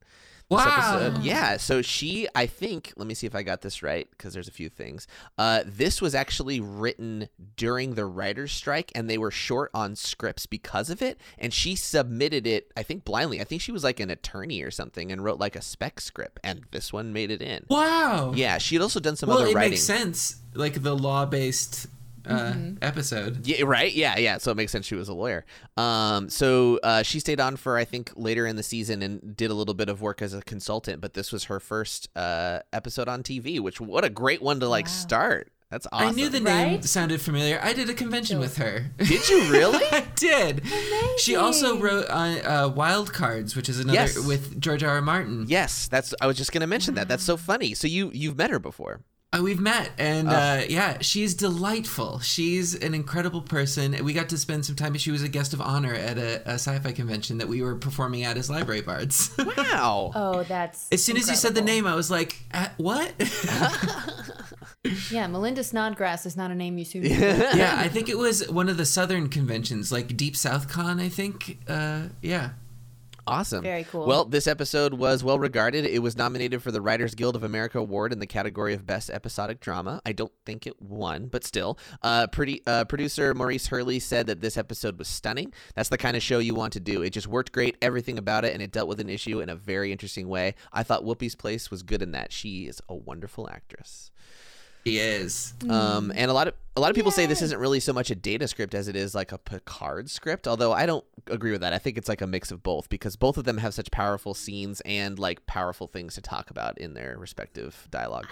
Wow. 0.49 1.13
yeah. 1.21 1.57
So 1.57 1.81
she, 1.81 2.27
I 2.33 2.45
think, 2.47 2.93
let 2.97 3.07
me 3.07 3.13
see 3.13 3.27
if 3.27 3.35
I 3.35 3.43
got 3.43 3.61
this 3.61 3.83
right 3.83 4.07
because 4.11 4.33
there's 4.33 4.47
a 4.47 4.51
few 4.51 4.69
things. 4.69 5.07
Uh, 5.37 5.61
this 5.65 6.01
was 6.01 6.15
actually 6.15 6.59
written 6.59 7.29
during 7.55 7.93
the 7.95 8.05
writer's 8.05 8.51
strike, 8.51 8.91
and 8.95 9.09
they 9.09 9.17
were 9.17 9.31
short 9.31 9.69
on 9.73 9.95
scripts 9.95 10.45
because 10.45 10.89
of 10.89 11.01
it. 11.01 11.19
And 11.37 11.53
she 11.53 11.75
submitted 11.75 12.47
it, 12.47 12.71
I 12.75 12.83
think, 12.83 13.05
blindly. 13.05 13.39
I 13.39 13.43
think 13.43 13.61
she 13.61 13.71
was 13.71 13.83
like 13.83 13.99
an 13.99 14.09
attorney 14.09 14.61
or 14.61 14.71
something 14.71 15.11
and 15.11 15.23
wrote 15.23 15.39
like 15.39 15.55
a 15.55 15.61
spec 15.61 16.01
script, 16.01 16.39
and 16.43 16.63
this 16.71 16.91
one 16.91 17.13
made 17.13 17.29
it 17.31 17.41
in. 17.41 17.65
wow 17.69 18.33
Yeah, 18.35 18.57
she 18.57 18.75
had 18.75 18.81
also 18.81 18.99
done 18.99 19.15
some 19.15 19.29
well, 19.29 19.39
other 19.39 19.49
it 19.49 19.55
writing. 19.55 19.71
makes 19.71 19.83
sense, 19.83 20.37
like 20.53 20.81
the 20.81 20.95
law-based 20.95 21.87
uh, 22.25 22.53
episode. 22.81 23.45
Yeah, 23.47 23.63
right. 23.65 23.91
Yeah, 23.93 24.17
yeah. 24.17 24.37
So 24.37 24.51
it 24.51 24.55
makes 24.55 24.71
sense 24.71 24.85
she 24.85 24.95
was 24.95 25.09
a 25.09 25.13
lawyer. 25.13 25.45
Um, 25.77 26.29
so 26.29 26.79
uh, 26.83 27.03
she 27.03 27.19
stayed 27.19 27.39
on 27.39 27.55
for 27.55 27.77
I 27.77 27.85
think 27.85 28.11
later 28.15 28.45
in 28.45 28.55
the 28.55 28.63
season 28.63 29.01
and 29.01 29.35
did 29.37 29.51
a 29.51 29.53
little 29.53 29.73
bit 29.73 29.89
of 29.89 30.01
work 30.01 30.21
as 30.21 30.33
a 30.33 30.41
consultant. 30.41 31.01
But 31.01 31.13
this 31.13 31.31
was 31.31 31.45
her 31.45 31.59
first 31.59 32.09
uh, 32.15 32.59
episode 32.73 33.07
on 33.07 33.23
TV, 33.23 33.59
which 33.59 33.79
what 33.79 34.03
a 34.03 34.09
great 34.09 34.41
one 34.41 34.59
to 34.59 34.67
like 34.67 34.85
Wow. 34.85 34.91
start. 34.91 35.51
That's 35.71 35.85
awesome. 35.91 36.07
I 36.07 36.11
knew 36.13 36.29
the 36.29 36.39
name 36.39 36.71
Right? 36.77 36.83
sounded 36.83 37.21
familiar. 37.21 37.59
I 37.61 37.73
did 37.73 37.91
a 37.91 37.93
convention 37.93 38.39
with 38.39 38.57
her. 38.57 38.89
Did 38.97 39.29
you 39.29 39.51
really? 39.51 39.85
I 39.91 40.03
did. 40.15 40.63
She 41.19 41.35
also 41.35 41.77
wrote 41.77 42.09
on 42.09 42.43
uh, 42.43 42.69
Wild 42.69 43.13
Cards, 43.13 43.55
which 43.55 43.69
is 43.69 43.79
another 43.79 43.99
Yes. 43.99 44.17
with 44.25 44.59
George 44.59 44.81
R. 44.83 44.95
R. 44.95 45.01
Martin. 45.03 45.45
yes. 45.47 45.87
That's. 45.87 46.15
I 46.19 46.25
was 46.25 46.37
just 46.37 46.51
gonna 46.51 46.65
mention 46.65 46.95
that. 46.95 47.07
That's 47.07 47.23
so 47.23 47.37
funny. 47.37 47.75
So 47.75 47.85
you 47.87 48.09
you've 48.15 48.35
met 48.35 48.49
her 48.49 48.57
before. 48.57 49.01
Uh, 49.31 49.43
we've 49.43 49.59
met, 49.59 49.91
and 49.99 50.27
Oh. 50.27 50.31
uh, 50.31 50.63
yeah, 50.67 50.97
she's 51.01 51.35
delightful. 51.35 52.17
She's 52.19 52.73
an 52.73 52.95
incredible 52.95 53.43
person. 53.43 53.95
We 54.03 54.13
got 54.13 54.29
to 54.29 54.39
spend 54.39 54.65
some 54.65 54.75
time. 54.75 54.95
She 54.97 55.11
was 55.11 55.21
a 55.21 55.27
guest 55.29 55.53
of 55.53 55.61
honor 55.61 55.93
at 55.93 56.17
a, 56.17 56.41
a 56.49 56.53
sci-fi 56.53 56.91
convention 56.93 57.37
that 57.37 57.47
we 57.47 57.61
were 57.61 57.75
performing 57.75 58.23
at 58.23 58.37
as 58.37 58.49
library 58.49 58.81
bards. 58.81 59.29
Wow. 59.57 60.11
Oh, 60.15 60.43
that's 60.43 60.87
as 60.91 61.03
soon 61.03 61.17
as 61.17 61.29
you 61.29 61.35
said 61.35 61.53
the 61.53 61.61
name, 61.61 61.85
I 61.85 61.93
was 61.93 62.09
like, 62.09 62.39
"Uh, 62.53 62.69
"What?" 62.77 63.13
Yeah, 65.11 65.27
Melinda 65.27 65.63
Snodgrass 65.63 66.25
is 66.25 66.37
not 66.37 66.49
a 66.51 66.55
name 66.55 66.77
you 66.77 66.85
soon. 66.85 67.03
yeah, 67.05 67.75
I 67.77 67.87
think 67.89 68.09
it 68.09 68.17
was 68.17 68.49
one 68.49 68.69
of 68.69 68.77
the 68.77 68.85
southern 68.85 69.27
conventions, 69.29 69.91
like 69.91 70.15
Deep 70.15 70.35
South 70.37 70.69
Con. 70.69 70.99
I 70.99 71.09
think. 71.09 71.59
Uh, 71.67 72.03
yeah. 72.21 72.51
Awesome. 73.29 73.63
Very 73.63 73.83
cool. 73.83 74.05
Well, 74.05 74.25
this 74.25 74.47
episode 74.47 74.95
was 74.95 75.23
well 75.23 75.39
regarded. 75.39 75.85
It 75.85 75.99
was 75.99 76.17
nominated 76.17 76.63
for 76.63 76.71
the 76.71 76.81
Writers 76.81 77.15
Guild 77.15 77.35
of 77.35 77.43
America 77.43 77.79
Award 77.79 78.11
in 78.11 78.19
the 78.19 78.27
category 78.27 78.73
of 78.73 78.85
Best 78.85 79.09
Episodic 79.09 79.59
Drama. 79.59 80.01
I 80.05 80.11
don't 80.11 80.31
think 80.45 80.65
it 80.65 80.81
won, 80.81 81.27
but 81.27 81.43
still. 81.43 81.77
Uh, 82.01 82.27
pretty, 82.27 82.61
uh, 82.65 82.85
producer 82.85 83.33
Maurice 83.33 83.67
Hurley 83.67 83.99
said 83.99 84.27
that 84.27 84.41
this 84.41 84.57
episode 84.57 84.97
was 84.97 85.07
stunning. 85.07 85.53
That's 85.75 85.89
the 85.89 85.97
kind 85.97 86.17
of 86.17 86.23
show 86.23 86.39
you 86.39 86.55
want 86.55 86.73
to 86.73 86.79
do. 86.79 87.01
It 87.01 87.11
just 87.11 87.27
worked 87.27 87.51
great, 87.51 87.77
everything 87.81 88.17
about 88.17 88.45
it, 88.45 88.53
and 88.53 88.61
it 88.61 88.71
dealt 88.71 88.87
with 88.87 88.99
an 88.99 89.09
issue 89.09 89.39
in 89.41 89.49
a 89.49 89.55
very 89.55 89.91
interesting 89.91 90.27
way. 90.27 90.55
I 90.73 90.83
thought 90.83 91.03
Whoopi's 91.03 91.35
place 91.35 91.69
was 91.69 91.83
good 91.83 92.01
in 92.01 92.11
that. 92.11 92.31
She 92.33 92.67
is 92.67 92.81
a 92.89 92.95
wonderful 92.95 93.49
actress. 93.51 94.11
He 94.83 94.99
is. 94.99 95.53
Um, 95.69 96.11
and 96.15 96.31
a 96.31 96.33
lot 96.33 96.47
of 96.47 96.53
a 96.75 96.79
lot 96.79 96.89
of 96.89 96.95
people 96.95 97.11
say 97.11 97.25
this 97.25 97.41
isn't 97.41 97.59
really 97.59 97.81
so 97.81 97.91
much 97.91 98.09
a 98.09 98.15
data 98.15 98.47
script 98.47 98.73
as 98.73 98.87
it 98.87 98.95
is 98.95 99.13
like 99.13 99.33
a 99.33 99.37
Picard 99.37 100.09
script. 100.09 100.47
Although 100.47 100.71
I 100.71 100.85
don't 100.85 101.03
agree 101.27 101.51
with 101.51 101.61
that. 101.61 101.73
I 101.73 101.77
think 101.77 101.97
it's 101.97 102.09
like 102.09 102.21
a 102.21 102.27
mix 102.27 102.51
of 102.51 102.63
both 102.63 102.89
because 102.89 103.15
both 103.15 103.37
of 103.37 103.43
them 103.45 103.57
have 103.57 103.73
such 103.73 103.91
powerful 103.91 104.33
scenes 104.33 104.81
and 104.85 105.17
like 105.19 105.45
powerful 105.45 105.87
things 105.87 106.15
to 106.15 106.21
talk 106.21 106.49
about 106.49 106.77
in 106.77 106.93
their 106.93 107.17
respective 107.17 107.87
dialogue. 107.91 108.27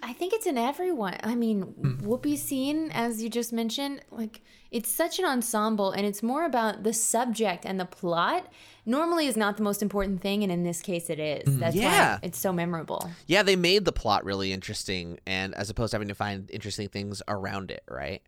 I 0.00 0.12
think 0.12 0.32
it's 0.32 0.46
in 0.46 0.56
everyone. 0.56 1.16
I 1.24 1.34
mean, 1.34 1.62
Hmm. 1.62 2.06
Whoopi's 2.06 2.40
scene, 2.42 2.90
as 2.92 3.20
you 3.22 3.28
just 3.28 3.52
mentioned, 3.52 4.00
like 4.12 4.42
it's 4.70 4.88
such 4.90 5.18
an 5.18 5.24
ensemble, 5.24 5.90
and 5.90 6.06
it's 6.06 6.22
more 6.22 6.44
about 6.44 6.82
the 6.84 6.92
subject 6.92 7.64
and 7.66 7.80
the 7.80 7.84
plot. 7.86 8.46
Normally, 8.86 9.26
is 9.26 9.36
not 9.36 9.56
the 9.56 9.62
most 9.62 9.82
important 9.82 10.20
thing, 10.22 10.42
and 10.42 10.52
in 10.52 10.62
this 10.62 10.80
case, 10.82 11.10
it 11.10 11.18
is. 11.18 11.58
That's 11.58 11.74
Hmm. 11.74 11.82
Yeah. 11.82 12.12
why 12.14 12.18
it's 12.22 12.38
so 12.38 12.52
memorable. 12.52 13.10
Yeah, 13.26 13.42
they 13.42 13.56
made 13.56 13.84
the 13.84 13.92
plot 13.92 14.24
really 14.24 14.52
interesting, 14.52 15.18
and 15.26 15.54
as 15.54 15.68
opposed 15.68 15.90
to 15.90 15.96
having 15.96 16.08
to 16.08 16.14
find 16.14 16.48
interesting 16.50 16.88
things 16.88 17.20
around 17.28 17.70
it, 17.70 17.82
right? 17.90 18.22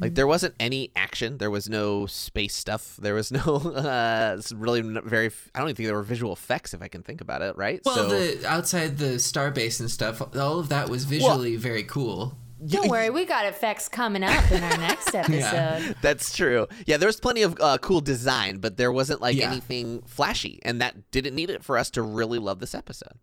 Like 0.00 0.14
there 0.14 0.26
wasn't 0.26 0.54
any 0.60 0.90
action. 0.94 1.38
There 1.38 1.50
was 1.50 1.68
no 1.68 2.06
space 2.06 2.54
stuff. 2.54 2.96
There 2.96 3.14
was 3.14 3.32
no 3.32 3.40
uh, 3.76 4.36
it's 4.38 4.52
really 4.52 4.82
very. 4.82 5.30
I 5.54 5.58
don't 5.58 5.68
even 5.68 5.76
think 5.76 5.86
there 5.86 5.96
were 5.96 6.02
visual 6.02 6.32
effects, 6.32 6.74
if 6.74 6.82
I 6.82 6.88
can 6.88 7.02
think 7.02 7.20
about 7.20 7.42
it. 7.42 7.56
Right? 7.56 7.80
Well, 7.84 7.94
so 7.94 8.08
the 8.08 8.46
outside 8.46 8.98
the 8.98 9.16
starbase 9.16 9.80
and 9.80 9.90
stuff, 9.90 10.20
all 10.36 10.58
of 10.58 10.68
that 10.68 10.88
was 10.88 11.04
visually 11.04 11.56
very 11.56 11.84
cool. 11.84 12.36
Don't 12.66 12.88
worry, 12.88 13.10
we 13.10 13.24
got 13.24 13.46
effects 13.46 13.88
coming 13.88 14.22
up 14.22 14.50
in 14.52 14.62
our 14.62 14.76
next 14.78 15.14
episode. 15.14 15.32
yeah, 15.34 15.92
That's 16.02 16.36
true. 16.36 16.68
Yeah, 16.86 16.96
there 16.96 17.06
was 17.08 17.18
plenty 17.20 17.42
of 17.42 17.56
uh, 17.60 17.78
cool 17.78 18.00
design, 18.00 18.58
but 18.58 18.76
there 18.76 18.92
wasn't 18.92 19.20
like 19.20 19.36
Yeah. 19.36 19.50
anything 19.50 20.02
flashy, 20.06 20.60
and 20.64 20.80
that 20.80 21.10
didn't 21.10 21.34
need 21.34 21.50
it 21.50 21.64
for 21.64 21.76
us 21.78 21.90
to 21.90 22.02
really 22.02 22.38
love 22.38 22.58
this 22.60 22.74
episode. 22.74 23.14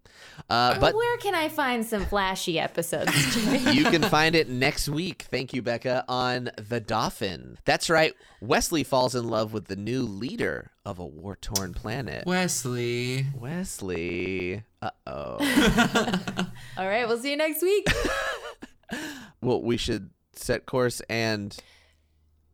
Uh, 0.49 0.79
but 0.79 0.95
Where 0.95 1.17
can 1.17 1.35
I 1.35 1.47
find 1.49 1.85
some 1.85 2.05
flashy 2.05 2.59
episodes, 2.59 3.11
you 3.75 3.85
can 3.85 4.01
find 4.03 4.35
it 4.35 4.49
next 4.49 4.89
week. 4.89 5.25
Thank 5.29 5.53
you, 5.53 5.61
Becca, 5.61 6.05
on 6.07 6.49
The 6.57 6.79
Dauphin. 6.79 7.57
That's 7.65 7.89
right. 7.89 8.13
Wesley 8.41 8.83
falls 8.83 9.15
in 9.15 9.27
love 9.27 9.53
with 9.53 9.65
the 9.65 9.75
new 9.75 10.03
leader 10.03 10.71
of 10.85 10.97
a 10.99 11.05
war 11.05 11.37
torn 11.39 11.73
planet. 11.73 12.25
Wesley. 12.25 13.25
Wesley. 13.37 14.63
Uh 14.81 14.89
oh. 15.07 15.37
All 16.77 16.87
right, 16.87 17.07
we'll 17.07 17.17
see 17.19 17.31
you 17.31 17.37
next 17.37 17.61
week 17.61 17.85
well, 19.41 19.61
we 19.61 19.77
should 19.77 20.09
set 20.33 20.65
course 20.65 21.01
and 21.09 21.55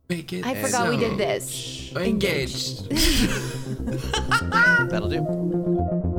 make 0.08 0.32
it. 0.32 0.46
I 0.46 0.54
forgot 0.54 0.88
we 0.90 0.96
did 0.96 1.18
this. 1.18 1.92
Engaged. 1.96 2.90
Engaged. 2.90 3.40
That'll 4.90 5.08
do. 5.08 6.15